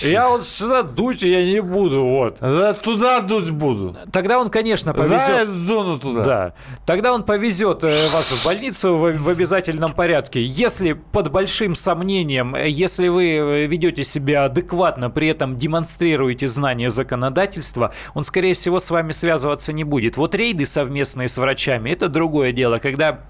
Я 0.02 0.28
вот 0.28 0.46
сюда 0.46 0.82
дуть 0.82 1.22
я 1.22 1.44
не 1.44 1.60
буду, 1.62 2.04
вот. 2.04 2.38
Да, 2.40 2.74
туда 2.74 3.20
дуть 3.20 3.50
буду. 3.50 3.94
Тогда 4.12 4.38
он, 4.38 4.50
конечно, 4.50 4.92
повезет. 4.92 5.26
Да, 5.26 5.40
я 5.40 5.44
дуну 5.46 5.98
туда. 5.98 6.24
Да. 6.24 6.54
Тогда 6.84 7.12
он 7.12 7.22
повезет 7.22 7.84
э, 7.84 8.08
вас 8.10 8.32
в 8.32 8.44
больницу 8.44 8.96
в, 8.96 9.12
в 9.12 9.28
обязательном 9.28 9.94
порядке. 9.94 10.44
Если 10.44 10.92
под 10.92 11.30
большим 11.30 11.74
сомнением, 11.74 12.54
э, 12.54 12.68
если 12.68 13.08
вы 13.08 13.24
э, 13.30 13.66
ведете 13.66 14.04
себя 14.04 14.44
адекватно, 14.44 15.10
при 15.10 15.28
этом 15.28 15.56
демонстрируете 15.56 16.48
знание 16.48 16.90
законодательства, 16.90 17.92
он, 18.14 18.24
скорее 18.24 18.54
всего, 18.54 18.80
с 18.80 18.90
вами 18.90 19.12
связываться 19.12 19.72
не 19.72 19.84
будет. 19.84 20.16
Вот 20.16 20.34
рейды 20.34 20.66
совместные 20.66 21.28
с 21.28 21.38
врачами– 21.38 21.90
это 21.90 22.08
другое 22.08 22.52
дело, 22.52 22.78
когда 22.78 23.20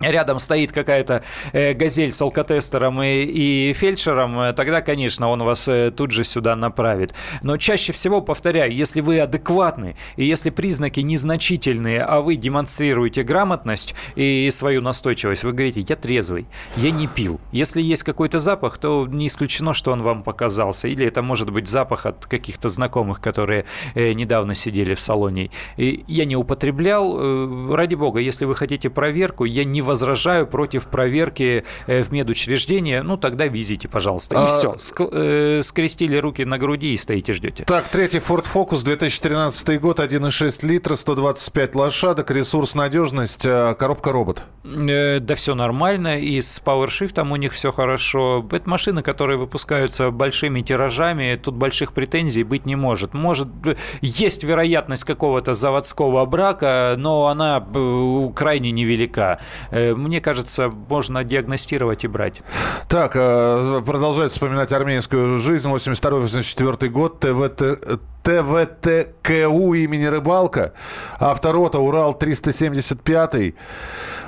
рядом 0.00 0.38
стоит 0.38 0.72
какая-то 0.72 1.22
э, 1.52 1.72
газель 1.72 2.12
с 2.12 2.20
алкотестером 2.20 3.02
и, 3.02 3.22
и 3.22 3.72
фельдшером, 3.72 4.40
э, 4.40 4.52
тогда, 4.52 4.80
конечно, 4.80 5.28
он 5.28 5.42
вас 5.42 5.68
э, 5.68 5.92
тут 5.96 6.10
же 6.10 6.24
сюда 6.24 6.56
направит. 6.56 7.14
Но 7.42 7.56
чаще 7.56 7.92
всего, 7.92 8.20
повторяю, 8.20 8.74
если 8.74 9.00
вы 9.00 9.20
адекватны, 9.20 9.96
и 10.16 10.24
если 10.24 10.50
признаки 10.50 11.00
незначительные, 11.00 12.02
а 12.02 12.20
вы 12.20 12.36
демонстрируете 12.36 13.22
грамотность 13.22 13.94
и 14.16 14.48
свою 14.50 14.80
настойчивость, 14.82 15.44
вы 15.44 15.52
говорите, 15.52 15.80
я 15.80 15.96
трезвый, 15.96 16.46
я 16.76 16.90
не 16.90 17.06
пил. 17.06 17.40
Если 17.52 17.80
есть 17.80 18.02
какой-то 18.02 18.38
запах, 18.38 18.78
то 18.78 19.06
не 19.06 19.28
исключено, 19.28 19.74
что 19.74 19.92
он 19.92 20.02
вам 20.02 20.22
показался. 20.22 20.88
Или 20.88 21.06
это 21.06 21.22
может 21.22 21.50
быть 21.50 21.68
запах 21.68 22.06
от 22.06 22.26
каких-то 22.26 22.68
знакомых, 22.68 23.20
которые 23.20 23.64
недавно 23.94 24.54
сидели 24.54 24.94
в 24.94 25.00
салоне. 25.00 25.50
И 25.76 26.04
я 26.08 26.24
не 26.24 26.36
употреблял. 26.36 27.74
Ради 27.74 27.94
бога, 27.94 28.20
если 28.20 28.44
вы 28.44 28.54
хотите 28.54 28.90
проверку, 28.90 29.44
я 29.44 29.64
не 29.64 29.83
возражаю 29.84 30.46
против 30.46 30.86
проверки 30.86 31.64
э, 31.86 32.02
в 32.02 32.12
медучреждение, 32.12 33.02
ну 33.02 33.16
тогда 33.16 33.46
визите, 33.46 33.88
пожалуйста. 33.88 34.34
И 34.34 34.38
а... 34.38 34.46
все. 34.46 34.72
Ск- 34.72 35.08
э, 35.12 35.62
скрестили 35.62 36.16
руки 36.16 36.44
на 36.44 36.58
груди 36.58 36.94
и 36.94 36.96
стоите, 36.96 37.32
ждете. 37.32 37.64
Так, 37.64 37.84
третий 37.88 38.18
Ford 38.18 38.44
Focus, 38.52 38.84
2013 38.84 39.80
год, 39.80 40.00
1,6 40.00 40.66
литра, 40.66 40.96
125 40.96 41.74
лошадок, 41.74 42.30
ресурс, 42.30 42.74
надежность, 42.74 43.46
э, 43.46 43.74
коробка 43.78 44.12
робот. 44.12 44.44
Э, 44.64 45.20
да 45.20 45.34
все 45.34 45.54
нормально, 45.54 46.18
и 46.18 46.40
с 46.40 46.60
PowerShift 46.64 47.20
у 47.30 47.36
них 47.36 47.52
все 47.52 47.72
хорошо. 47.72 48.44
Это 48.50 48.68
машины, 48.68 49.02
которые 49.02 49.36
выпускаются 49.36 50.10
большими 50.10 50.62
тиражами, 50.62 51.38
тут 51.42 51.54
больших 51.54 51.92
претензий 51.92 52.42
быть 52.42 52.66
не 52.66 52.76
может. 52.76 53.14
Может, 53.14 53.48
есть 54.00 54.44
вероятность 54.44 55.04
какого-то 55.04 55.54
заводского 55.54 56.24
брака, 56.26 56.94
но 56.96 57.26
она 57.26 57.66
э, 57.74 58.28
крайне 58.34 58.70
невелика. 58.70 59.40
Э, 59.74 59.94
мне 59.94 60.20
кажется, 60.20 60.70
можно 60.70 61.24
диагностировать 61.24 62.04
и 62.04 62.08
брать. 62.08 62.42
Так, 62.88 63.12
э, 63.16 63.82
продолжает 63.84 64.30
вспоминать 64.30 64.72
армейскую 64.72 65.38
жизнь. 65.38 65.68
82-84 65.68 66.88
год, 66.88 67.18
ТВТ, 67.18 68.00
ТВТКУ 68.22 69.74
имени 69.74 70.04
Рыбалка, 70.04 70.74
авторота 71.18 71.80
Урал 71.80 72.14
375 72.14 73.54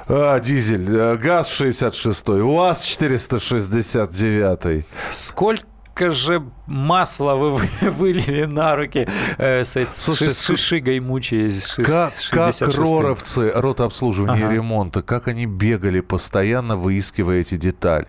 а, 0.08 0.40
дизель, 0.40 0.86
э, 0.88 1.16
ГАЗ 1.16 1.50
66 1.50 2.28
УАЗ 2.28 2.82
469 2.82 4.84
Сколько 5.12 5.62
сколько 5.96 6.12
же 6.12 6.42
масла 6.66 7.34
вы 7.34 7.60
вылили 7.90 8.44
на 8.44 8.76
руки 8.76 9.08
э, 9.38 9.64
с, 9.64 9.78
Слушай, 9.90 10.30
с 10.30 10.42
шишигой 10.42 11.00
мучаясь. 11.00 11.74
Как, 11.76 12.12
как 12.30 12.54
роровцы 12.60 13.50
рота 13.54 13.84
обслуживания 13.84 14.44
ага. 14.44 14.52
и 14.52 14.56
ремонта, 14.56 15.02
как 15.02 15.28
они 15.28 15.46
бегали 15.46 16.00
постоянно, 16.00 16.76
выискивая 16.76 17.40
эти 17.40 17.56
детали, 17.56 18.08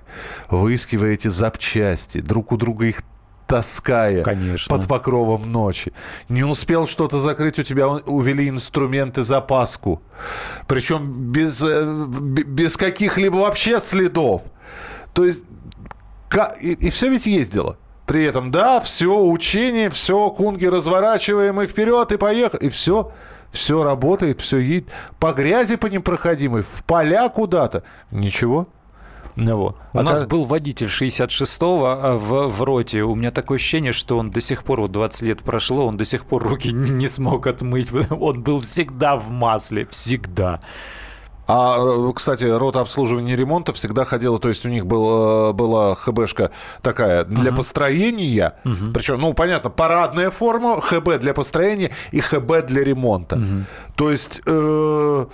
выискивая 0.49 1.13
эти 1.13 1.29
запчасти, 1.29 2.19
друг 2.19 2.51
у 2.51 2.57
друга 2.57 2.87
их 2.87 3.01
таская 3.47 4.23
Конечно. 4.23 4.75
под 4.75 4.87
покровом 4.87 5.49
ночи. 5.49 5.93
Не 6.27 6.43
успел 6.43 6.85
что-то 6.87 7.21
закрыть, 7.21 7.57
у 7.57 7.63
тебя 7.63 7.87
увели 7.87 8.49
инструменты 8.49 9.23
запаску. 9.23 10.01
Причем 10.67 11.31
без, 11.31 11.63
э, 11.63 12.05
без 12.09 12.75
каких-либо 12.75 13.37
вообще 13.37 13.79
следов. 13.79 14.41
То 15.13 15.25
есть 15.25 15.45
и, 16.61 16.73
и 16.73 16.89
все 16.89 17.09
ведь 17.09 17.25
ездило. 17.25 17.77
При 18.05 18.23
этом, 18.23 18.51
да, 18.51 18.79
все, 18.79 19.21
учение, 19.25 19.89
все, 19.89 20.29
кунги 20.29 20.65
разворачиваем 20.65 21.61
и 21.61 21.65
вперед, 21.65 22.11
и 22.13 22.17
поехали. 22.17 22.67
И 22.67 22.69
все, 22.69 23.11
все 23.51 23.83
работает, 23.83 24.39
все 24.39 24.59
едет. 24.59 24.89
По 25.19 25.33
грязи 25.33 25.75
по 25.75 25.87
непроходимой, 25.87 26.61
в 26.61 26.83
поля 26.85 27.27
куда-то. 27.27 27.83
Ничего. 28.11 28.69
Ну 29.37 29.57
вот. 29.57 29.77
У 29.93 29.99
а 29.99 30.03
нас 30.03 30.21
как... 30.21 30.29
был 30.29 30.45
водитель 30.45 30.87
66-го 30.87 31.85
а, 31.85 32.17
в, 32.17 32.47
в 32.47 32.61
роте. 32.63 33.03
У 33.03 33.13
меня 33.13 33.29
такое 33.29 33.57
ощущение, 33.57 33.91
что 33.91 34.17
он 34.17 34.31
до 34.31 34.41
сих 34.41 34.63
пор, 34.63 34.81
вот 34.81 34.91
20 34.91 35.21
лет 35.21 35.43
прошло, 35.43 35.85
он 35.85 35.95
до 35.95 36.05
сих 36.05 36.25
пор 36.25 36.43
руки 36.43 36.71
не 36.71 37.07
смог 37.07 37.45
отмыть. 37.45 37.89
Он 38.09 38.41
был 38.41 38.61
всегда 38.61 39.15
в 39.15 39.29
масле, 39.29 39.85
всегда. 39.85 40.59
А, 41.47 41.77
э, 41.79 42.11
кстати, 42.13 42.45
рота 42.45 42.81
обслуживания 42.81 43.33
и 43.33 43.35
ремонта 43.35 43.73
всегда 43.73 44.03
ходила, 44.03 44.39
то 44.39 44.49
есть 44.49 44.65
у 44.65 44.69
них 44.69 44.85
был, 44.85 45.53
была 45.53 45.95
ХБшка 45.95 46.51
такая 46.81 47.23
для 47.23 47.51
uh-huh. 47.51 47.55
построения, 47.55 48.53
uh-huh. 48.63 48.93
причем, 48.93 49.19
ну, 49.19 49.33
понятно, 49.33 49.69
парадная 49.69 50.29
форма, 50.29 50.81
ХБ 50.81 51.17
для 51.19 51.33
построения 51.33 51.91
и 52.11 52.19
ХБ 52.19 52.65
для 52.65 52.83
ремонта. 52.83 53.37
Uh-huh. 53.37 53.63
То 53.95 54.11
есть... 54.11 54.41
Э- 54.45 55.25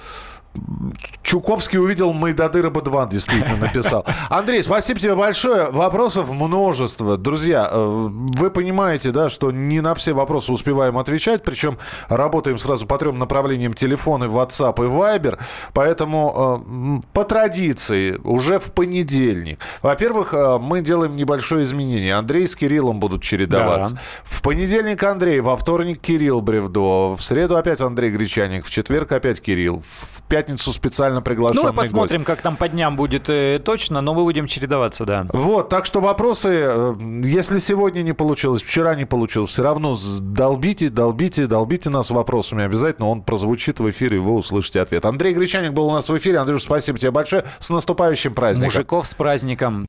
Чуковский 1.23 1.79
увидел 1.79 2.13
Майдады 2.13 2.69
Бадван, 2.69 3.09
действительно 3.09 3.57
написал. 3.57 4.05
Андрей, 4.29 4.61
спасибо 4.61 4.99
тебе 4.99 5.15
большое. 5.15 5.71
Вопросов 5.71 6.29
множество. 6.31 7.17
Друзья, 7.17 7.67
э, 7.71 8.07
вы 8.09 8.51
понимаете, 8.51 9.11
да, 9.11 9.29
что 9.29 9.51
не 9.51 9.81
на 9.81 9.95
все 9.95 10.13
вопросы 10.13 10.51
успеваем 10.51 10.97
отвечать, 10.97 11.43
причем 11.43 11.77
работаем 12.07 12.59
сразу 12.59 12.85
по 12.85 12.97
трем 12.97 13.17
направлениям 13.17 13.73
телефоны, 13.73 14.25
WhatsApp 14.25 14.75
и 14.77 14.87
Viber. 14.87 15.39
Поэтому 15.73 16.63
э, 16.67 17.07
по 17.13 17.23
традиции 17.23 18.19
уже 18.23 18.59
в 18.59 18.71
понедельник. 18.71 19.59
Во-первых, 19.81 20.33
э, 20.33 20.59
мы 20.59 20.81
делаем 20.81 21.15
небольшое 21.15 21.63
изменение. 21.63 22.15
Андрей 22.15 22.47
с 22.47 22.55
Кириллом 22.55 22.99
будут 22.99 23.23
чередоваться. 23.23 23.95
Да. 23.95 24.01
В 24.23 24.41
понедельник 24.43 25.01
Андрей, 25.03 25.39
во 25.39 25.55
вторник 25.55 25.99
Кирилл 25.99 26.41
Бревдо, 26.41 27.15
в 27.15 27.21
среду 27.21 27.57
опять 27.57 27.81
Андрей 27.81 28.11
Гречаник, 28.11 28.65
в 28.65 28.69
четверг 28.69 29.11
опять 29.11 29.41
Кирилл, 29.41 29.81
в 29.81 30.21
пятницу 30.23 30.42
пятницу 30.43 30.73
специально 30.73 31.21
приглашенный 31.21 31.63
Ну, 31.63 31.69
мы 31.69 31.73
посмотрим, 31.73 32.19
гость. 32.19 32.27
как 32.27 32.41
там 32.41 32.57
по 32.57 32.67
дням 32.67 32.95
будет 32.95 33.29
э, 33.29 33.61
точно, 33.63 34.01
но 34.01 34.13
мы 34.13 34.23
будем 34.23 34.47
чередоваться, 34.47 35.05
да. 35.05 35.25
Вот, 35.31 35.69
так 35.69 35.85
что 35.85 36.01
вопросы, 36.01 36.49
э, 36.53 36.95
если 37.23 37.59
сегодня 37.59 38.01
не 38.01 38.13
получилось, 38.13 38.61
вчера 38.61 38.95
не 38.95 39.05
получилось, 39.05 39.51
все 39.51 39.63
равно 39.63 39.97
долбите, 40.19 40.89
долбите, 40.89 41.47
долбите 41.47 41.89
нас 41.89 42.09
вопросами 42.09 42.65
обязательно, 42.65 43.07
он 43.07 43.21
прозвучит 43.21 43.79
в 43.79 43.89
эфире, 43.89 44.17
и 44.17 44.19
вы 44.19 44.33
услышите 44.33 44.81
ответ. 44.81 45.05
Андрей 45.05 45.33
Гречаник 45.33 45.71
был 45.71 45.87
у 45.87 45.93
нас 45.93 46.09
в 46.09 46.17
эфире. 46.17 46.39
Андрюш, 46.39 46.63
спасибо 46.63 46.99
тебе 46.99 47.11
большое. 47.11 47.45
С 47.59 47.69
наступающим 47.69 48.33
праздником. 48.33 48.65
Мужиков 48.65 49.07
с 49.07 49.13
праздником. 49.13 49.87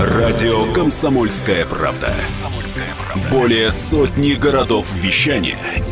Радио 0.00 0.72
«Комсомольская 0.74 1.64
правда». 1.64 2.14
Более 3.30 3.70
сотни 3.70 4.32
городов 4.32 4.86
вещания– 4.94 5.58